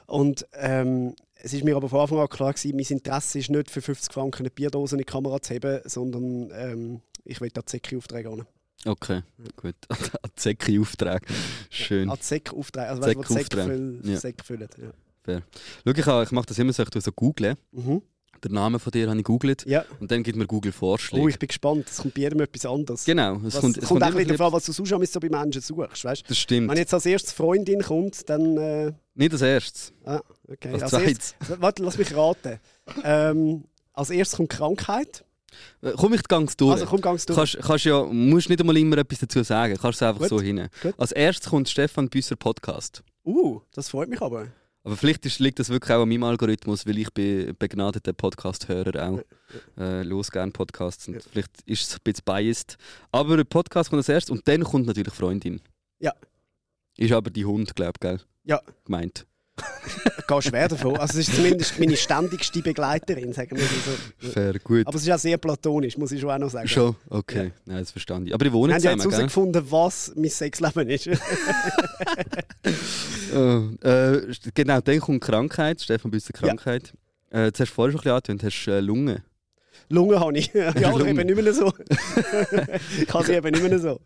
Und 0.06 0.46
ähm, 0.54 1.14
es 1.34 1.52
ist 1.52 1.64
mir 1.64 1.76
aber 1.76 1.88
von 1.88 2.00
Anfang 2.00 2.18
an 2.18 2.28
klar 2.28 2.52
gewesen, 2.52 2.76
mein 2.76 2.86
Interesse 2.86 3.38
ist 3.38 3.50
nicht 3.50 3.70
für 3.70 3.82
50 3.82 4.12
Franken 4.12 4.42
eine 4.42 4.50
Bierdose 4.50 4.96
in 4.96 4.98
die 4.98 5.04
Kamera 5.04 5.40
zu 5.40 5.54
heben, 5.54 5.80
sondern 5.84 6.50
ähm, 6.52 7.00
ich 7.24 7.40
will 7.40 7.50
da 7.50 7.64
Zecki-Aufträge 7.64 8.30
an. 8.30 8.46
Okay, 8.84 9.22
gut. 9.56 9.74
An 9.88 10.30
Zecki-Auftrag. 10.36 11.26
Schön. 11.68 12.08
An 12.08 12.20
Zeck-Aufträge, 12.20 12.88
also 12.88 13.02
weißt 13.02 13.16
du, 13.16 13.22
die 13.22 13.32
Säcke 13.34 13.48
Zeck-Aufträge, 14.20 14.38
füll, 14.42 14.68
ja. 14.84 14.92
Ja. 15.28 15.40
Schau, 16.02 16.22
ich, 16.22 16.28
ich 16.28 16.32
mache 16.32 16.46
das 16.46 16.58
immer 16.58 16.72
so, 16.72 16.82
ich 16.82 16.90
tue 16.90 17.00
so 17.00 17.12
googlen. 17.12 17.56
Mhm. 17.72 18.02
Den 18.44 18.52
Namen 18.52 18.78
von 18.78 18.92
dir 18.92 19.08
habe 19.08 19.18
ich 19.18 19.24
googelt 19.24 19.66
ja. 19.66 19.84
und 19.98 20.10
dann 20.12 20.22
gibt 20.22 20.38
mir 20.38 20.46
Google 20.46 20.70
Vorschläge. 20.70 21.24
Oh, 21.24 21.28
ich 21.28 21.38
bin 21.38 21.48
gespannt. 21.48 21.86
Es 21.90 21.96
kommt 21.96 22.14
bei 22.14 22.20
jedem 22.20 22.40
etwas 22.40 22.66
anderes. 22.66 23.04
genau, 23.04 23.36
es 23.38 23.54
Was, 23.54 23.60
kommt, 23.60 23.76
es 23.78 23.88
kommt 23.88 24.00
kommt 24.00 24.14
auch 24.14 24.18
wieder 24.18 24.36
davon, 24.36 24.52
was 24.52 24.64
du 24.64 24.72
sonst 24.72 25.12
so 25.12 25.18
bei 25.20 25.28
Menschen 25.28 25.60
suchst. 25.60 26.04
Weißt? 26.04 26.24
Das 26.28 26.38
stimmt. 26.38 26.70
Wenn 26.70 26.76
jetzt 26.76 26.94
als 26.94 27.04
erstes 27.06 27.32
Freundin 27.32 27.82
kommt, 27.82 28.28
dann. 28.28 28.56
Äh, 28.56 28.92
Nicht 29.14 29.32
als 29.32 29.42
erstes. 29.42 29.92
ah, 30.04 30.20
okay. 30.46 30.72
Als 30.72 30.82
Als 30.84 30.90
zweites. 30.92 31.34
erstes, 31.40 31.60
warte, 31.60 31.82
lass 31.82 31.98
mich 31.98 32.14
raten. 32.14 32.60
Ähm, 33.02 33.64
als 33.92 34.10
erstes 34.10 34.36
kommt 34.36 34.50
Krankheit. 34.50 35.24
Äh, 35.82 35.92
Komm 35.96 36.12
ich 36.12 36.22
ganz 36.22 36.56
durch. 36.56 36.74
Also 36.74 36.86
komm, 36.86 37.00
ganz 37.00 37.26
durch. 37.26 37.36
Kannst, 37.36 37.58
kannst 37.60 37.84
ja, 37.86 38.04
musst 38.04 38.48
nicht 38.48 38.60
einmal 38.60 38.76
immer 38.76 38.98
etwas 38.98 39.18
dazu 39.18 39.42
sagen, 39.42 39.76
kannst 39.80 40.00
es 40.00 40.06
einfach 40.06 40.20
Gut. 40.20 40.28
so 40.28 40.40
hin. 40.40 40.68
Gut. 40.80 40.94
Als 40.96 41.10
erstes 41.10 41.50
kommt 41.50 41.68
Stefan 41.68 42.08
Büsser 42.08 42.36
Podcast. 42.36 43.02
Uh, 43.24 43.60
das 43.72 43.88
freut 43.88 44.08
mich 44.08 44.20
aber. 44.22 44.46
Aber 44.88 44.96
vielleicht 44.96 45.26
ist, 45.26 45.38
liegt 45.38 45.58
das 45.58 45.68
wirklich 45.68 45.92
auch 45.94 46.00
an 46.00 46.08
meinem 46.08 46.22
Algorithmus, 46.24 46.86
weil 46.86 46.96
ich 46.96 47.12
bin 47.12 47.54
begnadeter 47.58 48.14
Podcast-Hörer 48.14 49.10
auch. 49.10 49.20
Äh, 49.78 50.02
los 50.02 50.30
gerne 50.30 50.50
Podcasts 50.50 51.06
und 51.08 51.16
Ja. 51.16 51.20
vielleicht 51.30 51.60
ist 51.66 51.82
es 51.90 51.94
ein 51.96 52.00
bisschen 52.04 52.22
biased. 52.24 52.78
Aber 53.12 53.36
der 53.36 53.44
Podcast 53.44 53.90
kommt 53.90 53.98
als 53.98 54.08
erstes 54.08 54.30
und 54.30 54.48
dann 54.48 54.64
kommt 54.64 54.86
natürlich 54.86 55.12
Freundin. 55.12 55.60
Ja. 55.98 56.14
Ist 56.96 57.12
aber 57.12 57.28
die 57.28 57.44
Hund, 57.44 57.76
glaube 57.76 57.92
ich, 57.96 58.00
gell? 58.00 58.20
Ja. 58.44 58.62
Gemeint. 58.86 59.26
Gehe 60.28 60.42
schwer 60.42 60.68
davon. 60.68 60.96
Also 60.96 61.18
es 61.18 61.28
ist 61.28 61.36
zumindest 61.36 61.78
meine 61.78 61.96
ständigste 61.96 62.60
Begleiterin, 62.60 63.32
sagen 63.32 63.56
wir 63.56 63.64
mal 63.64 63.70
so. 64.20 64.28
Fair, 64.30 64.58
gut. 64.58 64.86
Aber 64.86 64.96
es 64.96 65.02
ist 65.02 65.10
auch 65.10 65.18
sehr 65.18 65.38
platonisch, 65.38 65.96
muss 65.96 66.12
ich 66.12 66.20
schon 66.20 66.30
auch 66.30 66.38
noch 66.38 66.50
sagen. 66.50 66.68
Schon? 66.68 66.94
Okay, 67.08 67.52
Nein, 67.64 67.78
das 67.78 67.90
verstand 67.90 68.28
ich. 68.28 68.34
Aber 68.34 68.44
ich 68.44 68.52
wohne 68.52 68.72
ja 68.72 68.78
jetzt 68.78 68.82
zusammen, 68.84 69.02
gell? 69.02 69.10
herausgefunden, 69.12 69.70
was 69.70 70.12
mein 70.16 70.30
Sexleben 70.30 70.90
ist. 70.90 71.06
Äh, 71.06 71.16
äh, 74.16 74.22
genau, 74.54 74.80
dann 74.80 75.00
kommt 75.00 75.20
Krankheit, 75.22 75.80
Stefan 75.80 76.10
Büsser 76.10 76.32
Krankheit. 76.32 76.92
Äh, 77.30 77.50
das 77.50 77.60
hast 77.60 77.70
du 77.70 77.74
vorher 77.74 77.92
schon 77.92 78.00
ein 78.00 78.02
bisschen 78.02 78.12
angetönt, 78.12 78.42
hast 78.44 78.66
äh, 78.68 78.80
Lunge. 78.80 79.22
Lunge 79.90 80.20
habe 80.20 80.36
ich. 80.36 80.52
ja, 80.52 80.68
aber 80.68 81.06
eben 81.06 81.26
nicht 81.26 81.42
mehr 81.42 81.54
so. 81.54 81.72
ich 83.00 83.12
habe 83.14 83.24
sie 83.24 83.34
eben 83.34 83.50
nicht 83.50 83.62
mehr 83.62 83.78
so. 83.78 84.00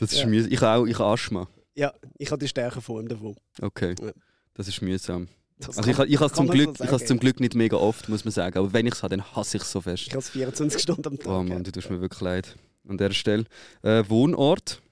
Das 0.00 0.12
ist 0.12 0.20
Ja. 0.20 0.26
mühsam. 0.26 0.50
Ich 0.52 0.60
habe 0.60 0.80
auch 0.80 0.86
ich 0.86 0.98
habe 0.98 1.10
Asthma. 1.12 1.48
Ja, 1.74 1.92
ich 2.16 2.30
habe 2.30 2.40
die 2.40 2.48
Stärkeform 2.48 3.08
davon. 3.08 3.36
Okay, 3.60 3.94
Ja. 4.00 4.12
Das 4.56 4.68
ist 4.68 4.82
mühsam. 4.82 5.28
Das 5.58 5.78
Also 5.78 5.90
ich, 5.90 5.96
kann- 5.96 6.08
ich 6.08 6.16
habe 6.16 6.26
es 6.26 6.32
zum, 6.34 6.48
Glück, 6.48 6.76
ich 6.80 7.06
zum 7.06 7.18
Glück 7.18 7.40
nicht 7.40 7.54
mega 7.54 7.76
oft, 7.76 8.08
muss 8.08 8.24
man 8.24 8.32
sagen. 8.32 8.58
Aber 8.58 8.72
wenn 8.72 8.86
ich 8.86 8.94
es 8.94 9.02
habe, 9.02 9.16
dann 9.16 9.24
hasse 9.34 9.56
ich 9.56 9.62
es 9.62 9.72
so 9.72 9.80
fest. 9.80 10.04
Ich 10.06 10.12
habe 10.12 10.18
es 10.20 10.28
24 10.30 10.82
Stunden 10.82 11.06
am 11.08 11.18
Tag. 11.18 11.26
Oh. 11.28 11.42
Mann, 11.42 11.64
du 11.64 11.72
tust 11.72 11.88
mir 11.90 12.00
wirklich 12.00 12.20
leid. 12.20 12.56
An 12.88 12.98
dieser 12.98 13.12
Stelle. 13.12 13.44
Äh, 13.82 14.04
Wohnort. 14.08 14.82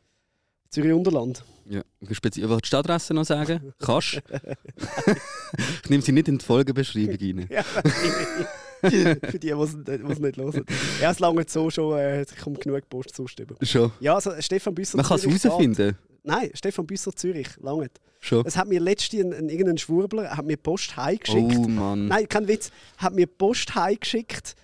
Zürich 0.70 0.92
Unterland. 0.92 1.44
Ja. 1.66 1.82
Spezi 2.10 2.40
Willst 2.42 2.50
du 2.52 2.58
die 2.60 2.66
Stadtadresse 2.66 3.14
noch 3.14 3.24
sagen? 3.24 3.72
Kannst 3.78 4.20
Ich 5.84 5.90
nehme 5.90 6.02
sie 6.02 6.12
nicht 6.12 6.28
in 6.28 6.38
die 6.38 6.44
Folgebeschreibung 6.44 7.16
rein. 7.20 7.48
Ja, 8.82 9.14
für 9.14 9.38
die, 9.38 9.46
die 9.46 9.50
es 10.12 10.18
nicht 10.18 10.36
hören. 10.36 10.66
Ja, 11.00 11.10
es 11.10 11.18
lange 11.18 11.46
so 11.48 11.70
schon, 11.70 11.96
äh, 11.98 12.20
es 12.20 12.36
kommt 12.36 12.60
genug 12.60 12.86
Post 12.90 13.18
über. 13.38 13.54
Schon. 13.62 13.90
Ja, 13.98 14.16
also 14.16 14.32
Stefan 14.40 14.74
Büsser 14.74 14.98
Man 14.98 15.06
kann 15.06 15.16
es 15.16 15.24
herausfinden. 15.26 15.96
Nein, 16.24 16.50
Stefan 16.54 16.86
Büsser 16.86 17.12
Zürich, 17.14 17.48
lange. 17.60 17.88
Schon. 18.20 18.44
Es 18.46 18.56
hat 18.56 18.66
mir 18.66 18.80
letztens 18.80 19.22
ein, 19.22 19.32
ein, 19.34 19.48
irgendein 19.50 19.76
Schwurbler 19.78 20.34
hat 20.36 20.46
mir 20.46 20.56
Post 20.56 20.96
heimgeschickt. 20.96 21.54
Oh 21.56 21.68
Mann. 21.68 22.08
Nein, 22.08 22.26
kein 22.28 22.48
Witz. 22.48 22.70
Hat 22.96 23.12
mir 23.14 23.26
Post 23.26 23.74
heimgeschickt 23.74 24.56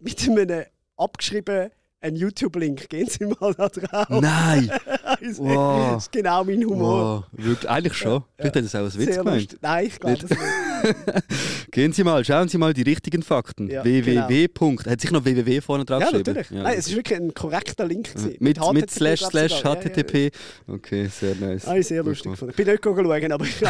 mit 0.00 0.26
einem 0.26 0.64
abgeschriebenen 0.96 1.70
YouTube-Link. 2.02 2.88
Gehen 2.88 3.06
Sie 3.08 3.26
mal 3.26 3.52
da 3.54 3.68
drauf. 3.68 4.06
Nein! 4.08 4.70
Das 5.20 5.36
Wow. 5.38 5.96
ist 5.98 6.12
genau 6.12 6.44
mein 6.44 6.62
Humor. 6.64 7.26
Wow. 7.32 7.44
Wirklich, 7.44 7.68
eigentlich 7.68 7.94
schon. 7.94 8.22
Vielleicht 8.36 8.54
hat 8.56 8.64
es 8.64 8.74
auch 8.76 8.80
als 8.80 8.96
Witz 8.96 9.06
Sehr 9.06 9.16
gemeint. 9.18 9.40
lustig. 9.42 9.58
Nein, 9.62 9.86
ich 9.86 9.98
glaube 9.98 10.16
es 10.16 10.30
nicht. 10.30 10.40
Gehen 11.70 11.92
Sie 11.92 12.04
mal, 12.04 12.24
schauen 12.24 12.48
Sie 12.48 12.58
mal 12.58 12.72
die 12.74 12.82
richtigen 12.82 13.22
Fakten. 13.22 13.68
Ja, 13.68 13.84
www. 13.84 14.48
Punkt- 14.48 14.86
Hat 14.86 15.00
sich 15.00 15.10
noch 15.10 15.24
www 15.24 15.60
vorne 15.60 15.84
drauf 15.84 16.00
Ja, 16.02 16.10
geschrieben? 16.10 16.34
natürlich. 16.34 16.50
Nein, 16.50 16.76
es 16.78 16.86
ist 16.88 16.96
wirklich 16.96 17.18
ein 17.20 17.34
korrekter 17.34 17.86
Link. 17.86 18.08
gewesen. 18.12 18.36
mit, 18.40 18.40
mit 18.40 18.58
HTTP 18.58 18.90
slash 18.90 19.20
slash. 19.20 19.62
Ja, 19.62 19.74
ja, 19.74 19.80
ja. 19.80 19.80
http. 19.80 20.30
Okay, 20.66 21.06
sehr 21.08 21.34
nice. 21.36 21.66
Ah, 21.66 21.80
sehr 21.82 22.02
lustig. 22.02 22.32
Ich 22.48 22.56
bin 22.56 22.66
nicht 22.66 22.84
schauen, 22.84 23.32
aber 23.32 23.44
ich 23.44 23.62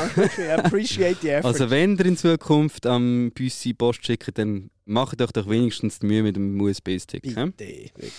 appreciate 0.51 1.19
the 1.23 1.29
effort. 1.31 1.49
Also 1.49 1.71
wenn 1.71 1.97
ihr 1.97 2.07
in 2.07 2.17
Zukunft 2.17 2.87
am 2.87 3.31
Büssi 3.35 3.75
Post 3.75 4.05
schickt, 4.07 4.39
dann 4.39 4.71
macht 4.85 5.21
euch 5.21 5.33
doch 5.33 5.49
wenigstens 5.49 5.99
die 5.99 6.07
Mühe 6.07 6.23
mit 6.23 6.37
dem 6.37 6.61
USB-Stick. 6.61 7.23
Bitte, 7.23 7.37
wirklich. 7.37 8.13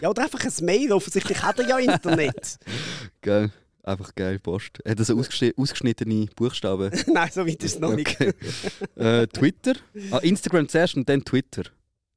Ja, 0.00 0.08
oder 0.08 0.22
einfach 0.22 0.42
ein 0.44 0.64
Mail. 0.64 0.92
Offensichtlich 0.92 1.42
hat 1.42 1.58
er 1.58 1.68
ja 1.68 1.78
Internet. 1.78 2.56
Geil. 3.22 3.50
Einfach 3.84 4.14
geil, 4.14 4.38
Post. 4.38 4.78
Hat 4.88 4.98
er 4.98 5.04
so 5.04 5.14
ausgeschni- 5.14 5.54
ausgeschnittene 5.58 6.26
Buchstaben? 6.34 6.90
Nein, 7.12 7.30
so 7.30 7.46
weit 7.46 7.62
ist 7.62 7.74
es 7.74 7.78
noch 7.78 7.94
nicht. 7.94 8.18
Okay. 8.18 8.32
äh, 8.96 9.26
Twitter? 9.26 9.74
Ah, 10.10 10.18
Instagram 10.18 10.68
zuerst 10.68 10.96
und 10.96 11.06
dann 11.06 11.22
Twitter. 11.22 11.64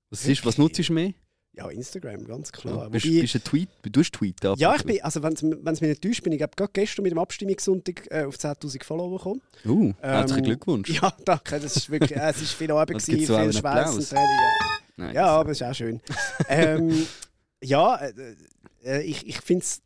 Was, 0.10 0.25
ist, 0.25 0.45
was 0.45 0.58
nutzt 0.58 0.80
du 0.88 0.93
mehr? 0.93 1.12
Ja, 1.51 1.67
Instagram, 1.69 2.23
ganz 2.25 2.51
klar. 2.51 2.84
Ja, 2.84 2.89
bist, 2.89 3.06
Wobei- 3.06 3.19
bist 3.21 3.34
du 3.34 3.39
ein 3.39 3.43
Tweet? 3.43 3.69
Du 3.91 3.99
hast 3.99 4.13
Tweet 4.13 4.45
ab 4.45 4.58
ja, 4.60 4.75
ich 4.75 4.84
bin, 4.84 5.01
also 5.01 5.21
wenn 5.23 5.34
es 5.34 5.41
mich 5.82 5.82
nicht 5.89 6.01
täuscht, 6.01 6.23
bin 6.23 6.32
ich 6.32 6.39
gerade 6.39 6.69
gestern 6.71 7.03
mit 7.03 7.12
dem 7.12 7.17
Abstimmungssonntag 7.17 8.08
äh, 8.12 8.23
auf 8.23 8.36
10'000 8.36 8.84
Follower 8.84 9.17
gekommen. 9.17 9.41
Uh, 9.65 9.91
herzlichen 9.99 10.39
Ähm, 10.39 10.45
Glückwunsch. 10.45 10.89
Ja, 10.89 11.12
danke. 11.25 11.60
Das 11.60 11.75
ist 11.75 11.89
wirklich, 11.89 12.15
äh, 12.15 12.30
es 12.30 12.41
ist 12.43 12.53
viel 12.53 12.71
Arbeit, 12.71 12.95
Das 12.95 13.08
gewesen, 13.08 13.36
auch 13.36 13.41
viel 13.41 13.53
Schweiß 13.53 13.95
und 13.95 14.08
Tränen. 14.08 14.25
Ja. 14.97 15.03
Nice. 15.06 15.15
ja, 15.15 15.25
aber 15.27 15.51
es 15.51 15.60
ist 15.62 15.67
auch 15.67 15.73
schön. 15.73 15.99
ähm, 16.47 17.08
ja, 17.62 17.95
äh, 17.97 18.36
äh, 18.86 19.01
ich, 19.01 19.27
ich 19.27 19.41
finde 19.41 19.63
es 19.63 19.82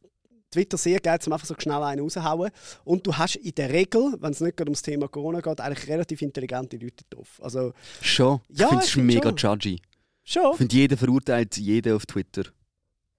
Twitter 0.51 0.77
sehr 0.77 0.99
geil, 0.99 1.17
um 1.25 1.33
einfach 1.33 1.47
so 1.47 1.55
schnell 1.57 1.81
einen 1.81 2.01
rauszuhauen. 2.01 2.51
Und 2.83 3.07
du 3.07 3.15
hast 3.17 3.35
in 3.37 3.55
der 3.55 3.69
Regel, 3.71 4.15
wenn 4.19 4.31
es 4.31 4.41
nicht 4.41 4.57
gerade 4.57 4.69
ums 4.69 4.81
Thema 4.81 5.07
Corona 5.07 5.39
geht, 5.39 5.59
eigentlich 5.61 5.87
relativ 5.89 6.21
intelligente 6.21 6.77
Leute 6.77 7.03
drauf. 7.09 7.39
Also 7.41 7.73
Schon. 8.01 8.41
Ja, 8.49 8.65
ich 8.65 8.69
finde 8.69 8.85
es 8.85 8.95
mega 8.97 9.37
schon. 9.37 9.53
judgy. 9.59 9.81
schon. 10.23 10.51
Ich 10.51 10.57
finde, 10.57 10.75
jeder 10.75 10.97
verurteilt 10.97 11.57
jeden 11.57 11.95
auf 11.95 12.05
Twitter. 12.05 12.41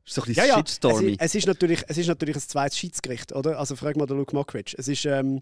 ist 0.05 0.15
so 0.15 0.23
ein 0.23 0.33
Ja, 0.35 0.43
bisschen 0.43 0.49
ja. 0.49 0.55
Es, 0.55 0.59
Shitstormy. 0.71 1.11
ist- 1.13 1.21
es, 1.21 1.35
ist 1.37 1.47
natürlich, 1.47 1.83
es 1.89 1.97
ist 1.99 2.07
natürlich 2.09 2.37
ein 2.37 2.43
zweites 2.43 2.79
Schiedsgericht, 2.79 3.33
oder? 3.33 3.59
Also 3.59 3.77
frag 3.77 3.97
mal 3.97 4.07
den 4.07 4.19
Luke 4.19 4.35
Mockridge. 4.35 4.75
Es 4.77 4.89
ist, 4.89 5.05
ähm, 5.07 5.39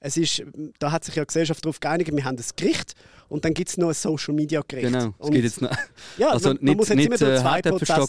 es 0.00 0.16
ist, 0.16 0.42
da 0.78 0.92
hat 0.92 1.04
sich 1.04 1.14
ja 1.16 1.22
die 1.24 1.26
Gesellschaft 1.28 1.64
darauf 1.64 1.80
geeinigt, 1.80 2.10
wir 2.14 2.24
haben 2.24 2.36
ein 2.38 2.44
Gericht 2.56 2.94
und 3.28 3.44
dann 3.44 3.54
gibt 3.54 3.70
es 3.70 3.76
noch 3.76 3.88
ein 3.88 3.94
Social 3.94 4.34
Media 4.34 4.62
Gericht. 4.66 4.92
Genau. 4.92 5.14
Es 5.18 5.30
geht 5.30 5.44
jetzt 5.44 5.62
noch, 5.62 5.70
ja, 6.18 6.30
also 6.30 6.50
man, 6.50 6.58
nicht, 6.60 6.76
muss 6.76 6.88
jetzt 6.88 6.96
nicht 6.96 7.06
immer 7.06 7.14
äh, 7.14 7.40
zwei 7.40 7.60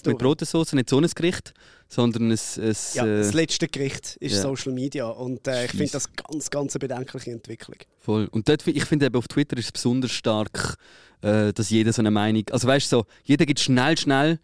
mit. 0.06 0.18
Brotensauce, 0.18 0.74
nicht 0.74 0.90
so 0.90 1.00
ein 1.00 1.08
Gericht, 1.16 1.54
sondern 1.88 2.32
ein, 2.32 2.32
ein 2.32 2.76
Ja, 2.94 3.06
äh, 3.06 3.18
das 3.20 3.34
letzte 3.34 3.68
Gericht 3.68 4.18
ist 4.18 4.36
ja. 4.36 4.42
Social 4.42 4.74
Media 4.74 5.08
und 5.08 5.48
äh, 5.48 5.66
ich 5.66 5.72
finde 5.72 5.92
das 5.92 6.10
ganz, 6.14 6.50
ganz 6.50 6.76
eine 6.76 6.80
bedenkliche 6.80 7.32
Entwicklung. 7.32 7.78
Voll. 8.00 8.28
Und 8.32 8.48
dort, 8.50 8.68
ich 8.68 8.86
finde 8.86 9.08
eben 9.08 9.16
auf 9.16 9.28
Twitter 9.28 9.58
ist 9.58 9.66
es 9.66 9.72
besonders 9.72 10.12
stark, 10.12 10.78
äh, 11.22 11.54
dass 11.54 11.70
jeder 11.70 11.94
so 11.94 12.02
eine 12.02 12.12
Meinung. 12.12 12.44
Also 12.52 12.68
weißt 12.68 12.92
du, 12.92 12.98
so, 12.98 13.06
jeder 13.24 13.46
gibt 13.46 13.60
schnell, 13.60 13.98
schnell. 13.98 14.40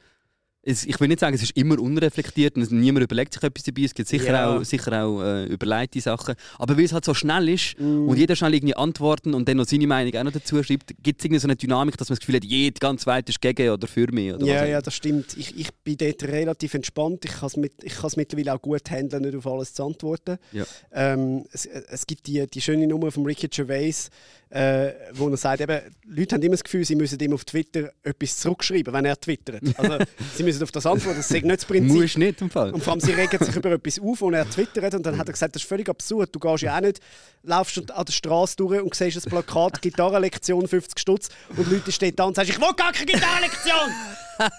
Es, 0.63 0.85
ich 0.85 0.99
will 0.99 1.07
nicht 1.07 1.19
sagen, 1.19 1.33
es 1.33 1.41
ist 1.41 1.57
immer 1.57 1.79
unreflektiert 1.79 2.55
und 2.55 2.71
niemand 2.71 3.03
überlegt 3.03 3.33
sich 3.33 3.41
etwas 3.41 3.63
dabei. 3.63 3.81
Es 3.81 3.95
gibt 3.95 4.07
sicher 4.07 4.31
Ja. 4.33 4.55
auch, 4.57 4.63
sicher 4.63 5.03
auch 5.03 5.19
äh, 5.23 5.45
überleitete 5.45 6.01
Sachen. 6.01 6.35
Aber 6.59 6.77
weil 6.77 6.83
es 6.85 6.93
halt 6.93 7.03
so 7.03 7.15
schnell 7.15 7.49
ist 7.49 7.79
Mm. 7.79 8.07
und 8.07 8.15
jeder 8.17 8.35
schnell 8.35 8.53
irgendwie 8.53 8.75
antworten 8.75 9.33
und 9.33 9.47
dann 9.49 9.57
noch 9.57 9.65
seine 9.65 9.87
Meinung 9.87 10.13
auch 10.15 10.23
noch 10.23 10.31
dazu 10.31 10.61
schreibt, 10.61 10.93
gibt 11.01 11.19
es 11.19 11.25
irgendwie 11.25 11.39
so 11.39 11.47
eine 11.47 11.55
Dynamik, 11.55 11.97
dass 11.97 12.09
man 12.09 12.13
das 12.15 12.19
Gefühl 12.19 12.35
hat, 12.35 12.43
jede 12.45 12.79
ganz 12.79 13.07
weit 13.07 13.27
ist 13.29 13.41
gegen 13.41 13.69
oder 13.71 13.87
für 13.87 14.11
mich. 14.11 14.33
Oder 14.35 14.45
Ja, 14.45 14.65
ja, 14.65 14.81
das 14.83 14.93
stimmt. 14.93 15.35
Ich, 15.35 15.57
ich 15.57 15.73
bin 15.83 15.97
dort 15.97 16.21
relativ 16.23 16.75
entspannt. 16.75 17.25
Ich 17.25 17.31
kann 17.31 17.47
es 17.47 17.57
mit, 17.57 17.73
ich 17.83 17.95
mittlerweile 18.15 18.53
auch 18.53 18.61
gut 18.61 18.87
handeln, 18.91 19.23
nicht 19.23 19.35
auf 19.35 19.47
alles 19.47 19.73
zu 19.73 19.83
antworten. 19.83 20.37
Ja. 20.51 20.65
Ähm, 20.91 21.43
es, 21.51 21.65
es 21.65 22.05
gibt 22.05 22.27
die, 22.27 22.45
die 22.45 22.61
schöne 22.61 22.85
Nummer 22.85 23.11
von 23.11 23.25
Ricky 23.25 23.47
Gervais, 23.47 24.09
äh, 24.51 24.91
wo 25.13 25.29
er 25.29 25.37
sagt, 25.37 25.61
eben, 25.61 25.79
Leute 26.05 26.35
haben 26.35 26.43
immer 26.43 26.51
das 26.51 26.63
Gefühl, 26.63 26.83
sie 26.83 26.95
müssen 26.95 27.17
ihm 27.19 27.33
auf 27.33 27.45
Twitter 27.45 27.91
etwas 28.03 28.37
zurückschreiben, 28.37 28.93
wenn 28.93 29.05
er 29.05 29.19
twittert. 29.19 29.61
Also, 29.77 29.97
sie 30.35 30.43
müssen 30.43 30.61
auf 30.61 30.71
das 30.71 30.85
antworten. 30.85 31.17
Das 31.17 31.31
ist 31.31 31.43
nicht 31.43 31.47
das 31.49 31.65
Prinzip. 31.65 32.01
Musst 32.01 32.17
nicht 32.17 32.41
im 32.41 32.49
Fall. 32.49 32.73
Und 32.73 32.83
vor 32.83 32.91
allem, 32.91 32.99
sie 32.99 33.11
regen 33.11 33.43
sich 33.43 33.55
über 33.55 33.71
etwas 33.71 33.99
auf, 33.99 34.21
und 34.21 34.33
er 34.33 34.49
twittert. 34.49 34.93
Und 34.93 35.05
dann 35.05 35.17
hat 35.17 35.29
er 35.29 35.31
gesagt, 35.31 35.55
das 35.55 35.61
ist 35.61 35.69
völlig 35.69 35.87
absurd. 35.87 36.35
Du 36.35 36.39
gehst 36.39 36.63
ja 36.63 36.75
auch 36.75 36.81
nicht, 36.81 36.99
laufst 37.43 37.91
an 37.91 38.05
der 38.05 38.11
Straße 38.11 38.57
durch 38.57 38.81
und 38.81 38.93
siehst 38.93 39.25
ein 39.25 39.29
Plakat, 39.29 39.81
Gitarrenlektion 39.81 40.67
50 40.67 40.99
Stutz, 40.99 41.29
und 41.55 41.71
Leute 41.71 41.91
stehen 41.91 42.15
da 42.15 42.25
und 42.25 42.35
sagen, 42.35 42.49
ich 42.49 42.59
will 42.59 42.73
gar 42.75 42.91
keine 42.91 43.05
Gitarrenlektion! 43.05 43.89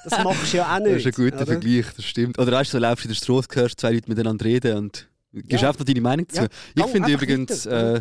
Das 0.04 0.24
machst 0.24 0.52
du 0.52 0.56
ja 0.58 0.74
auch 0.74 0.78
nicht. 0.78 0.92
Das 0.92 1.00
ist 1.00 1.06
ein 1.06 1.24
guter 1.24 1.36
oder? 1.36 1.46
Vergleich, 1.46 1.86
das 1.96 2.04
stimmt. 2.04 2.38
Oder 2.38 2.52
weißt 2.52 2.72
du, 2.72 2.78
so 2.78 2.84
du 2.84 3.02
in 3.02 3.08
der 3.08 3.14
Straße, 3.14 3.48
hörst 3.52 3.80
zwei 3.80 3.92
Leute 3.92 4.08
miteinander 4.08 4.44
reden 4.44 4.76
und 4.78 5.08
gibst 5.32 5.62
Ja. 5.62 5.72
deine 5.72 6.00
Meinung 6.00 6.26
dazu. 6.28 6.42
Ja, 6.76 6.84
ich 6.84 6.92
finde 6.92 7.10
übrigens, 7.12 7.66
weiter. 7.66 7.96
äh, 7.96 8.00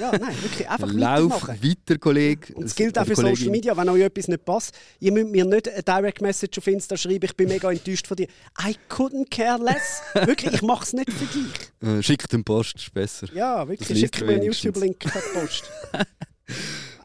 Ja, 0.00 0.12
nein, 0.12 0.42
wirklich, 0.42 0.68
einfach 0.70 0.92
lauf 0.92 1.48
weiter, 1.48 1.98
Kollege. 1.98 2.54
Und 2.54 2.64
es 2.64 2.74
gilt 2.74 2.98
auch 2.98 3.04
für 3.06 3.16
Social 3.16 3.32
Kollegin. 3.32 3.50
Media, 3.52 3.76
wenn 3.76 3.88
euch 3.88 4.02
etwas 4.02 4.28
nicht 4.28 4.44
passt. 4.44 4.74
Ihr 5.00 5.12
müsst 5.12 5.28
mir 5.30 5.44
nicht 5.44 5.68
eine 5.68 5.82
Direct 5.82 6.20
Message 6.22 6.58
auf 6.58 6.66
Insta 6.66 6.96
schreiben, 6.96 7.24
ich 7.24 7.36
bin 7.36 7.48
mega 7.48 7.70
enttäuscht 7.72 8.06
von 8.06 8.16
dir. 8.16 8.28
I 8.62 8.76
couldn't 8.88 9.30
care 9.30 9.62
less. 9.62 10.02
Wirklich, 10.26 10.54
ich 10.54 10.62
mache 10.62 10.84
es 10.84 10.92
nicht 10.92 11.10
für 11.12 11.24
dich. 11.26 11.46
Äh, 11.82 12.02
schick 12.02 12.28
den 12.28 12.44
Post, 12.44 12.76
ist 12.76 12.92
besser. 12.92 13.26
Ja, 13.32 13.66
wirklich, 13.66 13.98
schickt 13.98 14.20
mir 14.20 14.34
einen. 14.34 14.42
YouTube-Link 14.42 14.98
per 14.98 15.22
Post. 15.32 15.64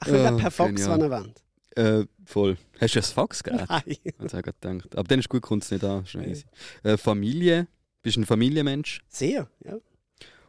Ich 0.05 0.11
will 0.11 0.25
auch 0.27 0.37
per 0.37 0.51
Fax, 0.51 0.75
genial. 0.75 0.99
wenn 0.99 1.05
ihr 1.05 1.11
wollt. 1.11 2.03
Äh, 2.03 2.07
voll. 2.25 2.57
Hast 2.79 2.95
du 2.95 2.99
ein 2.99 3.03
Fax 3.03 3.43
gegeben? 3.43 3.65
Nein. 3.69 3.77
Hat 3.79 3.87
ich 3.87 4.03
gedacht. 4.43 4.95
Aber 4.97 5.03
dann 5.07 5.19
ist 5.19 5.29
gut, 5.29 5.41
kommt 5.41 5.63
es 5.63 5.71
nicht 5.71 5.83
an. 5.83 6.05
easy. 6.27 6.43
Äh, 6.83 6.97
Familie. 6.97 7.67
Bist 8.05 8.17
ein 8.17 8.25
Familienmensch. 8.25 9.01
Sehr, 9.09 9.49
ja. 9.65 9.77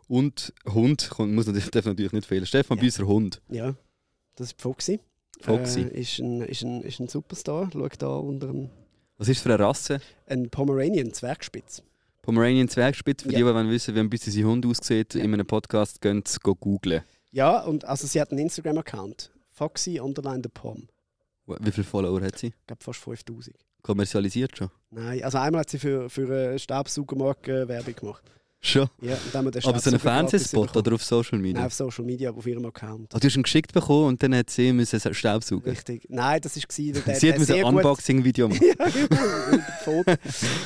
Und 0.09 0.53
Hund. 0.73 1.11
Muss 1.19 1.47
natürlich, 1.47 1.71
darf 1.71 1.85
natürlich 1.87 2.13
nicht 2.13 2.27
fehlen. 2.29 2.47
Stefan 2.47 2.77
Ja. 2.79 2.83
Büsser 2.85 3.07
Hund. 3.07 3.41
ja. 3.49 3.75
Das 4.37 4.49
ist 4.49 4.61
Foxy. 4.61 5.01
Foxy. 5.41 5.81
Äh, 5.81 6.01
ist, 6.01 6.19
ein, 6.19 6.43
ist, 6.43 6.63
ein, 6.63 6.83
ist 6.83 7.01
ein 7.01 7.09
Superstar. 7.09 7.71
Schau 7.73 7.89
da 7.89 8.09
unter 8.17 8.51
einem 8.51 8.69
Was 9.17 9.29
ist 9.29 9.39
das 9.39 9.43
für 9.45 9.55
eine 9.55 9.65
Rasse? 9.65 10.01
ein 10.27 10.51
Pomeranian 10.51 11.13
Zwergspitz. 11.15 11.83
Pomeranian 12.21 12.69
Zwergspitz. 12.69 13.23
Für 13.23 13.31
Ja. 13.31 13.39
die, 13.39 13.45
die 13.45 13.47
wollen 13.47 13.71
wissen, 13.71 13.95
wie 13.95 14.01
ein 14.01 14.11
bisschen 14.11 14.33
sein 14.35 14.45
Hund 14.45 14.67
aussieht, 14.67 15.15
Ja. 15.15 15.23
in 15.25 15.33
einem 15.33 15.47
Podcast, 15.47 16.03
gehen 16.03 16.23
sie 16.27 16.39
go 16.43 16.55
googlen. 16.55 17.03
Ja, 17.33 17.61
und 17.65 17.85
also 17.87 18.07
sie 18.07 18.21
hat 18.21 18.31
einen 18.31 18.41
Instagram-Account. 18.41 19.33
Foxy 19.51 19.99
underline 19.99 20.43
the 20.45 20.51
Pom. 20.53 20.87
Wie 21.47 21.71
viele 21.73 21.85
Follower 21.85 22.21
hat 22.21 22.39
sie? 22.39 22.49
Ich 22.49 22.67
glaube 22.67 22.85
fast 22.85 23.01
5000. 23.01 23.57
Kommerzialisiert 23.83 24.57
schon? 24.57 24.71
Nein, 24.91 25.23
also 25.23 25.39
einmal 25.39 25.61
hat 25.61 25.71
sie 25.71 25.79
für, 25.79 26.09
für 26.11 26.25
eine 26.25 26.59
Staubsaugermarke 26.59 27.69
Werbung 27.69 27.95
gemacht. 27.95 28.23
Schon? 28.61 28.89
Ja, 29.01 29.13
und 29.15 29.21
dann 29.33 29.39
haben 29.39 29.45
wir 29.47 29.51
den 29.53 29.65
Aber 29.65 29.79
so 29.79 29.91
einen 29.91 30.01
Fernsehspot 30.01 30.77
oder 30.77 30.95
auf 30.95 31.05
Social 31.05 31.39
Nein, 31.39 31.43
Media? 31.53 31.67
auf 31.67 31.75
Social 31.75 32.05
Media, 32.05 32.31
auf 32.33 32.47
ihrem 32.47 32.65
Account. 32.65 33.15
Ah, 33.15 33.19
du 33.19 33.27
hast 33.27 33.37
ihn 33.37 33.43
geschickt 33.43 33.73
bekommen 33.73 34.07
und 34.09 34.23
dann 34.23 34.35
hat 34.35 34.51
sie 34.51 34.73
müssen 34.73 34.99
Staubsaugen. 35.15 35.71
Richtig. 35.71 36.07
Nein, 36.09 36.41
das 36.41 36.57
war 36.57 37.03
der, 37.05 37.15
Sie 37.15 37.33
hat 37.33 37.51
ein 37.51 37.65
Unboxing-Video 37.65 38.49
machen. 38.49 38.67
ja, 38.67 38.89
genau. 38.89 40.05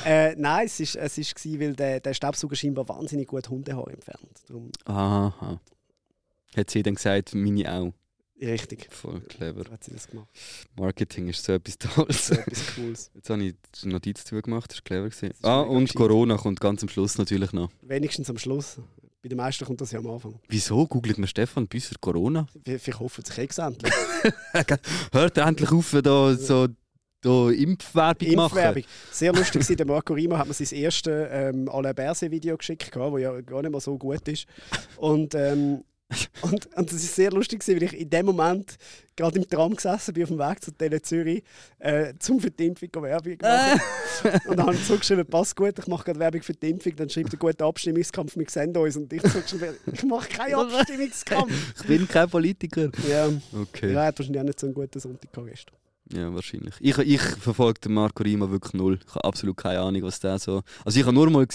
Äh, 0.06 0.34
nein, 0.36 0.66
es 0.66 0.80
ist, 0.80 0.96
es 0.96 1.18
ist 1.18 1.34
gewesen, 1.34 1.60
weil 1.60 1.74
der, 1.74 2.00
der 2.00 2.14
Staubsauger 2.14 2.56
scheinbar 2.56 2.88
wahnsinnig 2.88 3.28
gut 3.28 3.48
Hundehaar 3.50 3.88
entfernt. 3.88 4.30
Darum, 4.48 4.70
Aha. 4.86 5.60
Hat 6.56 6.70
sie 6.70 6.82
dann 6.82 6.94
gesagt, 6.94 7.34
meine 7.34 7.70
auch. 7.72 7.92
Richtig. 8.40 8.88
Voll 8.90 9.20
clever. 9.22 9.70
Hat 9.70 9.84
sie 9.84 9.92
das 9.92 10.08
gemacht. 10.08 10.28
Marketing 10.76 11.28
ist 11.28 11.44
so 11.44 11.52
etwas 11.52 11.78
Tolles. 11.78 12.26
So 12.26 12.34
etwas 12.34 12.74
Cooles. 12.74 13.10
Jetzt 13.14 13.30
habe 13.30 13.42
ich 13.42 13.54
die 13.82 13.88
Notiz 13.88 14.24
zugemacht, 14.24 14.70
das 14.70 14.78
war 14.78 14.82
clever. 14.84 15.08
Gewesen. 15.08 15.30
ist 15.30 15.44
Ah, 15.44 15.60
und 15.60 15.84
gescheit. 15.84 15.96
Corona 15.96 16.36
kommt 16.36 16.60
ganz 16.60 16.82
am 16.82 16.88
Schluss 16.88 17.18
natürlich 17.18 17.52
noch. 17.52 17.70
Wenigstens 17.82 18.30
am 18.30 18.38
Schluss. 18.38 18.78
Bei 19.22 19.28
den 19.28 19.36
meisten 19.36 19.66
kommt 19.66 19.80
das 19.80 19.92
ja 19.92 19.98
am 19.98 20.06
Anfang. 20.06 20.40
Wieso 20.48 20.86
googelt 20.86 21.18
man 21.18 21.28
Stefan 21.28 21.68
Büsser 21.68 21.96
Corona? 22.00 22.46
Vielleicht 22.64 22.98
hoffen 22.98 23.22
sich 23.22 23.58
endlich. 23.58 23.92
Hört 25.12 25.36
endlich 25.36 25.70
auf, 25.72 25.94
da 26.02 26.34
so 26.34 26.68
da 27.20 27.50
Impfwerbung 27.50 28.34
machen. 28.34 28.56
Impfwerbung. 28.56 28.84
Sehr 29.10 29.32
lustig 29.32 29.68
war, 29.68 29.76
der 29.76 29.86
Marco 29.86 30.14
Rima 30.14 30.38
hat 30.38 30.48
mir 30.48 30.54
sein 30.54 30.78
erstes 30.78 31.28
ähm, 31.30 31.68
Alain 31.68 31.94
Berset-Video 31.94 32.56
geschickt, 32.56 32.90
das 32.94 33.20
ja 33.20 33.40
gar 33.42 33.60
nicht 33.60 33.70
mal 33.70 33.80
so 33.80 33.98
gut 33.98 34.26
ist. 34.26 34.46
Und, 34.96 35.34
ähm, 35.34 35.84
und, 36.42 36.66
und 36.76 36.92
das 36.92 37.02
ist 37.02 37.14
sehr 37.14 37.30
lustig, 37.30 37.66
weil 37.68 37.82
ich 37.82 37.92
in 37.92 38.10
dem 38.10 38.26
Moment 38.26 38.76
gerade 39.16 39.38
im 39.38 39.48
Tram 39.48 39.74
gesessen 39.74 40.14
bin 40.14 40.22
auf 40.24 40.28
dem 40.30 40.38
Weg 40.38 40.62
zu 40.64 40.70
Tele 40.72 41.00
Zürich, 41.02 41.42
äh, 41.78 42.14
zum 42.18 42.40
für 42.40 42.50
die 42.50 42.66
Impfung 42.66 42.88
Werbung 43.02 43.36
machen. 43.40 43.80
und 44.46 44.56
dann 44.58 44.66
habe 44.66 44.74
ich 44.74 44.86
zurückgeschrieben, 44.86 45.26
passt 45.26 45.54
gut, 45.56 45.78
ich 45.78 45.86
mache 45.86 46.04
gerade 46.04 46.18
Werbung 46.18 46.42
für 46.42 46.54
die 46.54 46.70
Impfung. 46.70 46.96
Dann 46.96 47.10
schreibt 47.10 47.32
er, 47.32 47.38
guter 47.38 47.66
Abstimmungskampf, 47.66 48.36
wir 48.36 48.46
sehen 48.48 48.76
uns. 48.76 48.96
Und 48.96 49.12
ich 49.12 49.22
zurückgeschrieben, 49.22 49.76
ich 49.92 50.02
mache 50.04 50.28
keinen 50.28 50.54
Abstimmungskampf. 50.72 51.52
Ich 51.80 51.86
bin 51.86 52.08
kein 52.08 52.28
Politiker. 52.30 52.90
ja, 53.08 53.28
Okay. 53.52 53.92
er 53.92 54.04
hat 54.06 54.18
wahrscheinlich 54.18 54.40
auch 54.40 54.46
nicht 54.46 54.60
so 54.60 54.66
einen 54.66 54.74
guten 54.74 54.98
Sonntag 55.00 55.32
gehabt 55.32 55.48
gestern. 55.50 55.76
Ja, 56.12 56.34
wahrscheinlich. 56.34 56.74
Ich, 56.80 56.98
ich 56.98 57.20
verfolge 57.20 57.80
den 57.80 57.94
Marco 57.94 58.22
Rima 58.22 58.50
wirklich 58.50 58.72
null. 58.74 58.98
Ich 59.06 59.14
habe 59.14 59.24
absolut 59.24 59.56
keine 59.56 59.80
Ahnung, 59.80 60.02
was 60.02 60.18
der 60.18 60.38
so. 60.38 60.62
Also 60.84 60.98
ich 60.98 61.06
habe 61.06 61.14
nur 61.14 61.30
mal 61.30 61.46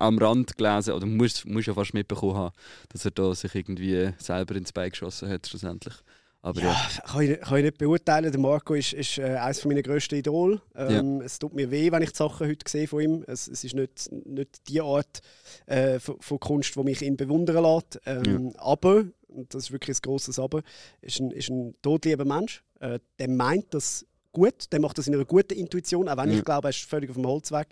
am 0.00 0.18
Rand 0.18 0.56
gelesen, 0.56 0.94
oder 0.94 1.06
muss, 1.06 1.44
muss 1.44 1.66
ja 1.66 1.74
fast 1.74 1.94
mitbekommen 1.94 2.34
haben, 2.34 2.54
dass 2.88 3.04
er 3.04 3.12
da 3.12 3.32
sich 3.34 3.54
irgendwie 3.54 4.12
selber 4.18 4.56
ins 4.56 4.72
Bein 4.72 4.90
geschossen 4.90 5.28
hat 5.28 5.46
schlussendlich. 5.46 5.94
Aber 6.42 6.60
ja. 6.60 6.72
Ja, 6.72 7.02
kann 7.04 7.22
ich, 7.22 7.40
kann 7.40 7.58
ich 7.58 7.64
nicht 7.64 7.78
beurteilen. 7.78 8.30
Der 8.32 8.40
Marco 8.40 8.74
ist, 8.74 8.94
ist 8.94 9.18
äh, 9.18 9.36
eines 9.36 9.64
meiner 9.64 9.82
grössten 9.82 10.14
Idole. 10.14 10.62
Ähm, 10.74 11.20
Es 11.20 11.38
tut 11.38 11.54
mir 11.54 11.70
weh, 11.70 11.92
wenn 11.92 12.02
ich 12.02 12.12
die 12.12 12.16
Sachen 12.16 12.46
heute 12.46 12.68
sehe 12.68 12.88
von 12.88 13.00
ihm. 13.00 13.24
Es, 13.26 13.46
es 13.46 13.62
ist 13.62 13.74
nicht, 13.74 14.10
nicht 14.26 14.68
die 14.68 14.80
Art 14.80 15.20
äh, 15.66 15.98
von, 15.98 16.16
von 16.20 16.40
Kunst, 16.40 16.74
die 16.76 16.82
mich 16.82 17.02
ihn 17.02 17.16
bewundern 17.16 17.62
lässt. 17.62 18.00
Ähm, 18.06 18.54
Aber, 18.56 19.04
und 19.28 19.54
das 19.54 19.64
ist 19.64 19.72
wirklich 19.72 19.98
ein 19.98 20.02
grosses 20.02 20.38
Aber, 20.38 20.62
ist 21.02 21.20
ein, 21.20 21.30
ist 21.30 21.50
ein 21.50 21.74
todlieber 21.82 22.24
Mensch. 22.24 22.62
Äh, 22.80 23.00
der 23.18 23.28
meint 23.28 23.74
das 23.74 24.06
gut, 24.32 24.72
der 24.72 24.80
macht 24.80 24.96
das 24.98 25.06
in 25.08 25.14
einer 25.14 25.24
guten 25.24 25.54
Intuition, 25.54 26.08
auch 26.08 26.16
wenn 26.16 26.30
Ja. 26.30 26.38
ich 26.38 26.44
glaube, 26.44 26.68
er 26.68 26.70
ist 26.70 26.82
völlig 26.88 27.10
auf 27.10 27.16
dem 27.16 27.26
Holzweg. 27.26 27.66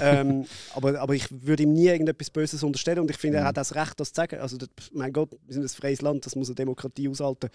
ähm, 0.00 0.44
aber, 0.74 1.00
aber 1.00 1.14
ich 1.14 1.26
würde 1.30 1.64
ihm 1.64 1.72
nie 1.72 1.86
irgendetwas 1.86 2.30
Böses 2.30 2.62
unterstellen 2.62 3.00
und 3.00 3.10
ich 3.10 3.16
finde, 3.18 3.38
er 3.38 3.44
hat 3.44 3.56
das 3.56 3.74
Recht, 3.74 3.98
das 3.98 4.12
zu 4.12 4.16
sagen. 4.20 4.40
Also, 4.40 4.56
das, 4.56 4.68
mein 4.92 5.12
Gott, 5.12 5.30
wir 5.46 5.54
sind 5.54 5.62
ein 5.62 5.68
freies 5.68 6.02
Land, 6.02 6.26
das 6.26 6.36
muss 6.36 6.48
eine 6.48 6.54
Demokratie 6.54 7.08
aushalten. 7.08 7.48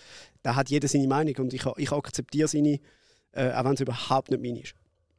Da 0.43 0.55
hat 0.55 0.69
jeder 0.69 0.87
seine 0.87 1.07
Meinung 1.07 1.35
und 1.37 1.53
ich, 1.53 1.63
ich 1.77 1.91
akzeptiere 1.91 2.47
seine, 2.47 2.79
äh, 3.31 3.51
auch 3.51 3.63
wenn 3.65 3.73
es 3.73 3.79
überhaupt 3.81 4.31
nicht 4.31 4.41
meine 4.43 4.61
ist. 4.61 4.73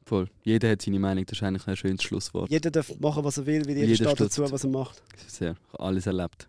Voll. 0.05 0.29
Jeder 0.43 0.69
hat 0.69 0.81
seine 0.81 0.99
Meinung, 0.99 1.25
das 1.25 1.37
ist 1.37 1.43
eigentlich 1.43 1.65
ein 1.67 1.77
schönes 1.77 2.03
Schlusswort. 2.03 2.51
Jeder 2.51 2.69
darf 2.71 2.91
machen, 2.99 3.23
was 3.23 3.37
er 3.37 3.45
will, 3.45 3.61
weil 3.65 3.77
jeder, 3.77 3.87
Jeder 3.87 4.05
steht 4.09 4.19
dazu, 4.19 4.51
was 4.51 4.63
er 4.63 4.69
macht. 4.69 5.01
Sehr. 5.27 5.55
Alles 5.79 6.05
erlebt. 6.07 6.47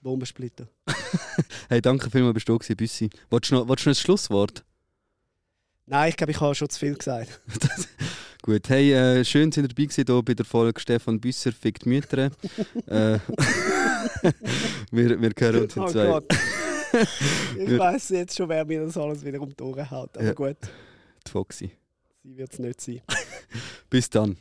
Bombensplitter. 0.00 0.68
Hey, 1.68 1.80
danke 1.80 2.10
vielmals, 2.10 2.34
bist 2.34 2.48
du 2.48 2.52
da 2.54 2.58
gewesen, 2.58 2.76
Büssi. 2.76 3.10
Wolltest 3.30 3.52
du 3.52 3.56
noch, 3.56 3.68
willst 3.68 3.84
du 3.84 3.90
noch 3.90 3.96
ein 3.96 4.00
Schlusswort? 4.00 4.64
Nein, 5.88 6.10
ich 6.10 6.16
glaube, 6.16 6.32
ich 6.32 6.40
habe 6.40 6.54
schon 6.54 6.68
zu 6.68 6.78
viel 6.78 6.94
gesagt. 6.94 7.40
Gut, 8.42 8.68
hey, 8.68 8.92
äh, 8.92 9.24
schön, 9.24 9.50
sind 9.52 9.64
ihr 9.64 9.68
dabei 9.68 9.84
gewesen, 9.84 10.04
hier 10.06 10.22
bei 10.22 10.34
der 10.34 10.44
Folge 10.44 10.80
Stefan 10.80 11.20
Büsser 11.20 11.52
fickt 11.52 11.86
Mütter. 11.86 12.30
äh, 12.86 13.18
wir, 14.90 15.20
wir 15.20 15.30
hören 15.38 15.62
uns 15.62 15.76
in 15.76 15.82
Oh 15.82 15.88
zwei. 15.88 16.06
Gott. 16.06 16.24
ich 17.58 17.78
weiß 17.78 18.10
jetzt 18.10 18.36
schon, 18.36 18.48
wer 18.48 18.64
mir 18.64 18.84
das 18.84 18.96
alles 18.96 19.24
wieder 19.24 19.40
um 19.40 19.54
die 19.54 19.62
Ohren 19.62 19.90
haut. 19.90 20.16
Aber 20.16 20.26
Ja. 20.26 20.32
gut, 20.32 20.56
Die 21.26 21.30
Foxy. 21.30 21.70
sie 22.22 22.36
wird 22.36 22.52
es 22.52 22.58
nicht 22.58 22.80
sein. 22.80 23.02
Bis 23.90 24.08
dann. 24.08 24.36